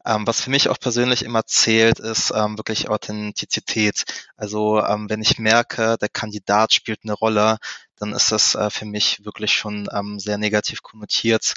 Ähm, 0.05 0.25
was 0.25 0.41
für 0.41 0.49
mich 0.49 0.69
auch 0.69 0.79
persönlich 0.79 1.23
immer 1.23 1.45
zählt, 1.45 1.99
ist 1.99 2.31
ähm, 2.35 2.57
wirklich 2.57 2.89
Authentizität. 2.89 4.03
Also 4.37 4.83
ähm, 4.83 5.07
wenn 5.09 5.21
ich 5.21 5.37
merke, 5.37 5.97
der 6.01 6.09
Kandidat 6.09 6.73
spielt 6.73 7.01
eine 7.03 7.13
Rolle, 7.13 7.59
dann 7.97 8.13
ist 8.13 8.31
das 8.31 8.55
äh, 8.55 8.71
für 8.71 8.85
mich 8.85 9.23
wirklich 9.23 9.53
schon 9.53 9.87
ähm, 9.93 10.19
sehr 10.19 10.39
negativ 10.39 10.81
konnotiert, 10.81 11.53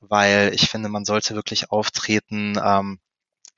weil 0.00 0.52
ich 0.52 0.68
finde, 0.68 0.88
man 0.88 1.04
sollte 1.04 1.36
wirklich 1.36 1.70
auftreten, 1.70 2.60
ähm, 2.62 2.98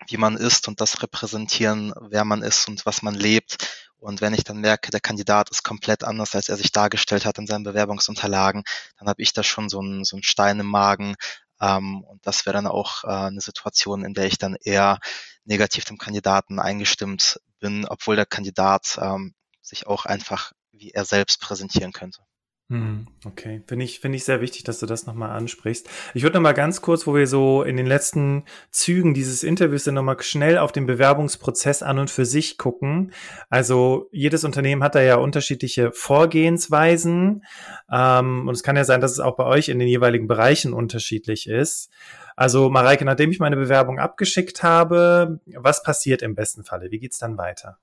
wie 0.09 0.19
man 0.19 0.37
ist 0.37 0.69
und 0.69 0.81
das 0.83 1.03
repräsentieren, 1.03 1.95
wer 2.01 2.25
man 2.27 2.43
ist 2.43 2.69
und 2.69 2.85
was 2.85 3.01
man 3.03 3.15
lebt 3.15 3.57
und 4.01 4.21
wenn 4.21 4.35
ich 4.35 4.45
dann 4.45 4.59
merke, 4.59 4.91
der 4.91 5.01
Kandidat 5.01 5.51
ist 5.51 5.63
komplett 5.63 6.05
anders, 6.05 6.35
als 6.35 6.49
er 6.49 6.57
sich 6.57 6.73
dargestellt 6.73 7.25
hat 7.25 7.39
in 7.39 7.47
seinen 7.47 7.65
Bewerbungsunterlagen, 7.65 8.65
dann 8.99 9.09
habe 9.09 9.23
ich 9.23 9.33
da 9.33 9.43
schon 9.43 9.69
so 9.69 9.81
einen, 9.81 10.05
so 10.05 10.17
einen 10.17 10.23
Stein 10.23 10.59
im 10.59 10.67
Magen. 10.67 11.15
Ähm, 11.61 12.03
und 12.05 12.27
das 12.27 12.47
wäre 12.47 12.55
dann 12.55 12.67
auch 12.67 13.05
äh, 13.05 13.09
eine 13.09 13.41
Situation, 13.41 14.05
in 14.05 14.15
der 14.15 14.27
ich 14.27 14.39
dann 14.39 14.57
eher 14.63 14.99
negativ 15.45 15.85
dem 15.85 15.99
Kandidaten 15.99 16.59
eingestimmt 16.59 17.41
bin, 17.59 17.87
obwohl 17.87 18.17
der 18.17 18.27
Kandidat 18.27 18.99
ähm, 19.01 19.35
sich 19.61 19.87
auch 19.87 20.07
einfach 20.07 20.53
wie 20.73 20.93
er 20.93 21.05
selbst 21.05 21.41
präsentieren 21.41 21.93
könnte. 21.93 22.23
Hm, 22.71 23.09
okay, 23.27 23.63
finde 23.67 23.85
ich, 23.85 23.99
finde 23.99 24.15
ich 24.15 24.25
sehr 24.25 24.41
wichtig, 24.41 24.63
dass 24.63 24.79
du 24.79 24.87
das 24.87 25.05
nochmal 25.05 25.31
ansprichst. 25.31 25.91
Ich 26.15 26.23
würde 26.23 26.37
nochmal 26.37 26.55
ganz 26.55 26.81
kurz, 26.81 27.05
wo 27.05 27.17
wir 27.17 27.27
so 27.27 27.65
in 27.65 27.77
den 27.77 27.87
letzten 27.87 28.45
Zügen 28.71 29.13
dieses 29.13 29.43
Interviews 29.43 29.83
sind, 29.83 29.95
nochmal 29.95 30.23
schnell 30.23 30.57
auf 30.57 30.71
den 30.71 30.87
Bewerbungsprozess 30.87 31.83
an 31.83 31.99
und 31.99 32.11
für 32.11 32.25
sich 32.25 32.59
gucken. 32.59 33.11
Also 33.49 34.09
jedes 34.13 34.45
Unternehmen 34.45 34.85
hat 34.85 34.95
da 34.95 35.03
ja 35.03 35.17
unterschiedliche 35.17 35.91
Vorgehensweisen. 35.91 37.45
Ähm, 37.91 38.47
und 38.47 38.55
es 38.55 38.63
kann 38.63 38.77
ja 38.77 38.85
sein, 38.85 39.01
dass 39.01 39.11
es 39.11 39.19
auch 39.19 39.35
bei 39.35 39.47
euch 39.47 39.69
in 39.69 39.81
den 39.81 39.89
jeweiligen 39.89 40.29
Bereichen 40.29 40.73
unterschiedlich 40.73 41.49
ist. 41.49 41.91
Also 42.37 42.71
Mareike, 42.71 43.05
nachdem 43.05 43.33
ich 43.33 43.41
meine 43.41 43.57
Bewerbung 43.57 43.99
abgeschickt 43.99 44.63
habe, 44.63 45.41
was 45.57 45.83
passiert 45.83 46.23
im 46.23 46.37
besten 46.37 46.63
Falle? 46.63 46.93
Wie 46.93 47.01
geht's 47.01 47.19
dann 47.19 47.37
weiter? 47.37 47.79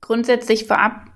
Grundsätzlich 0.00 0.68
vorab 0.68 1.06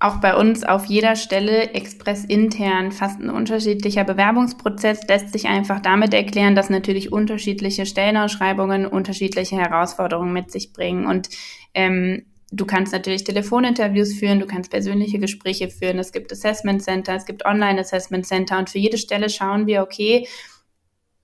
auch 0.00 0.20
bei 0.20 0.36
uns 0.36 0.62
auf 0.62 0.84
jeder 0.84 1.16
Stelle 1.16 1.74
express 1.74 2.24
intern 2.24 2.92
fast 2.92 3.20
ein 3.20 3.30
unterschiedlicher 3.30 4.04
Bewerbungsprozess. 4.04 5.00
Lässt 5.08 5.32
sich 5.32 5.46
einfach 5.46 5.80
damit 5.80 6.14
erklären, 6.14 6.54
dass 6.54 6.70
natürlich 6.70 7.12
unterschiedliche 7.12 7.84
Stellenausschreibungen 7.84 8.86
unterschiedliche 8.86 9.56
Herausforderungen 9.56 10.32
mit 10.32 10.52
sich 10.52 10.72
bringen. 10.72 11.04
Und 11.04 11.30
ähm, 11.74 12.26
du 12.52 12.64
kannst 12.64 12.92
natürlich 12.92 13.24
Telefoninterviews 13.24 14.14
führen, 14.14 14.38
du 14.38 14.46
kannst 14.46 14.70
persönliche 14.70 15.18
Gespräche 15.18 15.68
führen, 15.68 15.98
es 15.98 16.12
gibt 16.12 16.30
Assessment 16.30 16.80
Center, 16.82 17.16
es 17.16 17.26
gibt 17.26 17.44
Online 17.44 17.80
Assessment 17.80 18.24
Center. 18.24 18.56
Und 18.56 18.70
für 18.70 18.78
jede 18.78 18.98
Stelle 18.98 19.28
schauen 19.28 19.66
wir, 19.66 19.82
okay, 19.82 20.28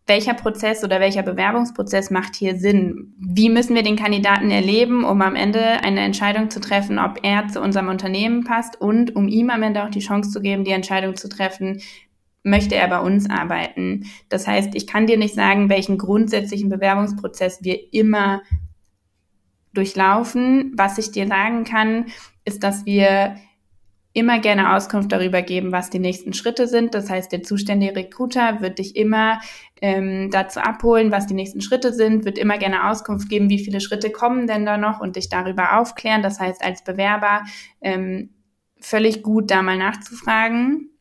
welcher 0.07 0.35
Prozess 0.35 0.85
oder 0.85 1.01
welcher 1.01 1.23
Bewerbungsprozess 1.23 2.11
macht 2.11 2.37
hier 2.37 2.57
Sinn? 2.57 3.15
Wie 3.19 3.49
müssen 3.49 3.75
wir 3.75 3.83
den 3.83 3.97
Kandidaten 3.97 4.51
erleben, 4.51 5.05
um 5.05 5.23
am 5.23 5.35
Ende 5.35 5.83
eine 5.83 6.01
Entscheidung 6.01 6.51
zu 6.51 6.61
treffen, 6.61 6.99
ob 6.99 7.21
er 7.23 7.49
zu 7.49 7.61
unserem 7.61 7.89
Unternehmen 7.89 8.45
passt 8.45 8.79
und 8.81 9.17
um 9.17 9.29
ihm 9.29 9.49
am 9.49 9.63
Ende 9.63 9.83
auch 9.83 9.91
die 9.91 10.01
Chance 10.01 10.31
zu 10.31 10.43
geben, 10.43 10.65
die 10.65 10.73
Entscheidung 10.73 11.17
zu 11.17 11.29
treffen, 11.29 11.81
möchte 12.43 12.75
er 12.75 12.89
bei 12.89 13.01
uns 13.01 13.31
arbeiten? 13.31 14.05
Das 14.29 14.47
heißt, 14.47 14.75
ich 14.75 14.87
kann 14.87 15.07
dir 15.07 15.17
nicht 15.17 15.35
sagen, 15.35 15.71
welchen 15.71 15.97
grundsätzlichen 15.97 16.69
Bewerbungsprozess 16.69 17.65
wir 17.65 17.95
immer 17.95 18.43
durchlaufen. 19.73 20.73
Was 20.77 20.99
ich 20.99 21.13
dir 21.13 21.27
sagen 21.27 21.65
kann, 21.65 22.07
ist, 22.45 22.63
dass 22.63 22.85
wir 22.85 23.37
immer 24.15 24.39
gerne 24.39 24.75
Auskunft 24.75 25.13
darüber 25.13 25.43
geben, 25.43 25.73
was 25.73 25.91
die 25.91 25.99
nächsten 25.99 26.33
Schritte 26.33 26.67
sind. 26.69 26.95
Das 26.95 27.11
heißt, 27.11 27.33
der 27.33 27.43
zuständige 27.43 27.97
Recruiter 27.97 28.61
wird 28.63 28.79
dich 28.79 28.97
immer 28.97 29.41
ähm, 29.83 30.31
dazu 30.31 30.61
abholen, 30.61 31.11
was 31.11 31.27
die 31.27 31.35
nächsten 31.35 31.61
Schritte 31.61 31.93
sind, 31.93 32.25
wird 32.25 32.39
immer 32.39 32.57
gerne 32.57 32.89
Auskunft 32.89 33.29
geben, 33.29 33.51
wie 33.51 33.63
viele 33.63 33.81
Schritte 33.81 34.11
kommen 34.11 34.47
denn 34.47 34.65
da 34.65 34.79
noch 34.79 35.01
und 35.01 35.17
dich 35.17 35.29
darüber 35.29 35.79
aufklären. 35.79 36.23
Das 36.23 36.39
heißt, 36.39 36.65
als 36.65 36.85
Bewerber 36.85 37.43
ähm, 37.81 38.31
völlig 38.81 39.23
gut, 39.23 39.51
da 39.51 39.63
mal 39.63 39.77
nachzufragen. 39.77 40.94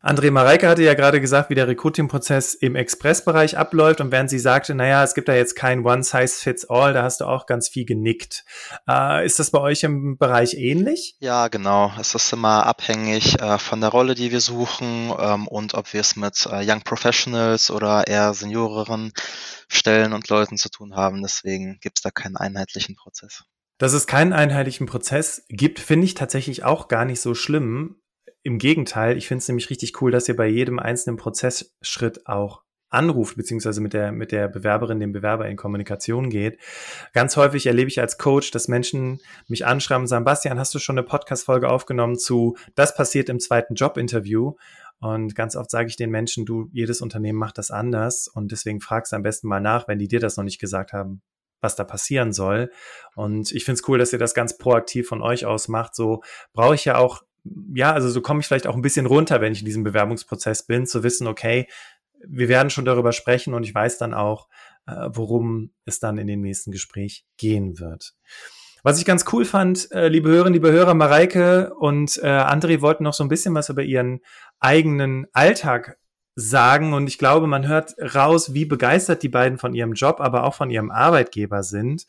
André 0.00 0.30
Mareike 0.30 0.68
hatte 0.68 0.84
ja 0.84 0.94
gerade 0.94 1.20
gesagt, 1.20 1.50
wie 1.50 1.56
der 1.56 1.66
Recruiting-Prozess 1.66 2.54
im 2.54 2.76
Express-Bereich 2.76 3.58
abläuft. 3.58 4.00
Und 4.00 4.12
während 4.12 4.30
sie 4.30 4.38
sagte, 4.38 4.74
naja, 4.74 5.02
es 5.02 5.14
gibt 5.14 5.28
da 5.28 5.34
jetzt 5.34 5.56
kein 5.56 5.84
One-Size-Fits-All, 5.84 6.92
da 6.92 7.02
hast 7.02 7.20
du 7.20 7.24
auch 7.24 7.46
ganz 7.46 7.68
viel 7.68 7.84
genickt. 7.84 8.44
Äh, 8.88 9.26
ist 9.26 9.40
das 9.40 9.50
bei 9.50 9.58
euch 9.58 9.82
im 9.82 10.16
Bereich 10.16 10.54
ähnlich? 10.54 11.16
Ja, 11.18 11.48
genau. 11.48 11.92
Es 11.98 12.14
ist 12.14 12.32
immer 12.32 12.64
abhängig 12.64 13.40
äh, 13.40 13.58
von 13.58 13.80
der 13.80 13.90
Rolle, 13.90 14.14
die 14.14 14.30
wir 14.30 14.40
suchen 14.40 15.12
ähm, 15.18 15.48
und 15.48 15.74
ob 15.74 15.92
wir 15.92 16.00
es 16.00 16.14
mit 16.14 16.46
äh, 16.46 16.64
Young 16.64 16.82
Professionals 16.82 17.72
oder 17.72 18.06
eher 18.06 18.34
senioreren 18.34 19.12
Stellen 19.66 20.12
und 20.12 20.28
Leuten 20.28 20.58
zu 20.58 20.70
tun 20.70 20.94
haben. 20.94 21.22
Deswegen 21.22 21.80
gibt 21.80 21.98
es 21.98 22.02
da 22.02 22.12
keinen 22.12 22.36
einheitlichen 22.36 22.94
Prozess. 22.94 23.42
Dass 23.78 23.92
es 23.92 24.06
keinen 24.06 24.32
einheitlichen 24.32 24.86
Prozess 24.86 25.44
gibt, 25.48 25.80
finde 25.80 26.04
ich 26.04 26.14
tatsächlich 26.14 26.62
auch 26.62 26.86
gar 26.86 27.04
nicht 27.04 27.20
so 27.20 27.34
schlimm. 27.34 27.96
Im 28.48 28.56
Gegenteil, 28.56 29.18
ich 29.18 29.28
finde 29.28 29.42
es 29.42 29.48
nämlich 29.48 29.68
richtig 29.68 30.00
cool, 30.00 30.10
dass 30.10 30.26
ihr 30.26 30.34
bei 30.34 30.46
jedem 30.46 30.78
einzelnen 30.78 31.18
Prozessschritt 31.18 32.26
auch 32.26 32.62
anruft, 32.88 33.36
beziehungsweise 33.36 33.82
mit 33.82 33.92
der, 33.92 34.10
mit 34.10 34.32
der 34.32 34.48
Bewerberin, 34.48 35.00
dem 35.00 35.12
Bewerber 35.12 35.46
in 35.46 35.58
Kommunikation 35.58 36.30
geht. 36.30 36.58
Ganz 37.12 37.36
häufig 37.36 37.66
erlebe 37.66 37.90
ich 37.90 38.00
als 38.00 38.16
Coach, 38.16 38.50
dass 38.50 38.66
Menschen 38.66 39.20
mich 39.48 39.66
anschreiben 39.66 40.04
und 40.04 40.06
sagen, 40.06 40.24
Bastian, 40.24 40.58
hast 40.58 40.74
du 40.74 40.78
schon 40.78 40.96
eine 40.96 41.06
Podcast-Folge 41.06 41.68
aufgenommen 41.68 42.18
zu, 42.18 42.56
das 42.74 42.94
passiert 42.94 43.28
im 43.28 43.38
zweiten 43.38 43.74
Jobinterview? 43.74 44.54
Und 44.98 45.34
ganz 45.34 45.54
oft 45.54 45.70
sage 45.70 45.88
ich 45.90 45.96
den 45.96 46.08
Menschen, 46.08 46.46
du, 46.46 46.70
jedes 46.72 47.02
Unternehmen 47.02 47.38
macht 47.38 47.58
das 47.58 47.70
anders 47.70 48.28
und 48.28 48.50
deswegen 48.50 48.80
fragst 48.80 49.12
du 49.12 49.16
am 49.16 49.22
besten 49.22 49.48
mal 49.48 49.60
nach, 49.60 49.88
wenn 49.88 49.98
die 49.98 50.08
dir 50.08 50.20
das 50.20 50.38
noch 50.38 50.44
nicht 50.44 50.58
gesagt 50.58 50.94
haben, 50.94 51.20
was 51.60 51.76
da 51.76 51.84
passieren 51.84 52.32
soll. 52.32 52.70
Und 53.14 53.52
ich 53.52 53.66
finde 53.66 53.80
es 53.82 53.88
cool, 53.88 53.98
dass 53.98 54.14
ihr 54.14 54.18
das 54.18 54.32
ganz 54.32 54.56
proaktiv 54.56 55.06
von 55.06 55.20
euch 55.20 55.44
aus 55.44 55.68
macht. 55.68 55.94
So 55.94 56.22
brauche 56.54 56.74
ich 56.74 56.86
ja 56.86 56.96
auch 56.96 57.27
ja, 57.74 57.92
also 57.92 58.08
so 58.08 58.20
komme 58.20 58.40
ich 58.40 58.46
vielleicht 58.46 58.66
auch 58.66 58.74
ein 58.74 58.82
bisschen 58.82 59.06
runter, 59.06 59.40
wenn 59.40 59.52
ich 59.52 59.60
in 59.60 59.66
diesem 59.66 59.84
Bewerbungsprozess 59.84 60.64
bin, 60.64 60.86
zu 60.86 61.02
wissen, 61.02 61.26
okay, 61.26 61.66
wir 62.26 62.48
werden 62.48 62.70
schon 62.70 62.84
darüber 62.84 63.12
sprechen 63.12 63.54
und 63.54 63.62
ich 63.62 63.74
weiß 63.74 63.98
dann 63.98 64.14
auch, 64.14 64.48
äh, 64.86 65.08
worum 65.10 65.70
es 65.84 66.00
dann 66.00 66.18
in 66.18 66.26
dem 66.26 66.40
nächsten 66.40 66.72
Gespräch 66.72 67.24
gehen 67.36 67.78
wird. 67.78 68.14
Was 68.82 68.98
ich 68.98 69.04
ganz 69.04 69.24
cool 69.32 69.44
fand, 69.44 69.90
äh, 69.92 70.08
liebe 70.08 70.28
Hörerinnen, 70.28 70.54
liebe 70.54 70.72
Hörer, 70.72 70.94
Mareike 70.94 71.74
und 71.74 72.18
äh, 72.22 72.26
André 72.26 72.80
wollten 72.80 73.04
noch 73.04 73.14
so 73.14 73.24
ein 73.24 73.28
bisschen 73.28 73.54
was 73.54 73.68
über 73.68 73.82
ihren 73.82 74.20
eigenen 74.60 75.26
Alltag 75.32 75.98
sagen 76.36 76.92
und 76.94 77.08
ich 77.08 77.18
glaube, 77.18 77.48
man 77.48 77.66
hört 77.66 77.96
raus, 78.14 78.54
wie 78.54 78.64
begeistert 78.64 79.24
die 79.24 79.28
beiden 79.28 79.58
von 79.58 79.74
ihrem 79.74 79.94
Job, 79.94 80.20
aber 80.20 80.44
auch 80.44 80.54
von 80.54 80.70
ihrem 80.70 80.92
Arbeitgeber 80.92 81.64
sind. 81.64 82.06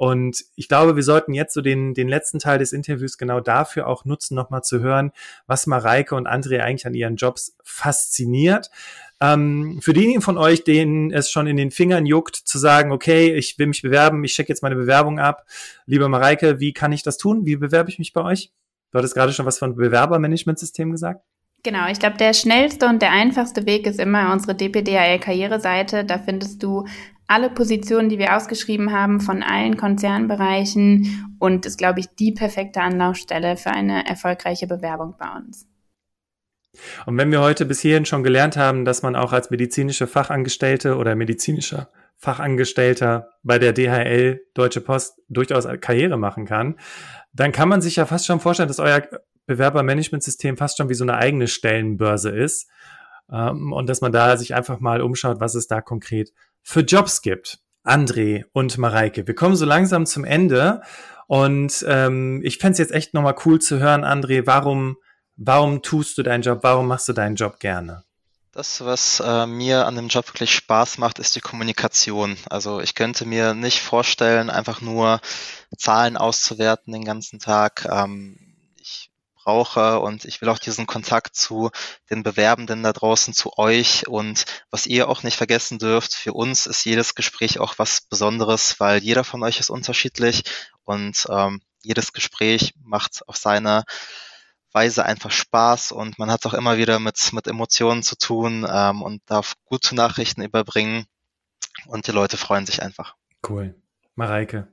Und 0.00 0.46
ich 0.56 0.66
glaube, 0.66 0.96
wir 0.96 1.02
sollten 1.02 1.34
jetzt 1.34 1.52
so 1.52 1.60
den, 1.60 1.92
den 1.92 2.08
letzten 2.08 2.38
Teil 2.38 2.58
des 2.58 2.72
Interviews 2.72 3.18
genau 3.18 3.40
dafür 3.40 3.86
auch 3.86 4.06
nutzen, 4.06 4.34
nochmal 4.34 4.62
zu 4.62 4.80
hören, 4.80 5.12
was 5.46 5.66
Mareike 5.66 6.14
und 6.14 6.26
André 6.26 6.60
eigentlich 6.60 6.86
an 6.86 6.94
ihren 6.94 7.16
Jobs 7.16 7.54
fasziniert. 7.62 8.70
Ähm, 9.20 9.78
für 9.82 9.92
diejenigen 9.92 10.22
von 10.22 10.38
euch, 10.38 10.64
denen 10.64 11.10
es 11.10 11.30
schon 11.30 11.46
in 11.46 11.58
den 11.58 11.70
Fingern 11.70 12.06
juckt, 12.06 12.34
zu 12.34 12.56
sagen, 12.56 12.92
okay, 12.92 13.34
ich 13.34 13.58
will 13.58 13.66
mich 13.66 13.82
bewerben, 13.82 14.24
ich 14.24 14.32
schicke 14.32 14.48
jetzt 14.48 14.62
meine 14.62 14.76
Bewerbung 14.76 15.18
ab. 15.18 15.44
Liebe 15.84 16.08
Mareike, 16.08 16.60
wie 16.60 16.72
kann 16.72 16.92
ich 16.92 17.02
das 17.02 17.18
tun? 17.18 17.44
Wie 17.44 17.56
bewerbe 17.56 17.90
ich 17.90 17.98
mich 17.98 18.14
bei 18.14 18.22
euch? 18.22 18.52
Du 18.92 18.98
hattest 18.98 19.12
gerade 19.12 19.34
schon 19.34 19.44
was 19.44 19.58
von 19.58 19.76
Bewerbermanagementsystem 19.76 20.92
gesagt. 20.92 21.22
Genau, 21.62 21.90
ich 21.90 21.98
glaube, 21.98 22.16
der 22.16 22.32
schnellste 22.32 22.86
und 22.86 23.02
der 23.02 23.10
einfachste 23.10 23.66
Weg 23.66 23.86
ist 23.86 24.00
immer 24.00 24.32
unsere 24.32 24.54
DPDAL-Karriereseite. 24.54 26.06
Da 26.06 26.18
findest 26.18 26.62
du 26.62 26.86
alle 27.30 27.48
Positionen, 27.48 28.08
die 28.08 28.18
wir 28.18 28.36
ausgeschrieben 28.36 28.92
haben, 28.92 29.20
von 29.20 29.42
allen 29.42 29.76
Konzernbereichen 29.76 31.36
und 31.38 31.64
ist, 31.64 31.78
glaube 31.78 32.00
ich, 32.00 32.08
die 32.18 32.32
perfekte 32.32 32.80
Anlaufstelle 32.80 33.56
für 33.56 33.70
eine 33.70 34.06
erfolgreiche 34.08 34.66
Bewerbung 34.66 35.14
bei 35.16 35.28
uns. 35.36 35.66
Und 37.06 37.16
wenn 37.18 37.30
wir 37.30 37.40
heute 37.40 37.66
bis 37.66 37.80
hierhin 37.80 38.04
schon 38.04 38.24
gelernt 38.24 38.56
haben, 38.56 38.84
dass 38.84 39.02
man 39.02 39.14
auch 39.14 39.32
als 39.32 39.50
medizinische 39.50 40.08
Fachangestellte 40.08 40.96
oder 40.96 41.14
medizinischer 41.14 41.88
Fachangestellter 42.16 43.30
bei 43.42 43.58
der 43.58 43.72
DHL 43.72 44.40
Deutsche 44.54 44.80
Post 44.80 45.20
durchaus 45.28 45.68
Karriere 45.80 46.16
machen 46.16 46.46
kann, 46.46 46.78
dann 47.32 47.52
kann 47.52 47.68
man 47.68 47.80
sich 47.80 47.96
ja 47.96 48.06
fast 48.06 48.26
schon 48.26 48.40
vorstellen, 48.40 48.68
dass 48.68 48.80
euer 48.80 49.02
Bewerbermanagementsystem 49.46 50.56
fast 50.56 50.78
schon 50.78 50.88
wie 50.88 50.94
so 50.94 51.04
eine 51.04 51.16
eigene 51.16 51.46
Stellenbörse 51.46 52.30
ist. 52.30 52.68
Ähm, 53.32 53.72
und 53.72 53.88
dass 53.88 54.00
man 54.00 54.10
da 54.12 54.36
sich 54.36 54.54
einfach 54.54 54.80
mal 54.80 55.00
umschaut, 55.00 55.40
was 55.40 55.54
es 55.54 55.68
da 55.68 55.80
konkret 55.80 56.32
für 56.62 56.80
Jobs 56.80 57.22
gibt. 57.22 57.58
André 57.84 58.44
und 58.52 58.76
Mareike, 58.78 59.26
wir 59.26 59.34
kommen 59.34 59.56
so 59.56 59.64
langsam 59.64 60.06
zum 60.06 60.24
Ende. 60.24 60.82
Und 61.26 61.84
ähm, 61.88 62.40
ich 62.44 62.58
fände 62.58 62.72
es 62.72 62.78
jetzt 62.78 62.92
echt 62.92 63.14
nochmal 63.14 63.36
cool 63.44 63.60
zu 63.60 63.78
hören, 63.78 64.04
André, 64.04 64.46
warum, 64.46 64.96
warum 65.36 65.82
tust 65.82 66.18
du 66.18 66.22
deinen 66.22 66.42
Job, 66.42 66.60
warum 66.62 66.88
machst 66.88 67.08
du 67.08 67.12
deinen 67.12 67.36
Job 67.36 67.60
gerne? 67.60 68.04
Das, 68.52 68.84
was 68.84 69.20
äh, 69.20 69.46
mir 69.46 69.86
an 69.86 69.94
dem 69.94 70.08
Job 70.08 70.26
wirklich 70.28 70.52
Spaß 70.52 70.98
macht, 70.98 71.20
ist 71.20 71.36
die 71.36 71.40
Kommunikation. 71.40 72.36
Also 72.48 72.80
ich 72.80 72.96
könnte 72.96 73.24
mir 73.24 73.54
nicht 73.54 73.80
vorstellen, 73.80 74.50
einfach 74.50 74.80
nur 74.80 75.20
Zahlen 75.76 76.16
auszuwerten 76.16 76.92
den 76.92 77.04
ganzen 77.04 77.38
Tag. 77.38 77.86
Ähm, 77.88 78.49
brauche 79.44 80.00
und 80.00 80.24
ich 80.24 80.40
will 80.40 80.48
auch 80.48 80.58
diesen 80.58 80.86
Kontakt 80.86 81.34
zu 81.34 81.70
den 82.10 82.22
Bewerbenden 82.22 82.82
da 82.82 82.92
draußen, 82.92 83.34
zu 83.34 83.56
euch 83.58 84.06
und 84.08 84.44
was 84.70 84.86
ihr 84.86 85.08
auch 85.08 85.22
nicht 85.22 85.36
vergessen 85.36 85.78
dürft, 85.78 86.14
für 86.14 86.32
uns 86.32 86.66
ist 86.66 86.84
jedes 86.84 87.14
Gespräch 87.14 87.58
auch 87.58 87.78
was 87.78 88.02
Besonderes, 88.02 88.78
weil 88.80 89.02
jeder 89.02 89.24
von 89.24 89.42
euch 89.42 89.60
ist 89.60 89.70
unterschiedlich 89.70 90.44
und 90.84 91.26
ähm, 91.30 91.60
jedes 91.82 92.12
Gespräch 92.12 92.74
macht 92.82 93.26
auf 93.26 93.36
seine 93.36 93.84
Weise 94.72 95.04
einfach 95.04 95.30
Spaß 95.30 95.92
und 95.92 96.18
man 96.18 96.30
hat 96.30 96.46
auch 96.46 96.54
immer 96.54 96.76
wieder 96.76 97.00
mit, 97.00 97.32
mit 97.32 97.46
Emotionen 97.46 98.02
zu 98.02 98.16
tun 98.16 98.66
ähm, 98.70 99.02
und 99.02 99.22
darf 99.26 99.54
gute 99.64 99.94
Nachrichten 99.94 100.42
überbringen 100.42 101.06
und 101.86 102.06
die 102.06 102.12
Leute 102.12 102.36
freuen 102.36 102.66
sich 102.66 102.82
einfach. 102.82 103.16
Cool. 103.48 103.74
Mareike, 104.14 104.68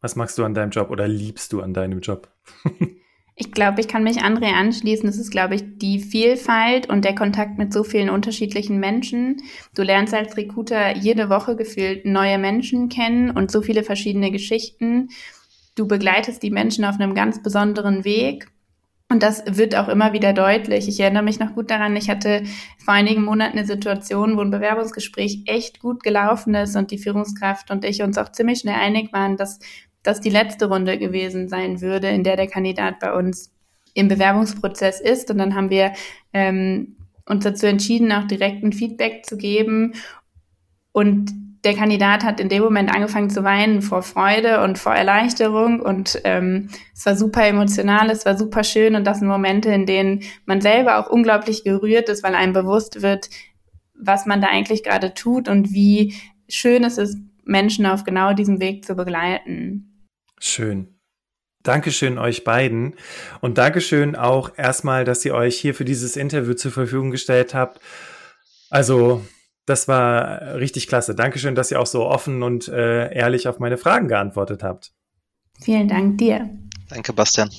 was 0.00 0.16
magst 0.16 0.36
du 0.38 0.44
an 0.44 0.54
deinem 0.54 0.70
Job 0.70 0.90
oder 0.90 1.08
liebst 1.08 1.52
du 1.52 1.62
an 1.62 1.72
deinem 1.72 2.00
Job? 2.00 2.28
Ich 3.40 3.52
glaube, 3.52 3.80
ich 3.80 3.86
kann 3.86 4.02
mich 4.02 4.24
André 4.24 4.52
anschließen. 4.52 5.08
Es 5.08 5.16
ist, 5.16 5.30
glaube 5.30 5.54
ich, 5.54 5.62
die 5.78 6.00
Vielfalt 6.00 6.90
und 6.90 7.04
der 7.04 7.14
Kontakt 7.14 7.56
mit 7.56 7.72
so 7.72 7.84
vielen 7.84 8.10
unterschiedlichen 8.10 8.80
Menschen. 8.80 9.40
Du 9.76 9.82
lernst 9.82 10.12
als 10.12 10.36
Recruiter 10.36 10.96
jede 10.96 11.30
Woche 11.30 11.54
gefühlt 11.54 12.04
neue 12.04 12.36
Menschen 12.38 12.88
kennen 12.88 13.30
und 13.30 13.52
so 13.52 13.62
viele 13.62 13.84
verschiedene 13.84 14.32
Geschichten. 14.32 15.10
Du 15.76 15.86
begleitest 15.86 16.42
die 16.42 16.50
Menschen 16.50 16.84
auf 16.84 16.96
einem 16.98 17.14
ganz 17.14 17.40
besonderen 17.40 18.04
Weg. 18.04 18.48
Und 19.08 19.22
das 19.22 19.44
wird 19.46 19.76
auch 19.76 19.88
immer 19.88 20.12
wieder 20.12 20.32
deutlich. 20.32 20.88
Ich 20.88 20.98
erinnere 20.98 21.22
mich 21.22 21.38
noch 21.38 21.54
gut 21.54 21.70
daran, 21.70 21.96
ich 21.96 22.10
hatte 22.10 22.42
vor 22.84 22.92
einigen 22.92 23.24
Monaten 23.24 23.56
eine 23.56 23.66
Situation, 23.66 24.36
wo 24.36 24.40
ein 24.40 24.50
Bewerbungsgespräch 24.50 25.44
echt 25.46 25.78
gut 25.80 26.02
gelaufen 26.02 26.54
ist 26.56 26.76
und 26.76 26.90
die 26.90 26.98
Führungskraft 26.98 27.70
und 27.70 27.84
ich 27.84 28.02
uns 28.02 28.18
auch 28.18 28.32
ziemlich 28.32 28.58
schnell 28.58 28.74
einig 28.74 29.12
waren, 29.12 29.36
dass 29.38 29.60
das 30.02 30.20
die 30.20 30.30
letzte 30.30 30.66
Runde 30.66 30.98
gewesen 30.98 31.48
sein 31.48 31.80
würde, 31.80 32.08
in 32.08 32.24
der 32.24 32.36
der 32.36 32.46
Kandidat 32.46 32.98
bei 33.00 33.12
uns 33.12 33.52
im 33.94 34.08
Bewerbungsprozess 34.08 35.00
ist. 35.00 35.30
Und 35.30 35.38
dann 35.38 35.54
haben 35.54 35.70
wir 35.70 35.92
ähm, 36.32 36.96
uns 37.26 37.44
dazu 37.44 37.66
entschieden, 37.66 38.12
auch 38.12 38.26
direkt 38.26 38.62
ein 38.62 38.72
Feedback 38.72 39.26
zu 39.26 39.36
geben. 39.36 39.94
Und 40.92 41.32
der 41.64 41.74
Kandidat 41.74 42.24
hat 42.24 42.40
in 42.40 42.48
dem 42.48 42.62
Moment 42.62 42.94
angefangen 42.94 43.30
zu 43.30 43.42
weinen 43.42 43.82
vor 43.82 44.02
Freude 44.02 44.62
und 44.62 44.78
vor 44.78 44.94
Erleichterung 44.94 45.80
und 45.80 46.20
ähm, 46.24 46.68
es 46.94 47.04
war 47.04 47.16
super 47.16 47.46
emotional, 47.46 48.10
es 48.10 48.24
war 48.24 48.38
super 48.38 48.62
schön 48.62 48.94
und 48.94 49.04
das 49.04 49.18
sind 49.18 49.28
Momente, 49.28 49.70
in 49.70 49.84
denen 49.84 50.22
man 50.46 50.60
selber 50.60 50.98
auch 50.98 51.10
unglaublich 51.10 51.64
gerührt 51.64 52.08
ist, 52.08 52.22
weil 52.22 52.34
einem 52.34 52.52
bewusst 52.52 53.02
wird, 53.02 53.28
was 53.94 54.24
man 54.24 54.40
da 54.40 54.48
eigentlich 54.48 54.84
gerade 54.84 55.14
tut 55.14 55.48
und 55.48 55.72
wie 55.72 56.14
schön 56.48 56.84
es 56.84 56.96
ist, 56.96 57.18
Menschen 57.48 57.86
auf 57.86 58.04
genau 58.04 58.34
diesem 58.34 58.60
Weg 58.60 58.84
zu 58.84 58.94
begleiten. 58.94 60.06
Schön. 60.38 60.94
Dankeschön 61.64 62.18
euch 62.18 62.44
beiden 62.44 62.94
und 63.40 63.58
Dankeschön 63.58 64.14
auch 64.14 64.56
erstmal, 64.56 65.04
dass 65.04 65.24
ihr 65.24 65.34
euch 65.34 65.58
hier 65.58 65.74
für 65.74 65.84
dieses 65.84 66.16
Interview 66.16 66.54
zur 66.54 66.70
Verfügung 66.70 67.10
gestellt 67.10 67.52
habt. 67.52 67.80
Also, 68.70 69.24
das 69.66 69.88
war 69.88 70.54
richtig 70.54 70.86
klasse. 70.86 71.14
Dankeschön, 71.14 71.54
dass 71.54 71.70
ihr 71.70 71.80
auch 71.80 71.86
so 71.86 72.06
offen 72.06 72.42
und 72.42 72.68
äh, 72.68 73.12
ehrlich 73.12 73.48
auf 73.48 73.58
meine 73.58 73.76
Fragen 73.76 74.08
geantwortet 74.08 74.62
habt. 74.62 74.92
Vielen 75.60 75.88
Dank 75.88 76.18
dir. 76.18 76.48
Danke, 76.88 77.12
Bastian. 77.12 77.50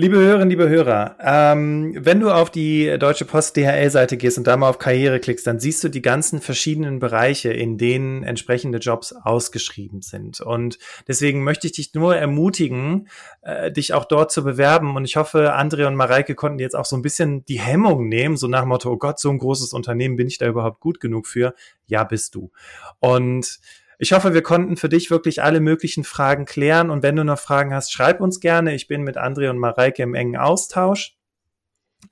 Liebe 0.00 0.16
Hörerinnen, 0.16 0.50
liebe 0.50 0.68
Hörer, 0.68 1.16
ähm, 1.20 1.92
wenn 1.98 2.20
du 2.20 2.30
auf 2.30 2.50
die 2.50 2.96
Deutsche 3.00 3.24
Post 3.24 3.56
DHL-Seite 3.56 4.16
gehst 4.16 4.38
und 4.38 4.46
da 4.46 4.56
mal 4.56 4.68
auf 4.68 4.78
Karriere 4.78 5.18
klickst, 5.18 5.44
dann 5.44 5.58
siehst 5.58 5.82
du 5.82 5.88
die 5.88 6.02
ganzen 6.02 6.40
verschiedenen 6.40 7.00
Bereiche, 7.00 7.52
in 7.52 7.78
denen 7.78 8.22
entsprechende 8.22 8.78
Jobs 8.78 9.12
ausgeschrieben 9.12 10.00
sind. 10.00 10.40
Und 10.40 10.78
deswegen 11.08 11.42
möchte 11.42 11.66
ich 11.66 11.72
dich 11.72 11.94
nur 11.94 12.14
ermutigen, 12.14 13.08
äh, 13.42 13.72
dich 13.72 13.92
auch 13.92 14.04
dort 14.04 14.30
zu 14.30 14.44
bewerben. 14.44 14.94
Und 14.94 15.04
ich 15.04 15.16
hoffe, 15.16 15.56
André 15.56 15.88
und 15.88 15.96
Mareike 15.96 16.36
konnten 16.36 16.60
jetzt 16.60 16.76
auch 16.76 16.84
so 16.84 16.94
ein 16.94 17.02
bisschen 17.02 17.44
die 17.46 17.58
Hemmung 17.58 18.08
nehmen, 18.08 18.36
so 18.36 18.46
nach 18.46 18.60
dem 18.60 18.68
Motto, 18.68 18.92
oh 18.92 18.98
Gott, 18.98 19.18
so 19.18 19.30
ein 19.30 19.38
großes 19.38 19.72
Unternehmen, 19.72 20.14
bin 20.14 20.28
ich 20.28 20.38
da 20.38 20.46
überhaupt 20.46 20.78
gut 20.78 21.00
genug 21.00 21.26
für? 21.26 21.54
Ja, 21.88 22.04
bist 22.04 22.36
du. 22.36 22.52
Und 23.00 23.58
ich 23.98 24.12
hoffe, 24.12 24.32
wir 24.32 24.42
konnten 24.42 24.76
für 24.76 24.88
dich 24.88 25.10
wirklich 25.10 25.42
alle 25.42 25.58
möglichen 25.60 26.04
Fragen 26.04 26.44
klären. 26.44 26.90
Und 26.90 27.02
wenn 27.02 27.16
du 27.16 27.24
noch 27.24 27.40
Fragen 27.40 27.74
hast, 27.74 27.92
schreib 27.92 28.20
uns 28.20 28.38
gerne. 28.38 28.72
Ich 28.74 28.86
bin 28.86 29.02
mit 29.02 29.18
André 29.18 29.50
und 29.50 29.58
Mareike 29.58 30.04
im 30.04 30.14
engen 30.14 30.36
Austausch. 30.36 31.16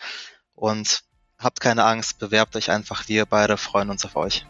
und 0.54 1.02
habt 1.38 1.60
keine 1.60 1.84
Angst, 1.84 2.18
bewerbt 2.18 2.56
euch 2.56 2.70
einfach. 2.70 3.06
Wir 3.08 3.26
beide 3.26 3.58
freuen 3.58 3.90
uns 3.90 4.06
auf 4.06 4.16
euch. 4.16 4.46